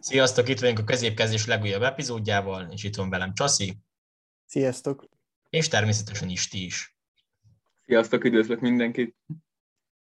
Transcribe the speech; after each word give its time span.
Sziasztok, 0.00 0.48
itt 0.48 0.60
vagyunk 0.60 0.78
a 0.78 0.84
középkezdés 0.84 1.46
legújabb 1.46 1.82
epizódjával, 1.82 2.68
és 2.70 2.84
itt 2.84 2.96
van 2.96 3.10
velem 3.10 3.34
Csaszi. 3.34 3.78
Sziasztok. 4.46 5.08
És 5.50 5.68
természetesen 5.68 6.28
Isti 6.28 6.64
is. 6.64 6.96
Sziasztok, 7.86 8.24
üdvözlök 8.24 8.60
mindenkit. 8.60 9.16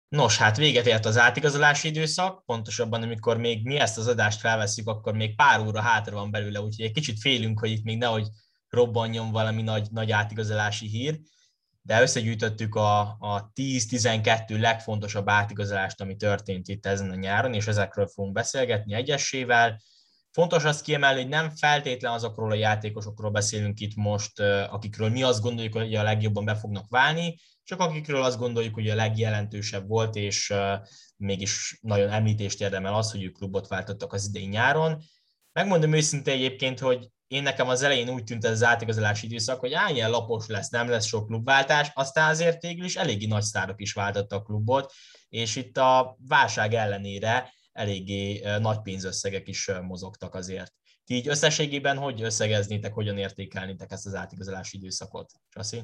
Nos, 0.09 0.37
hát 0.37 0.56
véget 0.56 0.87
ért 0.87 1.04
az 1.06 1.19
átigazolási 1.19 1.88
időszak, 1.88 2.45
pontosabban 2.45 3.03
amikor 3.03 3.38
még 3.38 3.64
mi 3.66 3.78
ezt 3.78 3.98
az 3.98 4.06
adást 4.06 4.40
felveszünk, 4.40 4.88
akkor 4.88 5.14
még 5.14 5.37
pár 5.37 5.60
óra 5.60 5.80
hátra 5.80 6.14
van 6.14 6.30
belőle, 6.30 6.60
úgyhogy 6.60 6.84
egy 6.84 6.92
kicsit 6.92 7.20
félünk, 7.20 7.58
hogy 7.58 7.70
itt 7.70 7.84
még 7.84 7.98
nehogy 7.98 8.26
robbanjon 8.68 9.30
valami 9.30 9.62
nagy, 9.62 9.86
nagy 9.90 10.10
átigazolási 10.10 10.86
hír, 10.86 11.20
de 11.88 12.00
összegyűjtöttük 12.02 12.74
a, 12.74 13.00
a 13.00 13.50
10-12 13.54 14.60
legfontosabb 14.60 15.28
átigazolást, 15.28 16.00
ami 16.00 16.16
történt 16.16 16.68
itt 16.68 16.87
ezen 16.87 17.10
a 17.10 17.14
nyáron, 17.14 17.55
és 17.55 17.66
ezekről 17.66 18.06
fogunk 18.06 18.34
beszélgetni 18.34 18.95
egyesével. 18.95 19.80
Fontos 20.30 20.65
azt 20.65 20.82
kiemelni, 20.82 21.20
hogy 21.20 21.29
nem 21.29 21.51
feltétlen 21.51 22.12
azokról 22.12 22.51
a 22.51 22.55
játékosokról 22.55 23.30
beszélünk 23.30 23.80
itt 23.80 23.95
most, 23.95 24.41
akikről 24.70 25.09
mi 25.09 25.23
azt 25.23 25.41
gondoljuk, 25.41 25.73
hogy 25.73 25.95
a 25.95 26.02
legjobban 26.02 26.45
be 26.45 26.55
fognak 26.55 26.88
válni, 26.88 27.38
csak 27.65 27.80
akikről 27.80 28.23
azt 28.23 28.38
gondoljuk, 28.38 28.74
hogy 28.74 28.88
a 28.88 28.95
legjelentősebb 28.95 29.88
volt, 29.88 30.15
és 30.15 30.55
mégis 31.16 31.79
nagyon 31.82 32.10
említést 32.10 32.60
érdemel 32.60 32.95
az, 32.95 33.10
hogy 33.10 33.23
ők 33.23 33.37
klubot 33.37 33.68
váltottak 33.68 34.12
az 34.12 34.27
idén 34.27 34.48
nyáron. 34.48 35.02
Megmondom 35.52 35.93
őszintén 35.93 36.34
egyébként, 36.34 36.79
hogy 36.79 37.09
én 37.28 37.42
nekem 37.42 37.68
az 37.68 37.82
elején 37.82 38.09
úgy 38.09 38.24
tűnt 38.24 38.45
ez 38.45 38.50
az 38.50 38.62
átigazolási 38.62 39.27
időszak, 39.27 39.60
hogy 39.60 39.73
á, 39.73 39.91
ilyen 39.91 40.10
lapos 40.10 40.46
lesz, 40.46 40.68
nem 40.68 40.88
lesz 40.88 41.06
sok 41.06 41.27
klubváltás, 41.27 41.91
aztán 41.95 42.30
azért 42.30 42.62
végül 42.62 42.84
is 42.84 42.96
eléggé 42.96 43.27
nagy 43.27 43.42
sztárok 43.42 43.80
is 43.80 43.92
váltottak 43.92 44.41
a 44.41 44.42
klubot, 44.42 44.92
és 45.28 45.56
itt 45.56 45.77
a 45.77 46.16
válság 46.28 46.74
ellenére 46.74 47.52
eléggé 47.73 48.42
nagy 48.59 48.80
pénzösszegek 48.82 49.48
is 49.48 49.70
mozogtak 49.82 50.34
azért. 50.34 50.73
Ti 51.04 51.15
így 51.15 51.29
összességében 51.29 51.96
hogy 51.96 52.23
összegeznétek, 52.23 52.93
hogyan 52.93 53.18
értékelnétek 53.18 53.92
ezt 53.92 54.07
az 54.07 54.15
átigazolási 54.15 54.76
időszakot? 54.76 55.32
Csaszi? 55.48 55.82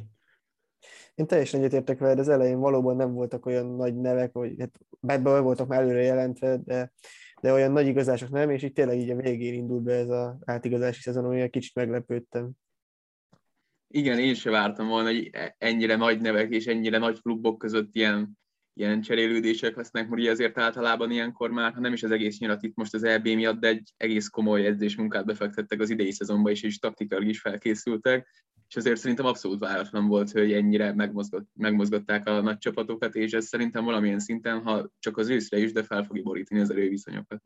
Én 1.14 1.26
teljesen 1.26 1.60
egyetértek 1.60 1.98
veled, 1.98 2.18
az 2.18 2.28
elején 2.28 2.58
valóban 2.58 2.96
nem 2.96 3.12
voltak 3.12 3.46
olyan 3.46 3.66
nagy 3.66 3.96
nevek, 3.96 4.32
hogy 4.32 4.54
hát 5.08 5.20
voltak 5.22 5.68
már 5.68 5.80
előre 5.80 6.02
jelentve, 6.02 6.56
de 6.56 6.92
de 7.44 7.52
olyan 7.52 7.72
nagy 7.72 7.86
igazások 7.86 8.30
nem, 8.30 8.50
és 8.50 8.62
itt 8.62 8.74
tényleg 8.74 8.98
így 8.98 9.10
a 9.10 9.16
végén 9.16 9.54
indult 9.54 9.82
be 9.82 9.92
ez 9.92 10.08
az 10.08 10.34
átigazási 10.44 11.00
szezon, 11.00 11.24
olyan 11.24 11.50
kicsit 11.50 11.74
meglepődtem. 11.74 12.50
Igen, 13.88 14.18
én 14.18 14.34
sem 14.34 14.52
vártam 14.52 14.88
volna, 14.88 15.08
hogy 15.08 15.30
ennyire 15.58 15.96
nagy 15.96 16.20
nevek 16.20 16.50
és 16.50 16.66
ennyire 16.66 16.98
nagy 16.98 17.20
klubok 17.20 17.58
között 17.58 17.94
ilyen, 17.94 18.38
ilyen 18.72 19.00
cserélődések 19.00 19.76
lesznek, 19.76 20.08
mert 20.08 20.28
azért 20.28 20.58
általában 20.58 21.10
ilyenkor 21.10 21.50
már, 21.50 21.72
ha 21.72 21.80
nem 21.80 21.92
is 21.92 22.02
az 22.02 22.10
egész 22.10 22.38
nyilat 22.38 22.62
itt 22.62 22.76
most 22.76 22.94
az 22.94 23.04
EB 23.04 23.24
miatt, 23.24 23.60
de 23.60 23.68
egy 23.68 23.92
egész 23.96 24.28
komoly 24.28 24.66
edzésmunkát 24.66 25.24
befektettek 25.24 25.80
az 25.80 25.90
idei 25.90 26.12
szezonba 26.12 26.50
is, 26.50 26.62
és 26.62 26.78
taktikailag 26.78 27.28
is 27.28 27.40
felkészültek, 27.40 28.28
és 28.74 28.80
azért 28.80 29.00
szerintem 29.00 29.26
abszolút 29.26 29.58
váratlan 29.58 30.06
volt, 30.06 30.30
hogy 30.30 30.52
ennyire 30.52 30.94
megmozgott, 30.94 31.48
megmozgatták 31.52 32.26
a 32.26 32.40
nagy 32.40 32.58
csapatokat, 32.58 33.14
és 33.14 33.32
ez 33.32 33.46
szerintem 33.46 33.84
valamilyen 33.84 34.18
szinten, 34.18 34.62
ha 34.62 34.90
csak 34.98 35.16
az 35.16 35.28
őszre 35.28 35.58
is, 35.58 35.72
de 35.72 35.82
fel 35.82 36.04
fogja 36.04 36.22
borítani 36.22 36.60
az 36.60 36.70
erőviszonyokat. 36.70 37.42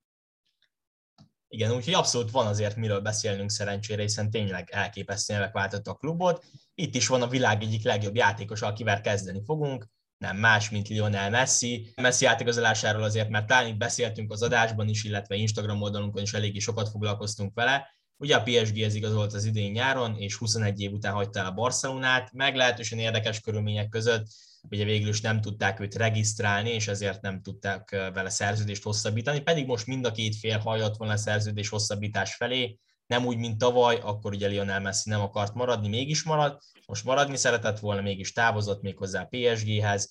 Igen, 1.48 1.74
úgyhogy 1.74 1.94
abszolút 1.94 2.30
van 2.30 2.46
azért 2.46 2.76
miről 2.76 3.00
beszélnünk 3.00 3.50
szerencsére, 3.50 4.02
hiszen 4.02 4.30
tényleg 4.30 4.68
elképesztő 4.70 5.32
nevek 5.34 5.52
váltott 5.52 5.86
a 5.86 5.94
klubot. 5.94 6.44
Itt 6.74 6.94
is 6.94 7.06
van 7.06 7.22
a 7.22 7.28
világ 7.28 7.62
egyik 7.62 7.84
legjobb 7.84 8.14
játékos, 8.14 8.62
akivel 8.62 9.00
kezdeni 9.00 9.42
fogunk, 9.44 9.86
nem 10.18 10.36
más, 10.36 10.70
mint 10.70 10.88
Lionel 10.88 11.30
Messi. 11.30 11.92
Messi 11.96 12.24
játékozásáról 12.24 13.02
azért, 13.02 13.28
mert 13.28 13.46
talán 13.46 13.78
beszéltünk 13.78 14.32
az 14.32 14.42
adásban 14.42 14.88
is, 14.88 15.04
illetve 15.04 15.34
Instagram 15.34 15.82
oldalunkon 15.82 16.22
is 16.22 16.32
eléggé 16.32 16.58
sokat 16.58 16.88
foglalkoztunk 16.88 17.54
vele, 17.54 17.86
Ugye 18.20 18.36
a 18.36 18.42
PSG-hez 18.42 18.94
igazolt 18.94 19.32
az 19.32 19.44
idén 19.44 19.70
nyáron, 19.70 20.16
és 20.16 20.36
21 20.36 20.80
év 20.80 20.92
után 20.92 21.12
hagyta 21.12 21.38
el 21.38 21.46
a 21.46 21.52
Barcelonát, 21.52 22.32
meglehetősen 22.32 22.98
érdekes 22.98 23.40
körülmények 23.40 23.88
között, 23.88 24.26
ugye 24.70 24.84
végül 24.84 25.08
is 25.08 25.20
nem 25.20 25.40
tudták 25.40 25.80
őt 25.80 25.94
regisztrálni, 25.94 26.70
és 26.70 26.88
ezért 26.88 27.22
nem 27.22 27.42
tudták 27.42 27.90
vele 27.90 28.28
szerződést 28.28 28.82
hosszabbítani, 28.82 29.40
pedig 29.40 29.66
most 29.66 29.86
mind 29.86 30.04
a 30.04 30.12
két 30.12 30.36
fél 30.36 30.58
hajlott 30.58 30.96
volna 30.96 31.12
a 31.12 31.16
szerződés 31.16 31.68
hosszabbítás 31.68 32.34
felé, 32.34 32.78
nem 33.06 33.26
úgy, 33.26 33.36
mint 33.36 33.58
tavaly, 33.58 33.98
akkor 34.02 34.32
ugye 34.32 34.48
Lionel 34.48 34.80
Messi 34.80 35.10
nem 35.10 35.20
akart 35.20 35.54
maradni, 35.54 35.88
mégis 35.88 36.22
marad, 36.22 36.58
most 36.86 37.04
maradni 37.04 37.36
szeretett 37.36 37.78
volna, 37.78 38.00
mégis 38.00 38.32
távozott 38.32 38.82
még 38.82 38.96
hozzá 38.96 39.22
a 39.22 39.28
PSG-hez, 39.30 40.10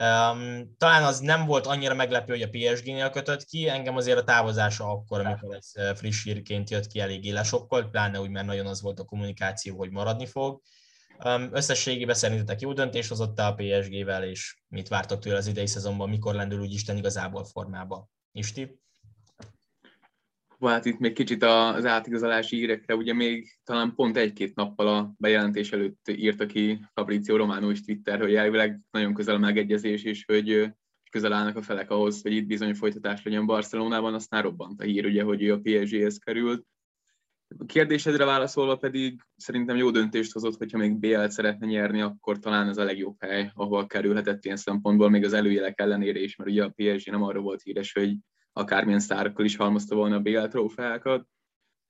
Um, 0.00 0.74
talán 0.78 1.04
az 1.04 1.18
nem 1.18 1.46
volt 1.46 1.66
annyira 1.66 1.94
meglepő, 1.94 2.32
hogy 2.32 2.42
a 2.42 2.48
PSG-nél 2.48 3.10
kötött 3.10 3.44
ki, 3.44 3.68
engem 3.68 3.96
azért 3.96 4.18
a 4.18 4.24
távozása 4.24 4.84
akkor, 4.90 5.26
amikor 5.26 5.54
ez 5.54 5.70
eh, 5.72 5.94
friss 5.94 6.24
hírként 6.24 6.70
jött 6.70 6.86
ki, 6.86 7.00
eléggé 7.00 7.30
lesokkolt, 7.30 7.90
pláne 7.90 8.20
úgy, 8.20 8.30
mert 8.30 8.46
nagyon 8.46 8.66
az 8.66 8.82
volt 8.82 9.00
a 9.00 9.04
kommunikáció, 9.04 9.76
hogy 9.76 9.90
maradni 9.90 10.26
fog. 10.26 10.60
Um, 11.24 11.48
összességében 11.52 12.14
szerintetek 12.14 12.60
jó 12.60 12.72
döntés 12.72 13.08
hozott 13.08 13.38
a 13.38 13.54
PSG-vel, 13.54 14.24
és 14.24 14.62
mit 14.68 14.88
vártok 14.88 15.20
tőle 15.20 15.36
az 15.36 15.46
idei 15.46 15.66
szezonban, 15.66 16.08
mikor 16.08 16.34
lendül 16.34 16.60
úgy 16.60 16.72
Isten 16.72 16.96
igazából 16.96 17.44
formába? 17.44 18.08
Isti? 18.32 18.80
Hát 20.70 20.84
itt 20.84 20.98
még 20.98 21.12
kicsit 21.12 21.42
az 21.42 21.84
átigazolási 21.84 22.56
írekre, 22.56 22.96
ugye 22.96 23.12
még 23.12 23.58
talán 23.64 23.94
pont 23.94 24.16
egy-két 24.16 24.54
nappal 24.54 24.88
a 24.88 25.14
bejelentés 25.18 25.72
előtt 25.72 26.08
írta 26.08 26.46
ki 26.46 26.84
Fabrizio 26.94 27.36
Romano 27.36 27.70
is 27.70 27.84
Twitter, 27.84 28.20
hogy 28.20 28.34
elvileg 28.34 28.80
nagyon 28.90 29.14
közel 29.14 29.34
a 29.34 29.38
megegyezés, 29.38 30.02
és 30.02 30.24
hogy 30.24 30.72
közel 31.10 31.32
állnak 31.32 31.56
a 31.56 31.62
felek 31.62 31.90
ahhoz, 31.90 32.22
hogy 32.22 32.32
itt 32.32 32.46
bizony 32.46 32.74
folytatás 32.74 33.22
legyen 33.24 33.46
Barcelonában, 33.46 34.14
aztán 34.14 34.42
robbant 34.42 34.80
a 34.80 34.84
hír, 34.84 35.06
ugye, 35.06 35.22
hogy 35.22 35.42
ő 35.42 35.52
a 35.52 35.60
PSG-hez 35.62 36.18
került. 36.18 36.66
A 37.58 37.64
kérdésedre 37.64 38.24
válaszolva 38.24 38.76
pedig 38.76 39.20
szerintem 39.36 39.76
jó 39.76 39.90
döntést 39.90 40.32
hozott, 40.32 40.56
hogyha 40.56 40.78
még 40.78 40.98
BL-t 40.98 41.30
szeretne 41.30 41.66
nyerni, 41.66 42.00
akkor 42.00 42.38
talán 42.38 42.68
ez 42.68 42.76
a 42.76 42.84
legjobb 42.84 43.16
hely, 43.18 43.50
ahol 43.54 43.86
kerülhetett 43.86 44.44
ilyen 44.44 44.56
szempontból, 44.56 45.10
még 45.10 45.24
az 45.24 45.32
előjelek 45.32 45.80
ellenére 45.80 46.18
is, 46.18 46.36
mert 46.36 46.50
ugye 46.50 46.64
a 46.64 46.72
PSG 46.76 47.10
nem 47.10 47.22
arra 47.22 47.40
volt 47.40 47.62
híres, 47.62 47.92
hogy 47.92 48.16
akármilyen 48.56 49.00
sztárokkal 49.00 49.44
is 49.44 49.56
halmozta 49.56 49.94
volna 49.94 50.16
a 50.16 50.20
BL 50.20 50.46
trófeákat, 50.46 51.28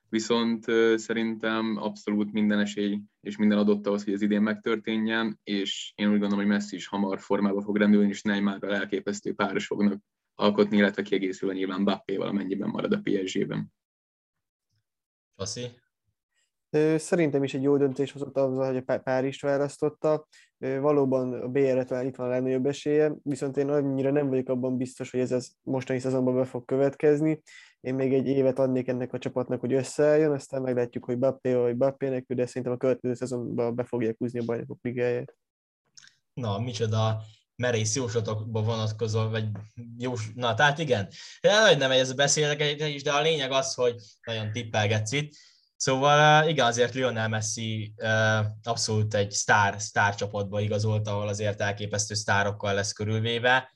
viszont 0.08 0.64
szerintem 0.94 1.76
abszolút 1.76 2.32
minden 2.32 2.58
esély 2.58 3.00
és 3.20 3.36
minden 3.36 3.58
adott 3.58 3.86
ahhoz, 3.86 4.04
hogy 4.04 4.12
ez 4.12 4.22
idén 4.22 4.42
megtörténjen, 4.42 5.40
és 5.44 5.92
én 5.94 6.06
úgy 6.06 6.18
gondolom, 6.18 6.38
hogy 6.38 6.54
Messi 6.54 6.76
is 6.76 6.86
hamar 6.86 7.20
formába 7.20 7.62
fog 7.62 7.76
rendülni, 7.76 8.08
és 8.08 8.22
Neymarral 8.22 8.74
elképesztő 8.74 9.34
páros 9.34 9.66
fognak 9.66 10.02
alkotni, 10.34 10.76
illetve 10.76 11.02
kiegészülve 11.02 11.54
nyilván 11.54 11.84
Bappéval, 11.84 12.28
amennyiben 12.28 12.68
marad 12.68 12.92
a 12.92 13.00
PSG-ben. 13.02 13.72
Faszi? 15.36 15.66
Szerintem 16.96 17.44
is 17.44 17.54
egy 17.54 17.62
jó 17.62 17.76
döntés 17.76 18.12
hozott 18.12 18.36
azzal, 18.36 18.72
hogy 18.72 18.82
a 18.86 18.98
Párizst 18.98 19.42
választotta. 19.42 20.26
Valóban 20.58 21.32
a 21.32 21.84
talán 21.84 22.06
itt 22.06 22.16
van 22.16 22.26
a 22.26 22.30
legnagyobb 22.30 22.66
esélye, 22.66 23.12
viszont 23.22 23.56
én 23.56 23.68
annyira 23.68 24.10
nem 24.10 24.28
vagyok 24.28 24.48
abban 24.48 24.76
biztos, 24.76 25.10
hogy 25.10 25.20
ez 25.20 25.32
az 25.32 25.52
mostani 25.62 25.98
szezonban 25.98 26.34
be 26.34 26.44
fog 26.44 26.64
következni. 26.64 27.42
Én 27.80 27.94
még 27.94 28.14
egy 28.14 28.26
évet 28.26 28.58
adnék 28.58 28.88
ennek 28.88 29.12
a 29.12 29.18
csapatnak, 29.18 29.60
hogy 29.60 29.72
összeálljon, 29.72 30.32
aztán 30.32 30.62
meglátjuk, 30.62 31.04
hogy 31.04 31.18
Bappé 31.18 31.54
vagy 31.54 31.76
Bappé 31.76 32.08
nélkül, 32.08 32.36
de 32.36 32.46
szerintem 32.46 32.72
a 32.72 32.76
következő 32.76 33.14
szezonban 33.14 33.74
be 33.74 33.84
fogják 33.84 34.16
húzni 34.18 34.38
a 34.38 34.44
bajnokok 34.44 34.78
ligáját. 34.82 35.34
Na, 36.34 36.58
micsoda 36.58 37.22
merész 37.56 37.96
jóslatokba 37.96 38.62
vonatkozó, 38.62 39.28
vagy 39.28 39.48
jós... 39.96 40.32
Na, 40.34 40.54
tehát 40.54 40.78
igen. 40.78 41.08
Nagyon 41.40 41.78
nem 41.78 41.90
ez 41.90 42.10
a 42.10 42.14
beszélgetés 42.14 42.94
is, 42.94 43.02
de 43.02 43.12
a 43.12 43.22
lényeg 43.22 43.50
az, 43.50 43.74
hogy 43.74 43.94
nagyon 44.26 44.52
tippelgetsz 44.52 45.12
itt. 45.12 45.34
Szóval 45.76 46.48
igen, 46.48 46.66
azért 46.66 46.94
Lionel 46.94 47.28
Messi 47.28 47.94
abszolút 48.62 49.14
egy 49.14 49.30
sztár, 49.30 49.80
sztár 49.80 50.14
csapatba 50.14 50.60
igazolt, 50.60 51.08
ahol 51.08 51.28
azért 51.28 51.60
elképesztő 51.60 52.14
sztárokkal 52.14 52.74
lesz 52.74 52.92
körülvéve. 52.92 53.74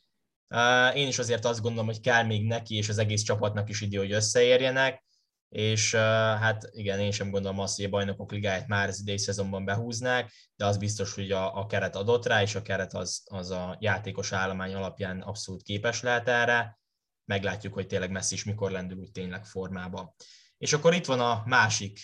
Én 0.94 1.08
is 1.08 1.18
azért 1.18 1.44
azt 1.44 1.60
gondolom, 1.60 1.86
hogy 1.86 2.00
kell 2.00 2.22
még 2.22 2.46
neki 2.46 2.76
és 2.76 2.88
az 2.88 2.98
egész 2.98 3.22
csapatnak 3.22 3.68
is 3.68 3.80
idő, 3.80 3.98
hogy 3.98 4.12
összeérjenek, 4.12 5.04
és 5.48 5.94
hát 5.94 6.68
igen, 6.70 7.00
én 7.00 7.10
sem 7.10 7.30
gondolom 7.30 7.58
azt, 7.58 7.76
hogy 7.76 7.84
a 7.84 7.88
bajnokok 7.88 8.32
ligáját 8.32 8.66
már 8.66 8.88
az 8.88 9.00
idei 9.00 9.18
szezonban 9.18 9.64
behúznák, 9.64 10.32
de 10.56 10.66
az 10.66 10.76
biztos, 10.76 11.14
hogy 11.14 11.30
a, 11.30 11.56
a 11.56 11.66
keret 11.66 11.96
adott 11.96 12.26
rá, 12.26 12.42
és 12.42 12.54
a 12.54 12.62
keret 12.62 12.94
az, 12.94 13.22
az 13.24 13.50
a 13.50 13.76
játékos 13.80 14.32
állomány 14.32 14.74
alapján 14.74 15.20
abszolút 15.20 15.62
képes 15.62 16.02
lehet 16.02 16.28
erre. 16.28 16.78
Meglátjuk, 17.24 17.74
hogy 17.74 17.86
tényleg 17.86 18.10
Messi 18.10 18.34
is 18.34 18.44
mikor 18.44 18.70
lendül 18.70 18.98
úgy 18.98 19.10
tényleg 19.10 19.44
formába. 19.44 20.14
És 20.60 20.72
akkor 20.72 20.94
itt 20.94 21.06
van 21.06 21.20
a 21.20 21.42
másik 21.46 22.00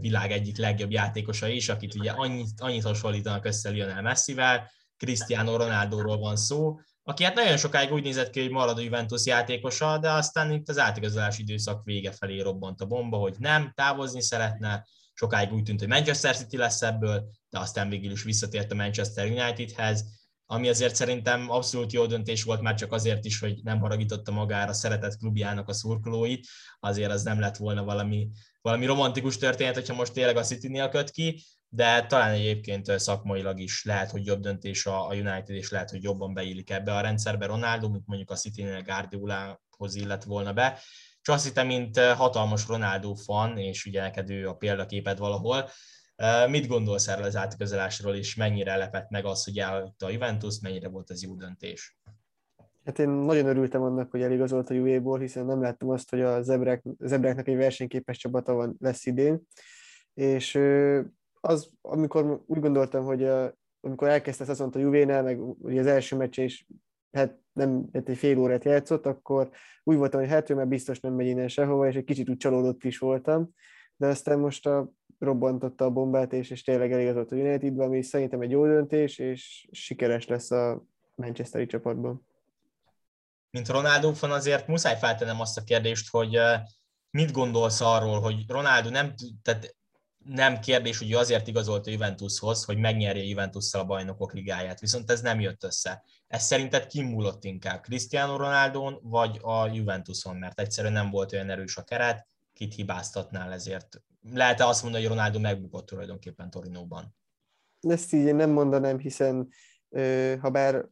világ 0.00 0.32
egyik 0.32 0.58
legjobb 0.58 0.90
játékosa 0.90 1.48
is, 1.48 1.68
akit 1.68 1.94
ugye 1.94 2.10
annyit, 2.10 2.60
annyit 2.60 2.82
hasonlítanak 2.82 3.44
össze 3.44 3.70
Lionel 3.70 4.02
Messivel, 4.02 4.70
Cristiano 4.96 5.56
Ronaldoról 5.56 6.18
van 6.18 6.36
szó, 6.36 6.80
aki 7.02 7.24
hát 7.24 7.34
nagyon 7.34 7.56
sokáig 7.56 7.92
úgy 7.92 8.02
nézett 8.02 8.30
ki, 8.30 8.40
hogy 8.40 8.50
marad 8.50 8.78
a 8.78 8.80
Juventus 8.80 9.26
játékosa, 9.26 9.98
de 9.98 10.10
aztán 10.10 10.52
itt 10.52 10.68
az 10.68 10.78
átigazolási 10.78 11.42
időszak 11.42 11.84
vége 11.84 12.12
felé 12.12 12.40
robbant 12.40 12.80
a 12.80 12.86
bomba, 12.86 13.16
hogy 13.16 13.34
nem, 13.38 13.72
távozni 13.74 14.22
szeretne, 14.22 14.86
sokáig 15.12 15.52
úgy 15.52 15.62
tűnt, 15.62 15.78
hogy 15.78 15.88
Manchester 15.88 16.36
City 16.36 16.56
lesz 16.56 16.82
ebből, 16.82 17.30
de 17.50 17.58
aztán 17.58 17.88
végül 17.88 18.10
is 18.10 18.22
visszatért 18.22 18.72
a 18.72 18.74
Manchester 18.74 19.26
Unitedhez. 19.26 20.04
Ami 20.52 20.68
azért 20.68 20.94
szerintem 20.94 21.50
abszolút 21.50 21.92
jó 21.92 22.06
döntés 22.06 22.42
volt, 22.42 22.60
már 22.60 22.74
csak 22.74 22.92
azért 22.92 23.24
is, 23.24 23.40
hogy 23.40 23.60
nem 23.62 23.80
haragította 23.80 24.32
magára 24.32 24.72
szeretett 24.72 25.16
klubjának 25.16 25.68
a 25.68 25.72
szurkolóit, 25.72 26.46
azért 26.80 27.10
az 27.10 27.22
nem 27.22 27.40
lett 27.40 27.56
volna 27.56 27.84
valami, 27.84 28.28
valami 28.62 28.86
romantikus 28.86 29.36
történet, 29.36 29.74
hogyha 29.74 29.94
most 29.94 30.12
tényleg 30.12 30.36
a 30.36 30.42
City-nél 30.42 30.88
köt 30.88 31.10
ki, 31.10 31.42
de 31.68 32.06
talán 32.06 32.30
egyébként 32.30 32.98
szakmailag 32.98 33.60
is 33.60 33.84
lehet, 33.84 34.10
hogy 34.10 34.26
jobb 34.26 34.40
döntés 34.40 34.86
a 34.86 35.06
United, 35.10 35.48
és 35.48 35.70
lehet, 35.70 35.90
hogy 35.90 36.02
jobban 36.02 36.34
beillik 36.34 36.70
ebbe 36.70 36.94
a 36.94 37.00
rendszerbe 37.00 37.46
Ronaldo, 37.46 37.88
mint 37.88 38.06
mondjuk 38.06 38.30
a 38.30 38.36
City-nél 38.36 38.82
Guardiolához 38.82 39.94
illet 39.94 40.24
volna 40.24 40.52
be. 40.52 40.78
Csak 41.22 41.34
azt 41.34 41.44
hittem, 41.44 41.66
mint 41.66 41.98
hatalmas 41.98 42.66
Ronaldo 42.66 43.14
fan, 43.14 43.58
és 43.58 43.84
ugye 43.84 44.00
neked 44.00 44.30
ő 44.30 44.48
a 44.48 44.54
példaképed 44.54 45.18
valahol, 45.18 45.70
Mit 46.48 46.66
gondolsz 46.66 47.08
erről 47.08 47.24
az 47.24 47.36
átközelásról, 47.36 48.14
és 48.14 48.34
mennyire 48.34 48.76
lepett 48.76 49.10
meg 49.10 49.24
az, 49.24 49.44
hogy 49.44 49.58
elhagyta 49.58 50.06
a 50.06 50.10
Juventus, 50.10 50.60
mennyire 50.60 50.88
volt 50.88 51.10
ez 51.10 51.22
jó 51.22 51.34
döntés? 51.34 51.98
Hát 52.84 52.98
én 52.98 53.08
nagyon 53.08 53.46
örültem 53.46 53.82
annak, 53.82 54.10
hogy 54.10 54.22
eligazolt 54.22 54.70
a 54.70 54.74
Juve-ból, 54.74 55.18
hiszen 55.18 55.46
nem 55.46 55.62
láttam 55.62 55.88
azt, 55.88 56.10
hogy 56.10 56.20
a 56.20 56.42
zebrák, 56.42 56.82
zebráknak 56.98 57.48
egy 57.48 57.56
versenyképes 57.56 58.18
csapata 58.18 58.52
van, 58.52 58.76
lesz 58.78 59.06
idén. 59.06 59.40
És 60.14 60.58
az, 61.40 61.70
amikor 61.80 62.42
úgy 62.46 62.60
gondoltam, 62.60 63.04
hogy 63.04 63.24
a, 63.24 63.54
amikor 63.80 64.08
elkezdte 64.08 64.44
szezont 64.44 64.74
a 64.74 64.78
Juve-nál, 64.78 65.22
meg 65.22 65.40
ugye 65.42 65.80
az 65.80 65.86
első 65.86 66.16
meccsen 66.16 66.44
is 66.44 66.66
hát 67.12 67.38
nem 67.52 67.88
hát 67.92 68.08
egy 68.08 68.16
fél 68.16 68.38
órát 68.38 68.64
játszott, 68.64 69.06
akkor 69.06 69.50
úgy 69.84 69.96
voltam, 69.96 70.20
hogy 70.20 70.28
hát 70.28 70.50
ő 70.50 70.54
már 70.54 70.68
biztos 70.68 71.00
nem 71.00 71.12
megy 71.12 71.26
innen 71.26 71.48
sehova, 71.48 71.88
és 71.88 71.94
egy 71.94 72.04
kicsit 72.04 72.28
úgy 72.28 72.36
csalódott 72.36 72.84
is 72.84 72.98
voltam, 72.98 73.54
de 74.00 74.06
aztán 74.06 74.38
most 74.38 74.66
a 74.66 74.92
robbantotta 75.18 75.84
a 75.84 75.90
bombát, 75.90 76.32
és, 76.32 76.50
és 76.50 76.62
tényleg 76.62 76.92
eligazolt 76.92 77.32
a 77.32 77.36
Unitedbe, 77.36 77.84
ami 77.84 78.02
szerintem 78.02 78.40
egy 78.40 78.50
jó 78.50 78.66
döntés, 78.66 79.18
és 79.18 79.68
sikeres 79.70 80.26
lesz 80.26 80.50
a 80.50 80.84
Manchesteri 81.14 81.66
csapatban. 81.66 82.26
Mint 83.50 83.68
Ronaldo 83.68 84.12
fan 84.12 84.30
azért 84.30 84.66
muszáj 84.66 84.98
feltennem 84.98 85.40
azt 85.40 85.58
a 85.58 85.62
kérdést, 85.62 86.10
hogy 86.10 86.38
mit 87.10 87.32
gondolsz 87.32 87.80
arról, 87.80 88.20
hogy 88.20 88.44
Ronaldo 88.48 88.90
nem, 88.90 89.14
tehát 89.42 89.76
nem 90.24 90.60
kérdés, 90.60 90.98
hogy 90.98 91.12
azért 91.12 91.46
igazolt 91.46 91.86
a 91.86 91.90
Juventushoz, 91.90 92.64
hogy 92.64 92.78
megnyerje 92.78 93.22
a 93.22 93.26
juventus 93.26 93.74
a 93.74 93.84
bajnokok 93.84 94.32
ligáját, 94.32 94.80
viszont 94.80 95.10
ez 95.10 95.20
nem 95.20 95.40
jött 95.40 95.64
össze. 95.64 96.04
Ez 96.26 96.42
szerinted 96.42 96.86
kimúlott 96.86 97.44
inkább 97.44 97.82
Cristiano 97.82 98.36
Ronaldo 98.36 98.98
vagy 99.02 99.38
a 99.42 99.66
Juventuson, 99.66 100.36
mert 100.36 100.60
egyszerűen 100.60 100.92
nem 100.92 101.10
volt 101.10 101.32
olyan 101.32 101.50
erős 101.50 101.76
a 101.76 101.82
keret, 101.82 102.28
kit 102.60 102.74
hibáztatnál 102.74 103.52
ezért? 103.52 104.02
Lehet-e 104.32 104.66
azt 104.66 104.82
mondani, 104.82 105.02
hogy 105.04 105.12
Ronaldo 105.12 105.38
megbukott 105.38 105.86
tulajdonképpen 105.86 106.50
Torinóban? 106.50 107.14
Ezt 107.80 108.12
így 108.12 108.26
én 108.26 108.36
nem 108.36 108.50
mondanám, 108.50 108.98
hiszen 108.98 109.48
ha 110.40 110.50
bár 110.50 110.88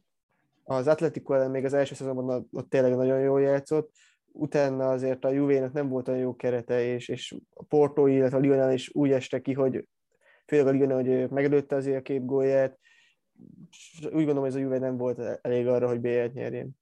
az 0.63 0.87
Atletico 0.87 1.33
ellen 1.33 1.51
még 1.51 1.65
az 1.65 1.73
első 1.73 1.95
szezonban 1.95 2.47
ott 2.51 2.69
tényleg 2.69 2.95
nagyon 2.95 3.19
jól 3.19 3.41
játszott, 3.41 3.91
utána 4.31 4.89
azért 4.89 5.25
a 5.25 5.29
Juvénak 5.29 5.73
nem 5.73 5.89
volt 5.89 6.07
olyan 6.07 6.19
jó 6.19 6.35
kerete, 6.35 6.83
és, 6.83 7.07
és 7.07 7.35
a 7.53 7.63
Porto, 7.63 8.07
illetve 8.07 8.37
a 8.37 8.39
Lionel 8.39 8.73
is 8.73 8.89
úgy 8.93 9.11
este 9.11 9.41
ki, 9.41 9.53
hogy 9.53 9.87
főleg 10.47 10.67
a 10.67 10.69
Lionel, 10.69 10.95
hogy 10.95 11.29
megelőtte 11.29 11.75
azért 11.75 11.97
a 11.97 12.01
két 12.01 12.25
gólját, 12.25 12.79
úgy 14.01 14.11
gondolom, 14.11 14.39
hogy 14.39 14.49
ez 14.49 14.55
a 14.55 14.59
Juve 14.59 14.79
nem 14.79 14.97
volt 14.97 15.39
elég 15.41 15.67
arra, 15.67 15.87
hogy 15.87 15.99
B-et 15.99 16.33
nyerjen 16.33 16.78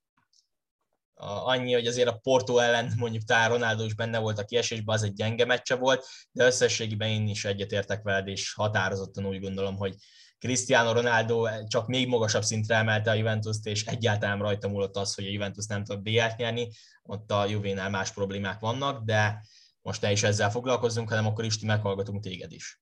annyi, 1.19 1.74
hogy 1.74 1.88
azért 1.88 2.08
a 2.08 2.19
Porto 2.24 2.58
ellen 2.58 2.94
mondjuk 2.98 3.24
talán 3.24 3.50
Ronaldo 3.50 3.84
is 3.84 3.94
benne 3.94 4.19
volt 4.19 4.40
a 4.40 4.46
kiesésben, 4.46 4.96
az 4.96 5.04
egy 5.04 5.14
gyenge 5.14 5.46
meccse 5.46 5.75
volt, 5.75 6.06
de 6.31 6.46
összességében 6.46 7.10
én 7.10 7.28
is 7.28 7.46
egyetértek 7.46 8.04
veled, 8.04 8.28
és 8.28 8.54
határozottan 8.54 9.25
úgy 9.25 9.40
gondolom, 9.40 9.78
hogy 9.78 9.96
Cristiano 10.40 10.92
Ronaldo 10.92 11.48
csak 11.68 11.88
még 11.88 12.08
magasabb 12.08 12.44
szintre 12.44 12.75
emelte 12.75 13.12
a 13.12 13.14
Juventus-t, 13.14 13.66
és 13.66 13.86
egyáltalán 13.86 14.40
rajta 14.40 14.68
múlott 14.68 14.96
az, 14.96 15.14
hogy 15.14 15.25
a 15.25 15.31
Juventus 15.31 15.66
nem 15.66 15.84
tud 15.84 16.02
BL-t 16.02 16.38
nyerni, 16.38 16.69
ott 17.04 17.31
a 17.31 17.46
Juvénál 17.46 17.90
más 17.90 18.12
problémák 18.12 18.60
vannak, 18.60 19.04
de 19.04 19.42
most 19.81 20.02
ne 20.02 20.12
is 20.12 20.24
ezzel 20.24 20.52
foglalkozzunk, 20.52 21.10
hanem 21.10 21.25
akkor 21.25 21.46
Isti 21.46 21.66
meghallgatunk 21.66 22.24
téged 22.24 22.52
is. 22.52 22.81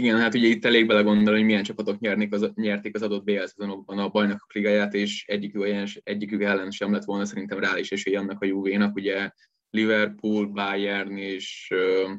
Igen, 0.00 0.18
hát 0.18 0.34
ugye 0.34 0.46
itt 0.46 0.64
elég 0.64 0.86
belegondolni, 0.86 1.38
hogy 1.38 1.48
milyen 1.48 1.62
csapatok 1.62 1.98
nyernék 1.98 2.32
az, 2.32 2.50
nyerték 2.54 2.94
az 2.94 3.02
adott 3.02 3.24
BL 3.24 3.44
szezonokban 3.44 3.98
a 3.98 4.08
bajnokok 4.08 4.52
ligáját, 4.52 4.94
és 4.94 5.24
egyikük, 5.26 5.60
olyan, 5.60 5.86
egyikük 6.02 6.42
ellen 6.42 6.70
sem 6.70 6.92
lett 6.92 7.04
volna 7.04 7.24
szerintem 7.24 7.58
reális 7.58 7.92
esély 7.92 8.16
annak 8.16 8.42
a 8.42 8.46
Juvénak, 8.46 8.94
ugye 8.94 9.30
Liverpool, 9.70 10.46
Bayern 10.46 11.16
és 11.16 11.68
uh, 11.74 12.10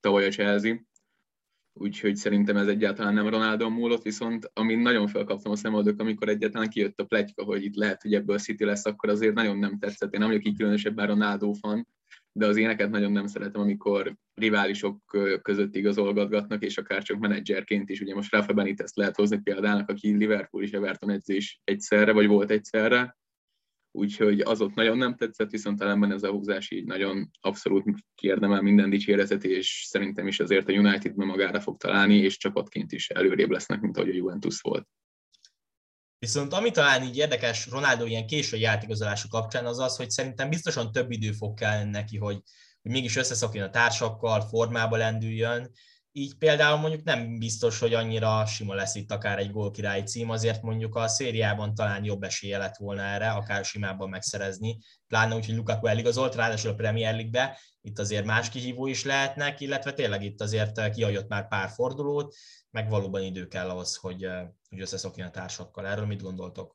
tavaly 0.00 0.26
a 0.26 0.30
Chelsea. 0.30 0.80
Úgyhogy 1.72 2.16
szerintem 2.16 2.56
ez 2.56 2.66
egyáltalán 2.66 3.14
nem 3.14 3.28
Ronaldo 3.28 3.70
múlott, 3.70 4.02
viszont 4.02 4.50
amin 4.52 4.78
nagyon 4.78 5.06
felkaptam 5.06 5.52
a 5.52 5.56
szemoldok, 5.56 6.00
amikor 6.00 6.28
egyáltalán 6.28 6.68
kijött 6.68 7.00
a 7.00 7.04
pletyka, 7.04 7.44
hogy 7.44 7.64
itt 7.64 7.76
lehet, 7.76 8.02
hogy 8.02 8.14
ebből 8.14 8.38
City 8.38 8.64
lesz, 8.64 8.84
akkor 8.84 9.08
azért 9.08 9.34
nagyon 9.34 9.58
nem 9.58 9.78
tetszett. 9.78 10.12
Én 10.14 10.20
nem 10.20 10.28
vagyok 10.28 10.46
így 10.46 10.56
különösebben 10.56 11.06
Ronaldo 11.06 11.52
fan, 11.52 11.86
de 12.36 12.46
az 12.46 12.56
éneket 12.56 12.90
nagyon 12.90 13.12
nem 13.12 13.26
szeretem, 13.26 13.60
amikor 13.60 14.16
riválisok 14.34 15.18
között 15.42 15.74
igazolgatgatnak, 15.74 16.62
és 16.62 16.78
akár 16.78 17.02
csak 17.02 17.18
menedzserként 17.18 17.90
is. 17.90 18.00
Ugye 18.00 18.14
most 18.14 18.32
Rafa 18.32 18.52
Benitez 18.52 18.92
lehet 18.94 19.16
hozni 19.16 19.38
példának, 19.38 19.88
aki 19.88 20.16
Liverpool 20.16 20.62
és 20.62 20.70
Everton 20.70 21.10
edzés 21.10 21.60
egyszerre, 21.64 22.12
vagy 22.12 22.26
volt 22.26 22.50
egyszerre, 22.50 23.16
úgyhogy 23.96 24.40
az 24.40 24.60
ott 24.60 24.74
nagyon 24.74 24.98
nem 24.98 25.14
tetszett, 25.14 25.50
viszont 25.50 25.82
ellenben 25.82 26.12
ez 26.12 26.22
a 26.22 26.30
húzás 26.30 26.70
így 26.70 26.84
nagyon 26.84 27.30
abszolút 27.40 27.84
kiérdemel 28.14 28.62
minden 28.62 28.90
dicséretet, 28.90 29.44
és 29.44 29.84
szerintem 29.88 30.26
is 30.26 30.40
azért 30.40 30.68
a 30.68 30.72
United-ben 30.72 31.26
magára 31.26 31.60
fog 31.60 31.76
találni, 31.76 32.16
és 32.16 32.36
csapatként 32.36 32.92
is 32.92 33.08
előrébb 33.10 33.50
lesznek, 33.50 33.80
mint 33.80 33.96
ahogy 33.96 34.10
a 34.10 34.14
Juventus 34.14 34.60
volt. 34.60 34.88
Viszont 36.24 36.52
ami 36.52 36.70
talán 36.70 37.02
így 37.02 37.16
érdekes 37.16 37.66
Ronaldo 37.66 38.04
ilyen 38.06 38.26
késői 38.26 38.60
játékozása 38.60 39.28
kapcsán 39.28 39.66
az 39.66 39.78
az, 39.78 39.96
hogy 39.96 40.10
szerintem 40.10 40.48
biztosan 40.48 40.92
több 40.92 41.10
idő 41.10 41.32
fog 41.32 41.54
kellene 41.54 41.90
neki, 41.90 42.16
hogy, 42.16 42.42
hogy 42.82 42.90
mégis 42.90 43.16
összeszokjon 43.16 43.64
a 43.64 43.70
társakkal, 43.70 44.40
formába 44.40 44.96
lendüljön. 44.96 45.70
Így 46.12 46.34
például 46.38 46.78
mondjuk 46.78 47.02
nem 47.02 47.38
biztos, 47.38 47.78
hogy 47.78 47.94
annyira 47.94 48.46
sima 48.46 48.74
lesz 48.74 48.94
itt 48.94 49.10
akár 49.10 49.38
egy 49.38 49.50
gólkirályi 49.50 50.02
cím, 50.02 50.30
azért 50.30 50.62
mondjuk 50.62 50.94
a 50.94 51.08
szériában 51.08 51.74
talán 51.74 52.04
jobb 52.04 52.22
esélye 52.22 52.58
lett 52.58 52.76
volna 52.76 53.02
erre, 53.02 53.30
akár 53.30 53.64
simában 53.64 54.08
megszerezni, 54.08 54.78
pláne 55.08 55.34
úgy, 55.34 55.46
hogy 55.46 55.54
Lukaku 55.56 55.86
eligazolt, 55.86 56.34
ráadásul 56.34 56.70
a 56.70 56.74
Premier 56.74 57.14
League-be, 57.14 57.58
itt 57.80 57.98
azért 57.98 58.24
más 58.24 58.48
kihívó 58.48 58.86
is 58.86 59.04
lehetnek, 59.04 59.60
illetve 59.60 59.92
tényleg 59.92 60.22
itt 60.22 60.40
azért 60.40 60.90
kiajott 60.90 61.28
már 61.28 61.48
pár 61.48 61.68
fordulót, 61.68 62.34
meg 62.74 62.88
valóban 62.88 63.22
idő 63.22 63.48
kell 63.48 63.68
ahhoz, 63.68 63.96
hogy, 63.96 64.26
hogy 64.68 64.80
összeszokjon 64.80 65.26
a 65.26 65.30
társakkal. 65.30 65.86
Erről 65.86 66.06
mit 66.06 66.22
gondoltok? 66.22 66.74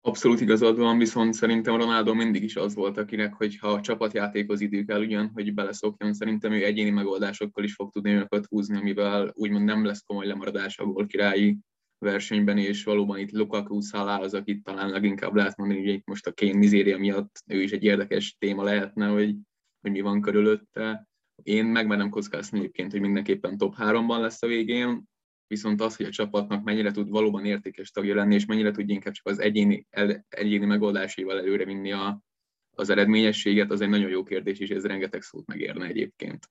Abszolút 0.00 0.40
igazad 0.40 0.78
van, 0.78 0.98
viszont 0.98 1.34
szerintem 1.34 1.76
Ronaldo 1.76 2.14
mindig 2.14 2.42
is 2.42 2.56
az 2.56 2.74
volt, 2.74 2.98
akinek, 2.98 3.34
hogyha 3.34 3.68
a 3.68 3.80
csapatjátékhoz 3.80 4.60
idő 4.60 4.84
kell 4.84 5.00
ugyan, 5.00 5.30
hogy 5.34 5.54
beleszokjon, 5.54 6.14
szerintem 6.14 6.52
ő 6.52 6.64
egyéni 6.64 6.90
megoldásokkal 6.90 7.64
is 7.64 7.74
fog 7.74 7.92
tudni 7.92 8.10
őket 8.10 8.46
húzni, 8.46 8.76
amivel 8.76 9.32
úgymond 9.34 9.64
nem 9.64 9.84
lesz 9.84 10.02
komoly 10.02 10.26
lemaradás 10.26 10.78
a 10.78 11.06
királyi 11.06 11.58
versenyben, 11.98 12.58
és 12.58 12.84
valóban 12.84 13.18
itt 13.18 13.30
Lukaku 13.30 13.80
Salah 13.80 14.20
az, 14.20 14.34
akit 14.34 14.62
talán 14.62 14.90
leginkább 14.90 15.34
lehet 15.34 15.56
mondani, 15.56 15.90
hogy 15.90 16.02
most 16.04 16.26
a 16.26 16.32
Kén 16.32 16.56
mizéria 16.56 16.98
miatt 16.98 17.42
ő 17.46 17.62
is 17.62 17.72
egy 17.72 17.84
érdekes 17.84 18.36
téma 18.38 18.62
lehetne, 18.62 19.06
hogy, 19.06 19.36
hogy 19.80 19.90
mi 19.90 20.00
van 20.00 20.20
körülötte. 20.20 21.08
Én 21.42 21.64
megmerem 21.64 22.08
kockázni 22.08 22.58
egyébként, 22.58 22.90
hogy 22.90 23.00
mindenképpen 23.00 23.56
top 23.56 23.74
3-ban 23.78 24.20
lesz 24.20 24.42
a 24.42 24.46
végén, 24.46 25.04
viszont 25.46 25.80
az, 25.80 25.96
hogy 25.96 26.06
a 26.06 26.10
csapatnak 26.10 26.64
mennyire 26.64 26.90
tud 26.90 27.08
valóban 27.08 27.44
értékes 27.44 27.90
tagja 27.90 28.14
lenni, 28.14 28.34
és 28.34 28.46
mennyire 28.46 28.70
tudja 28.70 28.94
inkább 28.94 29.12
csak 29.12 29.26
az 29.26 29.38
egyéni, 29.38 29.86
el, 29.90 30.26
egyéni 30.28 30.64
megoldásaival 30.64 31.38
előre 31.38 31.64
vinni 31.64 31.92
a, 31.92 32.22
az 32.70 32.90
eredményességet, 32.90 33.70
az 33.70 33.80
egy 33.80 33.88
nagyon 33.88 34.10
jó 34.10 34.22
kérdés, 34.22 34.58
és 34.58 34.70
ez 34.70 34.84
rengeteg 34.84 35.22
szót 35.22 35.46
megérne 35.46 35.86
egyébként. 35.86 36.50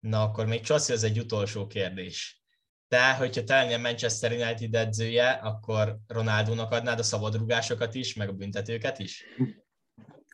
Na, 0.00 0.22
akkor 0.22 0.46
még 0.46 0.60
Csaszi, 0.60 0.92
az 0.92 1.04
egy 1.04 1.18
utolsó 1.18 1.66
kérdés. 1.66 2.42
Te, 2.88 3.14
hogyha 3.14 3.44
te 3.44 3.54
lennél 3.54 3.78
Manchester 3.78 4.32
United 4.32 4.74
edzője, 4.74 5.30
akkor 5.30 5.98
Ronaldónak 6.06 6.70
adnád 6.70 6.98
a 6.98 7.02
szabadrugásokat 7.02 7.94
is, 7.94 8.14
meg 8.14 8.28
a 8.28 8.32
büntetőket 8.32 8.98
is? 8.98 9.24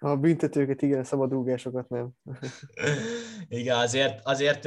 A 0.00 0.16
büntetőket 0.16 0.82
igen, 0.82 1.04
szabadrúgásokat 1.04 1.88
nem. 1.88 2.10
igen, 3.48 3.76
azért, 3.78 4.20
azért 4.22 4.64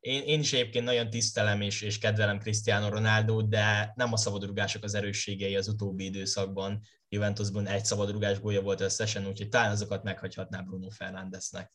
én, 0.00 0.22
én 0.22 0.40
is 0.40 0.52
egyébként 0.52 0.84
nagyon 0.84 1.10
tisztelem 1.10 1.60
és, 1.60 1.82
és 1.82 1.98
kedvelem 1.98 2.38
Cristiano 2.38 2.88
Ronaldo, 2.88 3.42
de 3.42 3.92
nem 3.96 4.12
a 4.12 4.16
szabadrúgások 4.16 4.84
az 4.84 4.94
erősségei 4.94 5.56
az 5.56 5.68
utóbbi 5.68 6.04
időszakban. 6.04 6.80
Juventusban 7.08 7.66
egy 7.66 7.84
szabadrúgás 7.84 8.40
gólya 8.40 8.62
volt 8.62 8.80
összesen, 8.80 9.26
úgyhogy 9.26 9.48
talán 9.48 9.70
azokat 9.70 10.02
meghagyhatná 10.02 10.60
Bruno 10.60 10.90
Fernándeznek. 10.90 11.72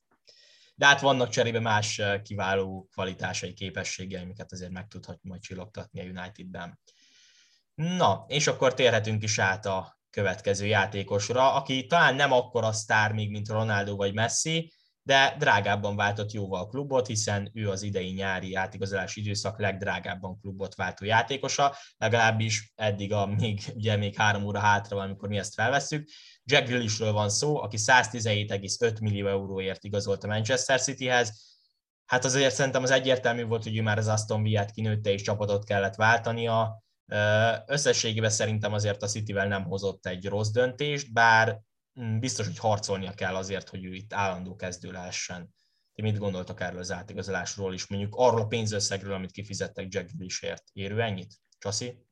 De 0.76 0.86
hát 0.86 1.02
vannak 1.02 1.30
cserébe 1.30 1.60
más 1.60 2.02
kiváló 2.24 2.88
kvalitásai, 2.92 3.54
képességei, 3.54 4.22
amiket 4.22 4.52
azért 4.52 4.72
meg 4.72 4.88
tudhat 4.88 5.20
majd 5.22 5.42
csillogtatni 5.42 6.00
a 6.00 6.04
Unitedben. 6.04 6.80
Na, 7.76 8.26
és 8.28 8.48
akkor 8.48 8.74
térhetünk 8.74 9.24
is 9.24 9.40
át 9.40 9.66
a 9.66 9.97
következő 10.18 10.66
játékosra, 10.66 11.54
aki 11.54 11.86
talán 11.86 12.16
nem 12.16 12.32
akkora 12.32 12.72
sztár 12.72 13.14
még, 13.14 13.30
mint 13.30 13.50
Ronaldo 13.50 13.96
vagy 13.96 14.14
Messi, 14.14 14.74
de 15.04 15.36
drágábban 15.40 15.96
váltott 15.96 16.32
jóval 16.32 16.62
a 16.62 16.68
klubot, 16.68 17.08
hiszen 17.08 17.52
ő 17.54 17.70
az 17.70 17.82
idei 17.82 18.12
nyári 18.12 18.56
átigazolási 18.56 19.22
időszak 19.22 19.60
legdrágábban 19.60 20.40
klubot 20.40 20.76
váltó 20.76 21.06
játékosa, 21.06 21.76
legalábbis 21.98 22.72
eddig 22.76 23.14
a 23.14 23.26
még, 23.26 23.60
ugye 23.76 23.96
még 23.96 24.16
három 24.16 24.44
óra 24.44 24.60
hátra 24.60 24.96
van, 24.96 25.06
amikor 25.06 25.30
mi 25.30 25.38
ezt 25.38 25.54
felveszünk. 25.54 26.10
Jack 26.44 26.68
Grealishről 26.68 27.12
van 27.12 27.30
szó, 27.30 27.62
aki 27.62 27.78
117,5 27.80 29.02
millió 29.02 29.28
euróért 29.28 29.84
igazolt 29.84 30.24
a 30.24 30.28
Manchester 30.28 30.82
Cityhez, 30.82 31.58
hát 32.06 32.26
azért 32.26 32.56
szerintem 32.56 32.84
az 32.84 32.92
egyértelmű 32.92 33.44
volt, 33.44 33.64
hogy 33.64 33.78
ő 33.78 33.82
már 33.82 33.98
az 33.98 34.08
Aston 34.08 34.44
Villa-t 34.44 34.72
kinőtte 34.72 35.10
és 35.10 35.22
csapatot 35.22 35.66
kellett 35.66 35.96
váltania. 35.96 36.86
Összességében 37.66 38.30
szerintem 38.30 38.74
azért 38.74 39.04
a 39.04 39.08
Cityvel 39.08 39.48
nem 39.48 39.64
hozott 39.64 40.06
egy 40.06 40.26
rossz 40.26 40.50
döntést, 40.50 41.14
bár 41.14 41.62
mm, 42.02 42.20
biztos, 42.20 42.46
hogy 42.46 42.58
harcolnia 42.58 43.12
kell 43.12 43.36
azért, 43.36 43.70
hogy 43.70 43.86
ő 43.86 43.94
itt 43.94 44.14
állandó 44.14 44.56
kezdő 44.56 44.92
lehessen. 44.92 45.56
Ti 45.94 46.02
mit 46.02 46.18
gondoltak 46.18 46.62
erről 46.62 46.80
az 46.80 46.92
átigazolásról 46.92 47.74
is, 47.74 47.88
mondjuk 47.88 48.14
arról 48.18 48.42
a 48.42 48.48
pénzösszegről, 48.48 49.14
amit 49.14 49.32
kifizettek 49.32 49.94
Jack 49.94 50.12
Grealishért? 50.12 50.64
Érő 50.74 51.02
ennyit? 51.02 51.34
Csasi? 51.58 52.06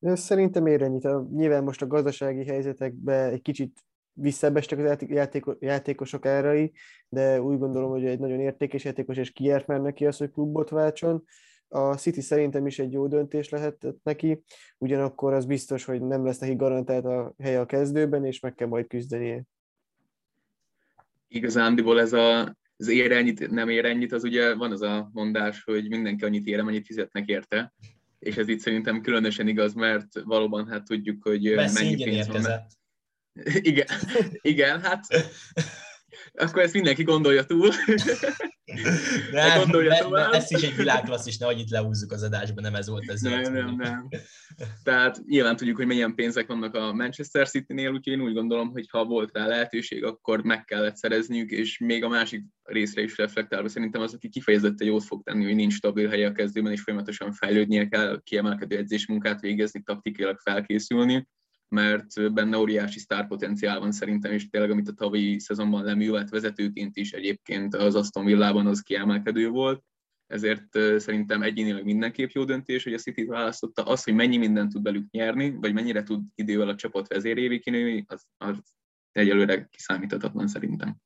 Szerintem 0.00 0.66
ér 0.66 0.82
ennyit. 0.82 1.30
Nyilván 1.30 1.62
most 1.62 1.82
a 1.82 1.86
gazdasági 1.86 2.44
helyzetekben 2.44 3.32
egy 3.32 3.42
kicsit 3.42 3.80
visszaebestek 4.12 4.78
az 4.78 5.56
játékosok 5.58 6.26
árai, 6.26 6.72
de 7.08 7.42
úgy 7.42 7.58
gondolom, 7.58 7.90
hogy 7.90 8.04
egy 8.04 8.18
nagyon 8.18 8.40
értékes 8.40 8.84
játékos, 8.84 9.16
és 9.16 9.32
kiért 9.32 9.66
már 9.66 9.80
neki 9.80 10.06
az, 10.06 10.16
hogy 10.16 10.30
klubot 10.30 10.68
váltson. 10.68 11.24
A 11.74 11.96
City 11.96 12.20
szerintem 12.20 12.66
is 12.66 12.78
egy 12.78 12.92
jó 12.92 13.06
döntés 13.06 13.48
lehetett 13.48 13.98
neki, 14.02 14.42
ugyanakkor 14.78 15.32
az 15.32 15.44
biztos, 15.44 15.84
hogy 15.84 16.02
nem 16.02 16.24
lesz 16.24 16.38
neki 16.38 16.54
garantált 16.54 17.04
a 17.04 17.34
helye 17.38 17.60
a 17.60 17.66
kezdőben, 17.66 18.24
és 18.24 18.40
meg 18.40 18.54
kell 18.54 18.68
majd 18.68 18.86
küzdenie. 18.86 19.42
Igazándiból 21.28 22.00
ez 22.00 22.12
a, 22.12 22.56
az 22.76 22.88
ér 22.88 23.12
ennyit, 23.12 23.50
nem 23.50 23.68
ér 23.68 23.84
ennyit, 23.84 24.12
az 24.12 24.24
ugye 24.24 24.54
van 24.54 24.72
az 24.72 24.82
a 24.82 25.10
mondás, 25.12 25.62
hogy 25.64 25.88
mindenki 25.88 26.24
annyit 26.24 26.46
ér, 26.46 26.58
amennyit 26.58 26.86
fizetnek 26.86 27.28
érte, 27.28 27.72
és 28.18 28.36
ez 28.36 28.48
itt 28.48 28.60
szerintem 28.60 29.00
különösen 29.00 29.48
igaz, 29.48 29.74
mert 29.74 30.20
valóban 30.24 30.68
hát 30.68 30.84
tudjuk, 30.84 31.22
hogy 31.22 31.54
Messi 31.54 31.82
mennyi 31.82 32.04
pénz 32.04 32.16
érkezett. 32.16 32.66
van. 33.32 33.46
Igen, 33.70 33.86
igen, 34.40 34.80
hát 34.80 35.06
akkor 36.44 36.62
ezt 36.62 36.74
mindenki 36.74 37.02
gondolja 37.02 37.44
túl. 37.44 37.70
Nem, 39.32 39.58
gondolja 39.58 40.08
ne, 40.08 40.08
ne, 40.08 40.28
ez 40.28 40.50
is 40.50 40.62
egy 40.62 40.76
világklasszis, 40.76 41.38
nehogy 41.38 41.58
itt 41.58 41.68
leúzzuk 41.68 42.12
az 42.12 42.22
adásba, 42.22 42.60
nem 42.60 42.74
ez 42.74 42.88
volt 42.88 43.10
ez. 43.10 43.20
Nem, 43.20 43.52
nem, 43.52 43.74
nem. 43.76 44.08
Tehát 44.82 45.22
nyilván 45.26 45.56
tudjuk, 45.56 45.76
hogy 45.76 45.86
milyen 45.86 46.14
pénzek 46.14 46.46
vannak 46.46 46.74
a 46.74 46.92
Manchester 46.92 47.48
City-nél, 47.48 47.90
úgyhogy 47.90 48.12
én 48.12 48.20
úgy 48.20 48.34
gondolom, 48.34 48.70
hogy 48.70 48.88
ha 48.90 49.04
volt 49.04 49.30
rá 49.32 49.46
lehetőség, 49.46 50.04
akkor 50.04 50.42
meg 50.42 50.64
kellett 50.64 50.96
szerezniük, 50.96 51.50
és 51.50 51.78
még 51.78 52.04
a 52.04 52.08
másik 52.08 52.44
részre 52.62 53.02
is 53.02 53.16
reflektálva 53.16 53.68
szerintem 53.68 54.02
az, 54.02 54.14
aki 54.14 54.28
kifejezetten 54.28 54.86
jót 54.86 55.04
fog 55.04 55.22
tenni, 55.22 55.44
hogy 55.44 55.54
nincs 55.54 55.74
stabil 55.74 56.08
helye 56.08 56.26
a 56.26 56.32
kezdőben, 56.32 56.72
és 56.72 56.80
folyamatosan 56.80 57.32
fejlődnie 57.32 57.88
kell, 57.88 58.20
kiemelkedő 58.22 58.76
edzésmunkát 58.76 59.40
végezni, 59.40 59.82
taktikailag 59.82 60.38
felkészülni 60.38 61.26
mert 61.72 62.32
benne 62.32 62.58
óriási 62.58 62.98
sztárpotenciál 62.98 63.80
van 63.80 63.92
szerintem, 63.92 64.32
és 64.32 64.48
tényleg, 64.48 64.70
amit 64.70 64.88
a 64.88 64.92
tavalyi 64.92 65.38
szezonban 65.38 65.84
leművelt 65.84 66.30
vezetőként 66.30 66.96
is 66.96 67.12
egyébként 67.12 67.74
az 67.74 67.94
Aston 67.94 68.24
Villában 68.24 68.66
az 68.66 68.80
kiemelkedő 68.80 69.48
volt, 69.48 69.84
ezért 70.26 70.78
szerintem 70.96 71.42
egyénileg 71.42 71.84
mindenképp 71.84 72.30
jó 72.30 72.44
döntés, 72.44 72.84
hogy 72.84 72.94
a 72.94 72.98
City 72.98 73.24
választotta. 73.24 73.82
Az, 73.82 74.04
hogy 74.04 74.14
mennyi 74.14 74.36
mindent 74.36 74.72
tud 74.72 74.82
belük 74.82 75.10
nyerni, 75.10 75.50
vagy 75.50 75.72
mennyire 75.72 76.02
tud 76.02 76.22
idővel 76.34 76.68
a 76.68 76.74
csapat 76.74 77.08
vezérévé 77.08 77.58
kinőni, 77.58 78.04
az, 78.08 78.24
az 78.36 78.58
egyelőre 79.12 79.68
kiszámíthatatlan 79.70 80.48
szerintem. 80.48 80.96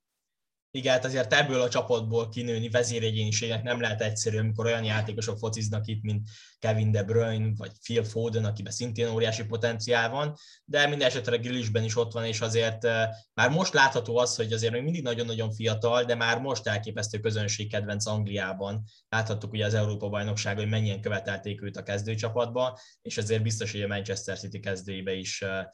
Igen, 0.77 0.93
hát 0.93 1.05
azért 1.05 1.33
ebből 1.33 1.61
a 1.61 1.69
csapatból 1.69 2.29
kinőni 2.29 2.69
vezéregyéniségnek 2.69 3.63
nem 3.63 3.81
lehet 3.81 4.01
egyszerű, 4.01 4.39
amikor 4.39 4.67
olyan 4.67 4.85
játékosok 4.85 5.39
fociznak 5.39 5.87
itt, 5.87 6.03
mint 6.03 6.29
Kevin 6.59 6.91
De 6.91 7.03
Bruyne, 7.03 7.53
vagy 7.57 7.71
Phil 7.83 8.05
Foden, 8.05 8.45
akiben 8.45 8.73
szintén 8.73 9.09
óriási 9.09 9.45
potenciál 9.45 10.11
van, 10.11 10.37
de 10.65 10.87
minden 10.87 11.09
esetre 11.09 11.37
Grillisben 11.37 11.85
is 11.85 11.97
ott 11.97 12.13
van, 12.13 12.25
és 12.25 12.41
azért 12.41 12.85
eh, 12.85 13.09
már 13.35 13.51
most 13.51 13.73
látható 13.73 14.17
az, 14.17 14.37
hogy 14.37 14.53
azért 14.53 14.73
még 14.73 14.83
mindig 14.83 15.03
nagyon-nagyon 15.03 15.53
fiatal, 15.53 16.05
de 16.05 16.15
már 16.15 16.41
most 16.41 16.67
elképesztő 16.67 17.19
közönség 17.19 17.71
kedvenc 17.71 18.07
Angliában. 18.07 18.85
Láthattuk 19.09 19.53
ugye 19.53 19.65
az 19.65 19.75
Európa 19.75 20.09
bajnokság, 20.09 20.57
hogy 20.57 20.69
mennyien 20.69 21.01
követelték 21.01 21.63
őt 21.63 21.77
a 21.77 21.83
kezdőcsapatba, 21.83 22.79
és 23.03 23.17
azért 23.17 23.43
biztos, 23.43 23.73
hogy 23.73 23.83
a 23.83 23.87
Manchester 23.87 24.39
City 24.39 24.61
kezdőibe 24.61 25.13
is 25.13 25.43
eh, 25.43 25.65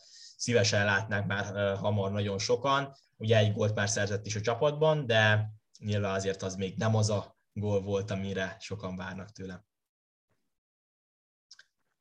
szívesen 0.43 0.85
látnák 0.85 1.27
már 1.27 1.77
hamar 1.77 2.13
nagyon 2.13 2.39
sokan 2.39 2.95
Ugye 3.23 3.37
egy 3.37 3.53
gólt 3.53 3.75
már 3.75 3.89
szerzett 3.89 4.27
is 4.27 4.37
a 4.37 4.41
csapatban, 4.41 5.07
de 5.07 5.51
nyilván 5.79 6.15
azért 6.15 6.43
az 6.43 6.55
még 6.55 6.77
nem 6.77 6.95
az 6.95 7.11
a 7.11 7.37
gól 7.53 7.83
volt, 7.83 8.11
amire 8.11 8.57
sokan 8.61 8.97
várnak 8.97 9.31
tőle. 9.31 9.65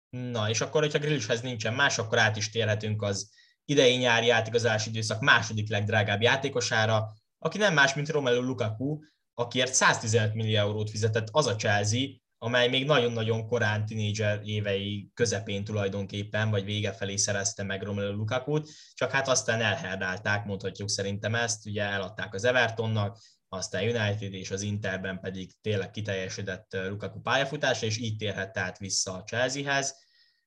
Na, 0.10 0.50
és 0.50 0.62
akkor, 0.62 0.82
hogyha 0.82 1.00
Grillishez 1.00 1.42
nincsen 1.42 1.74
más, 1.74 1.98
akkor 1.98 2.18
át 2.18 2.36
is 2.38 2.50
térhetünk 2.50 3.02
az 3.02 3.32
idei 3.66 3.96
nyári 3.96 4.26
játékozási 4.26 4.90
időszak 4.90 5.22
második 5.22 5.70
legdrágább 5.70 6.22
játékosára, 6.22 7.14
aki 7.40 7.58
nem 7.58 7.74
más, 7.74 7.94
mint 7.94 8.10
Romelu 8.10 8.42
Lukaku, 8.42 9.00
akiért 9.34 9.74
115 9.74 10.34
millió 10.34 10.58
eurót 10.58 10.90
fizetett 10.90 11.28
az 11.32 11.46
a 11.46 11.56
Chelsea, 11.56 12.08
amely 12.44 12.68
még 12.68 12.86
nagyon-nagyon 12.86 13.48
korán 13.48 13.86
tinédzser 13.86 14.42
évei 14.44 15.12
közepén 15.14 15.64
tulajdonképpen, 15.64 16.50
vagy 16.50 16.64
vége 16.64 16.94
felé 16.94 17.16
szerezte 17.16 17.64
meg 17.64 17.84
Romelu 17.84 18.12
Lukaku-t, 18.12 18.70
csak 18.94 19.12
hát 19.12 19.28
aztán 19.28 19.62
elherdálták, 19.62 20.46
mondhatjuk 20.46 20.90
szerintem 20.90 21.36
ezt, 21.36 21.66
ugye 21.66 21.84
eladták 21.84 22.34
az 22.34 22.44
Evertonnak, 22.44 23.18
aztán 23.50 23.84
United 23.84 24.34
és 24.34 24.52
az 24.52 24.62
Interben 24.62 25.20
pedig 25.20 25.52
tényleg 25.62 25.92
kiteljesedett 25.92 26.78
Lukaku 26.88 27.22
pályafutása, 27.22 27.86
és 27.86 27.98
így 27.98 28.16
térhet 28.16 28.58
át 28.58 28.78
vissza 28.78 29.14
a 29.14 29.24
Chelseahez. 29.24 29.96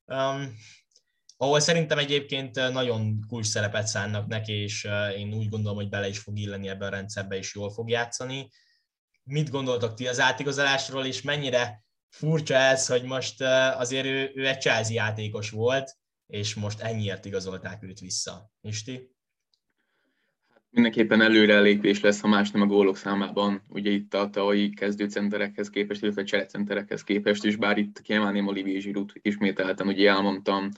Um, 0.05 0.55
ahol 1.37 1.61
szerintem 1.61 1.99
egyébként 1.99 2.55
nagyon 2.55 3.25
kulcs 3.29 3.47
szerepet 3.47 3.87
szánnak 3.87 4.27
neki, 4.27 4.53
és 4.53 4.89
én 5.17 5.35
úgy 5.35 5.49
gondolom, 5.49 5.77
hogy 5.77 5.89
bele 5.89 6.09
is 6.09 6.19
fog 6.19 6.39
illeni 6.39 6.69
ebbe 6.69 6.87
a 6.87 6.91
rendszerbe, 6.91 7.37
és 7.37 7.55
jól 7.55 7.71
fog 7.71 7.91
játszani. 7.91 8.51
Mit 9.25 9.51
gondoltok 9.51 9.95
ti 9.95 10.07
az 10.07 10.21
átigazolásról, 10.21 11.05
és 11.05 11.23
mennyire 11.23 11.85
furcsa 12.09 12.55
ez, 12.55 12.87
hogy 12.87 13.03
most 13.03 13.43
azért 13.77 14.07
ő, 14.07 14.31
ő 14.35 14.47
egy 14.47 14.61
Chelsea 14.61 14.95
játékos 14.95 15.51
volt, 15.51 15.97
és 16.27 16.55
most 16.55 16.81
ennyiért 16.81 17.25
igazolták 17.25 17.83
őt 17.83 17.99
vissza. 17.99 18.51
Isti? 18.61 19.13
Mindenképpen 20.71 21.21
előrelépés 21.21 22.01
lesz, 22.01 22.21
ha 22.21 22.29
más 22.29 22.51
nem 22.51 22.63
a 22.63 22.67
gólok 22.67 22.97
számában. 22.97 23.63
Ugye 23.69 23.91
itt 23.91 24.15
a 24.15 24.31
tavalyi 24.31 24.71
kezdőcenterekhez 24.71 25.71
képest, 25.71 26.03
illetve 26.03 26.23
cserecenterekhez 26.23 27.05
képest 27.05 27.45
is, 27.45 27.57
bár 27.57 27.79
itt 27.79 28.01
kiemelném 28.01 28.47
Olivier 28.47 28.83
Giroud 28.83 29.13
ismételten, 29.23 29.87
ugye 29.87 30.11
elmondtam, 30.11 30.71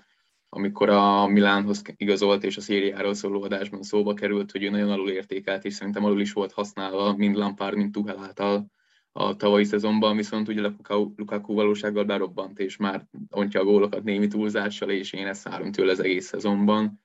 amikor 0.49 0.89
a 0.89 1.27
Milánhoz 1.27 1.83
igazolt 1.97 2.45
és 2.45 2.57
a 2.57 2.61
szériáról 2.61 3.15
szóló 3.15 3.43
adásban 3.43 3.83
szóba 3.83 4.15
került, 4.15 4.51
hogy 4.51 4.63
ő 4.63 4.71
nagyon 4.71 4.91
alul 4.91 5.11
értékelt, 5.11 5.65
és 5.65 5.75
szerintem 5.75 6.05
alul 6.05 6.21
is 6.21 6.33
volt 6.33 6.53
használva, 6.53 7.17
mind 7.17 7.37
Lampard, 7.37 7.77
mind 7.77 7.93
Tuchel 7.93 8.19
által 8.19 8.67
a 9.13 9.37
tavalyi 9.37 9.65
szezonban, 9.65 10.17
viszont 10.17 10.49
ugye 10.49 10.71
Lukaku 11.17 11.55
valósággal 11.55 12.05
berobbant, 12.05 12.59
és 12.59 12.77
már 12.77 13.07
ontja 13.31 13.61
a 13.61 13.65
gólokat 13.65 14.03
némi 14.03 14.27
túlzással, 14.27 14.91
és 14.91 15.13
én 15.13 15.27
ezt 15.27 15.49
várom 15.49 15.73
tőle 15.73 15.91
az 15.91 16.01
egész 16.01 16.27
szezonban. 16.27 17.01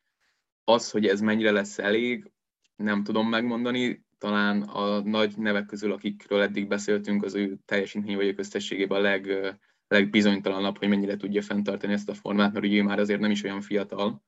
Az, 0.63 0.91
hogy 0.91 1.05
ez 1.05 1.21
mennyire 1.21 1.51
lesz 1.51 1.79
elég, 1.79 2.31
nem 2.75 3.03
tudom 3.03 3.29
megmondani, 3.29 4.05
talán 4.17 4.61
a 4.61 5.01
nagy 5.01 5.37
nevek 5.37 5.65
közül, 5.65 5.91
akikről 5.91 6.41
eddig 6.41 6.67
beszéltünk, 6.67 7.23
az 7.23 7.35
ő 7.35 7.57
teljesítmény 7.65 8.15
vagy 8.15 8.35
köztességében 8.35 8.97
a 8.97 9.01
leg, 9.01 9.55
legbizonytalanabb, 9.91 10.77
hogy 10.77 10.87
mennyire 10.87 11.17
tudja 11.17 11.41
fenntartani 11.41 11.93
ezt 11.93 12.09
a 12.09 12.13
formát, 12.13 12.53
mert 12.53 12.65
ugye 12.65 12.83
már 12.83 12.99
azért 12.99 13.19
nem 13.19 13.31
is 13.31 13.43
olyan 13.43 13.61
fiatal, 13.61 14.23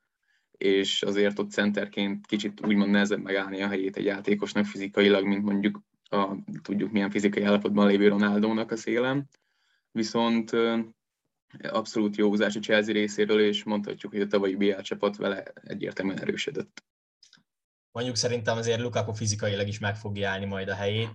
és 0.57 1.03
azért 1.03 1.39
ott 1.39 1.51
centerként 1.51 2.25
kicsit 2.25 2.65
úgymond 2.65 2.91
nehezebb 2.91 3.21
megállni 3.21 3.61
a 3.61 3.67
helyét 3.67 3.97
egy 3.97 4.05
játékosnak 4.05 4.65
fizikailag, 4.65 5.25
mint 5.25 5.43
mondjuk 5.43 5.81
a, 6.09 6.35
tudjuk 6.61 6.91
milyen 6.91 7.09
fizikai 7.09 7.43
állapotban 7.43 7.87
lévő 7.87 8.07
Ronaldónak 8.07 8.71
a 8.71 8.75
szélem, 8.75 9.25
viszont 9.91 10.51
abszolút 11.61 12.15
jó 12.15 12.27
húzás 12.27 12.55
a 12.55 12.59
Chelsea 12.59 12.93
részéről, 12.93 13.41
és 13.41 13.63
mondhatjuk, 13.63 14.11
hogy 14.11 14.21
a 14.21 14.27
tavalyi 14.27 14.55
BL 14.55 14.81
csapat 14.81 15.15
vele 15.15 15.43
egyértelműen 15.63 16.19
erősödött. 16.19 16.83
Mondjuk 17.91 18.15
szerintem 18.15 18.57
azért 18.57 18.81
Lukaku 18.81 19.11
fizikailag 19.11 19.67
is 19.67 19.79
meg 19.79 19.95
fogja 19.95 20.29
állni 20.29 20.45
majd 20.45 20.69
a 20.69 20.75
helyét, 20.75 21.13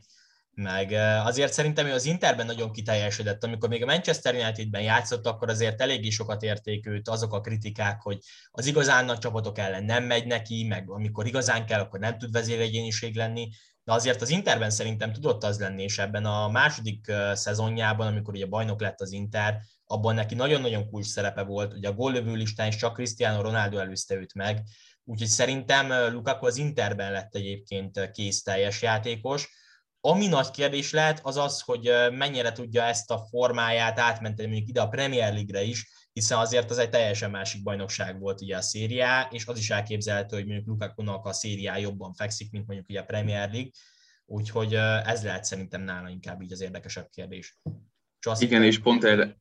meg 0.59 0.93
azért 1.25 1.53
szerintem 1.53 1.87
ő 1.87 1.93
az 1.93 2.05
Interben 2.05 2.47
nagyon 2.47 2.73
kiteljesedett, 2.73 3.45
amikor 3.45 3.69
még 3.69 3.83
a 3.83 3.87
Manchester 3.87 4.35
Unitedben 4.35 4.83
játszott, 4.83 5.27
akkor 5.27 5.49
azért 5.49 5.81
eléggé 5.81 6.11
sokat 6.11 6.43
érték 6.43 6.87
őt 6.87 7.09
azok 7.09 7.33
a 7.33 7.41
kritikák, 7.41 8.01
hogy 8.03 8.19
az 8.51 8.67
igazán 8.67 9.05
nagy 9.05 9.19
csapatok 9.19 9.59
ellen 9.59 9.85
nem 9.85 10.05
megy 10.05 10.27
neki, 10.27 10.67
meg 10.69 10.91
amikor 10.91 11.27
igazán 11.27 11.67
kell, 11.67 11.81
akkor 11.81 12.01
nem 12.01 12.19
tud 12.19 12.33
vezéregyéniség 12.33 13.17
lenni, 13.17 13.49
de 13.85 13.93
azért 13.93 14.23
az 14.23 14.29
Interben 14.31 14.71
szerintem 14.71 15.13
tudott 15.13 15.45
az 15.45 15.59
lenni, 15.59 15.83
és 15.83 15.99
ebben 15.99 16.25
a 16.25 16.49
második 16.49 17.13
szezonjában, 17.33 18.07
amikor 18.07 18.35
ugye 18.35 18.47
bajnok 18.47 18.81
lett 18.81 19.01
az 19.01 19.13
Inter, 19.13 19.61
abban 19.87 20.15
neki 20.15 20.35
nagyon-nagyon 20.35 20.91
kulcs 20.91 21.07
szerepe 21.07 21.43
volt, 21.43 21.73
ugye 21.73 21.89
a 21.89 21.93
góllövő 21.93 22.35
listán 22.35 22.69
is 22.69 22.77
csak 22.77 22.95
Cristiano 22.95 23.43
Ronaldo 23.43 23.79
előzte 23.79 24.15
őt 24.15 24.35
meg, 24.35 24.63
úgyhogy 25.05 25.29
szerintem 25.29 26.13
Lukaku 26.13 26.47
az 26.47 26.57
Interben 26.57 27.13
lett 27.13 27.35
egyébként 27.35 28.11
kész 28.11 28.43
teljes 28.43 28.83
játékos. 28.83 29.49
Ami 30.01 30.27
nagy 30.27 30.51
kérdés 30.51 30.93
lehet, 30.93 31.21
az 31.23 31.37
az, 31.37 31.61
hogy 31.61 31.91
mennyire 32.13 32.53
tudja 32.53 32.83
ezt 32.83 33.11
a 33.11 33.27
formáját 33.31 33.99
átmenteni 33.99 34.49
mondjuk 34.49 34.69
ide 34.69 34.81
a 34.81 34.89
Premier 34.89 35.33
League-re 35.33 35.63
is, 35.63 36.09
hiszen 36.13 36.39
azért 36.39 36.71
az 36.71 36.79
egy 36.79 36.91
teljesen 36.91 37.31
másik 37.31 37.63
bajnokság 37.63 38.21
volt 38.21 38.41
ugye 38.41 38.57
a 38.57 38.61
szériá, 38.61 39.29
és 39.31 39.47
az 39.47 39.59
is 39.59 39.71
elképzelhető, 39.71 40.37
hogy 40.37 40.47
mondjuk 40.47 40.67
Lukaku-nak 40.67 41.27
a 41.27 41.33
szériá 41.33 41.77
jobban 41.77 42.13
fekszik, 42.15 42.51
mint 42.51 42.67
mondjuk 42.67 42.89
ugye 42.89 43.01
a 43.01 43.05
Premier 43.05 43.51
League, 43.51 43.71
úgyhogy 44.27 44.75
ez 45.05 45.23
lehet 45.23 45.45
szerintem 45.45 45.83
nála 45.83 46.09
inkább 46.09 46.43
így 46.43 46.53
az 46.53 46.61
érdekesebb 46.61 47.09
kérdés. 47.11 47.59
Csasz, 48.19 48.41
Igen, 48.41 48.63
és 48.63 48.79
pont 48.79 49.05
erre, 49.05 49.37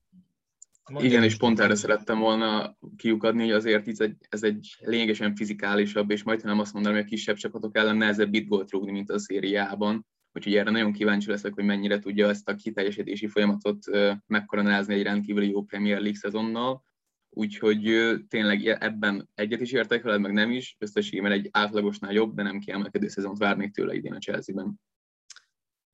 igen, 0.98 1.24
és 1.24 1.38
pont 1.38 1.60
erre 1.60 1.76
szerettem 1.76 2.20
volna 2.20 2.78
kiukadni, 2.96 3.42
hogy 3.42 3.52
azért 3.52 3.88
ez 3.88 4.00
egy, 4.00 4.16
ez 4.30 4.44
egy 4.44 4.76
lényegesen 4.80 5.36
fizikálisabb, 5.36 6.12
és 6.12 6.24
majdnem 6.24 6.60
azt 6.60 6.74
mondanám, 6.74 6.98
hogy 6.98 7.08
a 7.08 7.10
kisebb 7.10 7.36
csapatok 7.36 7.78
ellen 7.78 7.98
nehezebb 7.98 8.34
itt 8.34 8.48
gólt 8.48 8.72
rúgni, 8.72 8.92
mint 8.92 9.10
a 9.10 9.20
szériában. 9.20 10.06
Úgyhogy 10.38 10.56
erre 10.56 10.72
nagyon 10.72 10.92
kíváncsi 10.92 11.30
leszek, 11.30 11.54
hogy 11.54 11.64
mennyire 11.64 12.00
tudja 12.00 12.30
ezt 12.30 12.50
a 12.50 12.56
kiteljesítési 12.56 13.28
folyamatot 13.28 13.80
megkoronázni 14.26 14.94
egy 14.94 15.04
rendkívüli 15.04 15.50
jó 15.50 15.64
Premier 15.64 16.00
League 16.00 16.20
szezonnal. 16.20 16.84
Úgyhogy 17.30 18.14
tényleg 18.28 18.66
ebben 18.66 19.30
egyet 19.34 19.62
is 19.62 19.72
értek 19.72 20.04
veled, 20.04 20.22
meg 20.22 20.34
nem 20.34 20.52
is. 20.52 20.76
Összességében 20.80 21.32
egy 21.32 21.50
átlagosnál 21.52 22.12
jobb, 22.12 22.36
de 22.36 22.44
nem 22.44 22.60
kiemelkedő 22.60 23.08
szezont 23.08 23.38
várnék 23.38 23.72
tőle 23.72 23.94
idén 23.94 24.14
a 24.14 24.18
Chelsea-ben. 24.18 24.80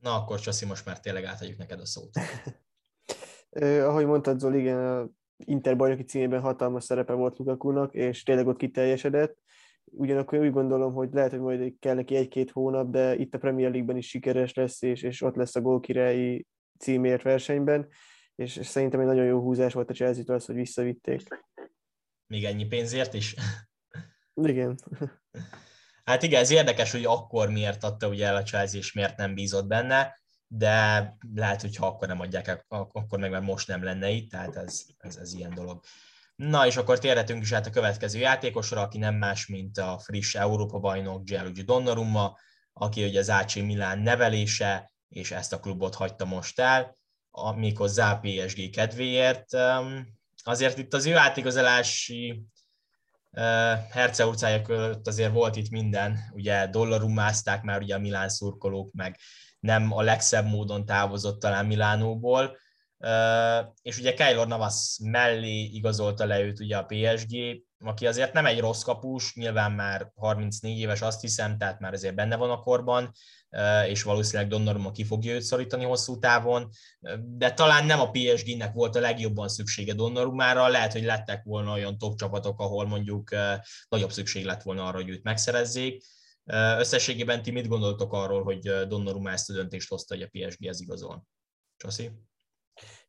Na 0.02 0.16
akkor 0.16 0.40
Csaszi, 0.40 0.66
most 0.66 0.86
már 0.86 1.00
tényleg 1.00 1.24
átadjuk 1.24 1.58
neked 1.58 1.80
a 1.80 1.86
szót. 1.86 2.10
eh, 3.50 3.88
ahogy 3.88 4.06
mondtad, 4.06 4.40
Zoli, 4.40 4.60
igen, 4.60 4.88
a 4.88 5.10
Inter 5.46 5.76
bajnoki 5.76 6.04
címében 6.04 6.42
hatalmas 6.42 6.84
szerepe 6.84 7.14
volt 7.14 7.38
Lukakunak, 7.38 7.94
és 7.94 8.24
tényleg 8.24 8.48
ott 8.48 8.58
kiteljesedett. 8.58 9.43
Ugyanakkor 9.86 10.40
úgy 10.40 10.52
gondolom, 10.52 10.94
hogy 10.94 11.10
lehet, 11.12 11.32
hogy 11.32 11.40
majd 11.40 11.74
kell 11.80 11.96
neki 11.96 12.16
egy-két 12.16 12.52
hónap, 12.52 12.90
de 12.90 13.16
itt 13.16 13.34
a 13.34 13.38
Premier 13.38 13.70
League-ben 13.70 13.98
is 13.98 14.08
sikeres 14.08 14.54
lesz, 14.54 14.82
és, 14.82 15.02
és 15.02 15.22
ott 15.22 15.36
lesz 15.36 15.56
a 15.56 15.62
gólkirályi 15.62 16.46
címért 16.80 17.22
versenyben, 17.22 17.88
és, 18.36 18.58
és 18.58 18.68
szerintem 18.68 19.00
egy 19.00 19.06
nagyon 19.06 19.26
jó 19.26 19.40
húzás 19.40 19.74
volt 19.74 19.90
a 19.90 19.94
chelsea 19.94 20.36
az, 20.36 20.46
hogy 20.46 20.56
visszavitték. 20.56 21.22
Még 22.28 22.44
ennyi 22.44 22.66
pénzért 22.66 23.14
is? 23.14 23.36
Igen. 24.34 24.78
Hát 26.04 26.24
igen, 26.24 26.42
ez 26.42 26.52
érdekes, 26.52 26.92
hogy 26.92 27.06
akkor 27.06 27.50
miért 27.50 27.84
adta 27.84 28.08
ugye 28.08 28.26
el 28.26 28.36
a 28.36 28.44
Chelsea, 28.44 28.80
és 28.80 28.94
miért 28.94 29.18
nem 29.18 29.34
bízott 29.34 29.68
benne, 29.68 30.20
de 30.48 31.16
lehet, 31.34 31.62
hogy 31.62 31.76
ha 31.76 31.88
akkor 31.88 32.08
nem 32.08 32.20
adják 32.20 32.48
el, 32.48 32.66
akkor 32.68 33.20
meg 33.20 33.32
már 33.32 33.42
most 33.42 33.68
nem 33.68 33.84
lenne 33.84 34.10
itt, 34.10 34.32
tehát 34.32 34.56
ez, 34.56 34.86
ez, 34.98 35.16
ez 35.16 35.34
ilyen 35.34 35.54
dolog. 35.54 35.82
Na, 36.50 36.66
és 36.66 36.78
akkor 36.78 37.00
térhetünk 37.00 37.42
is 37.42 37.52
át 37.52 37.66
a 37.66 37.70
következő 37.70 38.20
játékosra, 38.20 38.82
aki 38.82 38.98
nem 38.98 39.16
más, 39.16 39.48
mint 39.48 39.78
a 39.78 40.00
friss 40.04 40.36
Európa-bajnok 40.36 41.24
Gianluigi 41.24 41.62
Donnarumma, 41.62 42.38
aki 42.74 43.04
ugye 43.04 43.20
az 43.20 43.30
AC 43.30 43.56
Milán 43.56 44.00
nevelése, 44.00 44.92
és 45.10 45.32
ezt 45.32 45.54
a 45.54 45.60
klubot 45.60 45.96
hagyta 45.96 46.26
most 46.26 46.60
el, 46.60 46.98
méghozzá 47.56 48.12
a 48.12 48.20
PSG 48.20 48.70
kedvéért. 48.70 49.46
Azért 50.44 50.78
itt 50.78 50.94
az 50.94 51.06
ő 51.06 51.16
átigazolási 51.16 52.44
Herce 53.92 54.26
utcája 54.26 54.62
között 54.62 55.08
azért 55.08 55.34
volt 55.34 55.56
itt 55.56 55.70
minden, 55.70 56.20
ugye 56.34 56.68
dollarumázták 56.68 57.62
már 57.62 57.82
ugye 57.82 57.96
a 57.96 58.00
Milán 58.00 58.30
szurkolók, 58.30 58.92
meg 58.94 59.20
nem 59.60 59.92
a 59.92 60.02
legszebb 60.02 60.46
módon 60.46 60.86
távozott 60.86 61.40
talán 61.40 61.66
Milánóból, 61.66 62.58
és 63.82 63.98
ugye 63.98 64.14
Keylor 64.14 64.48
Navas 64.48 65.00
mellé 65.04 65.62
igazolta 65.62 66.26
le 66.26 66.42
őt 66.42 66.60
ugye 66.60 66.78
a 66.78 66.86
PSG, 66.86 67.36
aki 67.80 68.08
azért 68.08 68.34
nem 68.34 68.46
egy 68.46 68.60
rossz 68.60 68.82
kapus, 68.82 69.36
nyilván 69.36 69.72
már 69.72 70.12
34 70.16 70.78
éves 70.78 71.02
azt 71.02 71.22
hiszem, 71.22 71.58
tehát 71.58 71.80
már 71.80 71.94
azért 71.94 72.16
benne 72.16 72.36
van 72.36 72.50
a 72.50 72.60
korban, 72.60 73.12
és 73.88 74.04
valószínűleg 74.04 74.52
Donnarumma 74.52 74.92
ki 74.92 75.04
fogja 75.04 75.34
őt 75.34 75.42
szorítani 75.42 75.84
hosszú 75.84 76.20
távon, 76.20 76.70
de 77.20 77.52
talán 77.52 77.86
nem 77.86 78.00
a 78.00 78.10
PSG-nek 78.12 78.74
volt 78.74 78.96
a 78.96 79.00
legjobban 79.00 79.48
szüksége 79.48 79.94
Donnarumára, 79.94 80.68
lehet, 80.68 80.92
hogy 80.92 81.04
lettek 81.04 81.44
volna 81.44 81.72
olyan 81.72 81.98
top 81.98 82.16
csapatok, 82.16 82.60
ahol 82.60 82.88
mondjuk 82.88 83.30
nagyobb 83.90 84.12
szükség 84.12 84.46
lett 84.46 84.62
volna 84.62 84.86
arra, 84.86 84.98
hogy 84.98 85.10
őt 85.10 85.24
megszerezzék. 85.24 86.04
Összességében 86.78 87.42
ti 87.42 87.52
mit 87.52 87.68
gondoltok 87.68 88.14
arról, 88.14 88.44
hogy 88.44 88.60
Donnarumma 88.88 89.32
ezt 89.32 89.50
a 89.50 89.54
döntést 89.54 89.90
hozta, 89.90 90.16
hogy 90.16 90.24
a 90.24 90.30
PSG-hez 90.32 90.82
igazol? 90.82 91.28
Csaszi? 91.78 92.12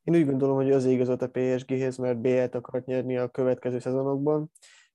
Én 0.04 0.14
úgy 0.14 0.26
gondolom, 0.26 0.56
hogy 0.56 0.70
az 0.70 0.84
igazolt 0.84 1.22
a 1.22 1.30
PSG-hez, 1.30 1.96
mert 1.96 2.20
BL-t 2.20 2.54
akart 2.54 2.86
nyerni 2.86 3.16
a 3.16 3.28
következő 3.28 3.78
szezonokban. 3.78 4.50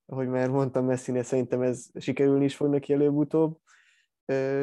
Ahogy 0.06 0.28
már 0.28 0.50
mondtam, 0.50 0.86
messi 0.86 1.24
szerintem 1.24 1.62
ez 1.62 1.86
sikerülni 2.00 2.46
is 2.46 2.56
fog 2.56 2.70
neki 2.70 2.94
előbb-utóbb. 2.94 3.58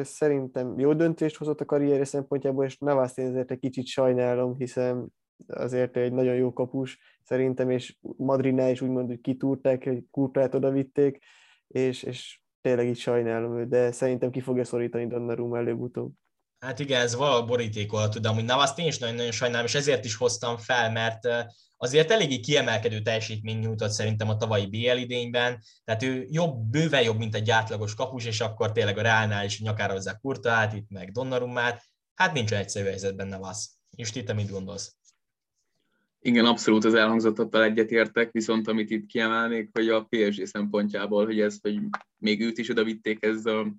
Szerintem 0.01 0.79
jó 0.79 0.93
döntést 0.93 1.37
hozott 1.37 1.61
a 1.61 1.65
karrierje 1.65 2.05
szempontjából, 2.05 2.65
és 2.65 2.77
Navaszt 2.77 3.17
én 3.17 3.25
ezért 3.25 3.51
egy 3.51 3.59
kicsit 3.59 3.85
sajnálom, 3.85 4.55
hiszen 4.57 5.13
azért 5.47 5.97
egy 5.97 6.13
nagyon 6.13 6.35
jó 6.35 6.53
kapus 6.53 6.99
szerintem, 7.23 7.69
és 7.69 7.97
Madridnál 8.17 8.71
is 8.71 8.81
úgymond, 8.81 9.07
hogy 9.07 9.21
kitúrták, 9.21 9.83
hogy 9.83 10.03
Kurtát 10.11 10.55
oda 10.55 10.73
és, 11.67 12.03
és 12.03 12.41
tényleg 12.61 12.87
így 12.87 12.97
sajnálom 12.97 13.59
őt, 13.59 13.67
de 13.67 13.91
szerintem 13.91 14.29
ki 14.29 14.39
fogja 14.39 14.63
szorítani 14.63 15.07
Donnarumma 15.07 15.57
előbb-utóbb. 15.57 16.11
Hát 16.59 16.79
igen, 16.79 17.01
ez 17.01 17.15
valahol 17.15 17.45
borítékolható, 17.45 18.19
de 18.19 18.29
amúgy 18.29 18.43
Navaszt 18.43 18.79
én 18.79 18.87
is 18.87 18.97
nagyon-nagyon 18.97 19.31
sajnálom, 19.31 19.65
és 19.65 19.75
ezért 19.75 20.05
is 20.05 20.15
hoztam 20.15 20.57
fel, 20.57 20.91
mert 20.91 21.27
azért 21.77 22.11
eléggé 22.11 22.39
kiemelkedő 22.39 23.01
teljesítmény 23.01 23.59
nyújtott 23.59 23.91
szerintem 23.91 24.29
a 24.29 24.37
tavalyi 24.37 24.65
BL 24.65 24.97
idényben, 24.97 25.63
tehát 25.83 26.03
ő 26.03 26.25
jobb, 26.29 26.57
bőven 26.57 27.03
jobb, 27.03 27.17
mint 27.17 27.35
egy 27.35 27.49
átlagos 27.49 27.95
kapus, 27.95 28.25
és 28.25 28.41
akkor 28.41 28.71
tényleg 28.71 28.97
a 28.97 29.01
Reálnál 29.01 29.45
is 29.45 29.61
nyakára 29.61 29.93
hozzá 29.93 30.17
Kurtát, 30.17 30.73
itt 30.73 30.89
meg 30.89 31.11
Donnarummát, 31.11 31.83
hát 32.15 32.33
nincs 32.33 32.53
egyszerű 32.53 32.85
helyzetben 32.85 33.27
Navas. 33.27 33.69
És 33.95 34.11
ti 34.11 34.23
te 34.23 34.33
mit 34.33 34.51
gondolsz? 34.51 34.95
Igen, 36.19 36.45
abszolút 36.45 36.85
az 36.85 36.93
elhangzottattal 36.93 37.63
egyetértek, 37.63 38.31
viszont 38.31 38.67
amit 38.67 38.89
itt 38.89 39.05
kiemelnék, 39.05 39.69
hogy 39.73 39.89
a 39.89 40.07
PSG 40.09 40.45
szempontjából, 40.45 41.25
hogy 41.25 41.39
ez, 41.39 41.57
hogy 41.61 41.79
még 42.17 42.41
őt 42.41 42.57
is 42.57 42.69
oda 42.69 42.83
vitték, 42.83 43.25
ez 43.25 43.45
a 43.45 43.75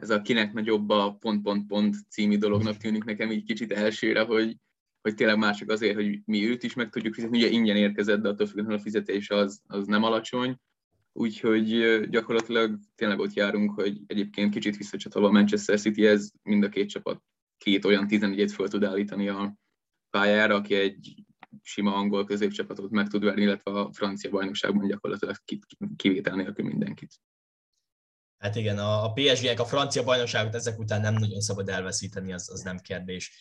ez 0.00 0.10
a 0.10 0.22
kinek 0.22 0.52
nagyobb 0.52 0.88
a 0.90 1.16
pont-pont-pont 1.20 1.96
című 2.08 2.38
dolognak 2.38 2.76
tűnik 2.76 3.04
nekem 3.04 3.30
így 3.30 3.44
kicsit 3.44 3.72
elsőre, 3.72 4.20
hogy, 4.20 4.56
hogy 5.00 5.14
tényleg 5.14 5.38
mások 5.38 5.70
azért, 5.70 5.94
hogy 5.94 6.20
mi 6.24 6.48
őt 6.48 6.62
is 6.62 6.74
meg 6.74 6.90
tudjuk 6.90 7.14
fizetni. 7.14 7.38
Ugye 7.38 7.48
ingyen 7.48 7.76
érkezett, 7.76 8.20
de 8.20 8.28
attól 8.28 8.46
függetlenül 8.46 8.78
a 8.78 8.82
fizetés 8.82 9.30
az, 9.30 9.60
az 9.66 9.86
nem 9.86 10.02
alacsony. 10.02 10.56
Úgyhogy 11.12 12.00
gyakorlatilag 12.08 12.78
tényleg 12.94 13.18
ott 13.18 13.32
járunk, 13.32 13.70
hogy 13.70 14.00
egyébként 14.06 14.52
kicsit 14.52 14.76
visszacsatolva 14.76 15.28
a 15.28 15.32
Manchester 15.32 15.80
City, 15.80 16.06
ez 16.06 16.30
mind 16.42 16.64
a 16.64 16.68
két 16.68 16.88
csapat 16.88 17.22
két 17.58 17.84
olyan 17.84 18.06
14-et 18.08 18.52
föl 18.54 18.68
tud 18.68 18.84
állítani 18.84 19.28
a 19.28 19.56
pályára, 20.10 20.54
aki 20.54 20.74
egy 20.74 21.24
sima 21.62 21.94
angol 21.94 22.24
középcsapatot 22.24 22.90
meg 22.90 23.08
tud 23.08 23.24
verni, 23.24 23.42
illetve 23.42 23.70
a 23.70 23.92
francia 23.92 24.30
bajnokságban 24.30 24.86
gyakorlatilag 24.86 25.36
kivétel 25.96 26.36
nélkül 26.36 26.64
mindenkit. 26.64 27.20
Hát 28.42 28.56
igen, 28.56 28.78
a, 28.78 29.04
a 29.04 29.12
PSG-ek 29.12 29.60
a 29.60 29.64
francia 29.64 30.02
bajnokságot 30.02 30.54
ezek 30.54 30.78
után 30.78 31.00
nem 31.00 31.14
nagyon 31.14 31.40
szabad 31.40 31.68
elveszíteni, 31.68 32.32
az, 32.32 32.50
az 32.52 32.60
nem 32.60 32.78
kérdés. 32.78 33.32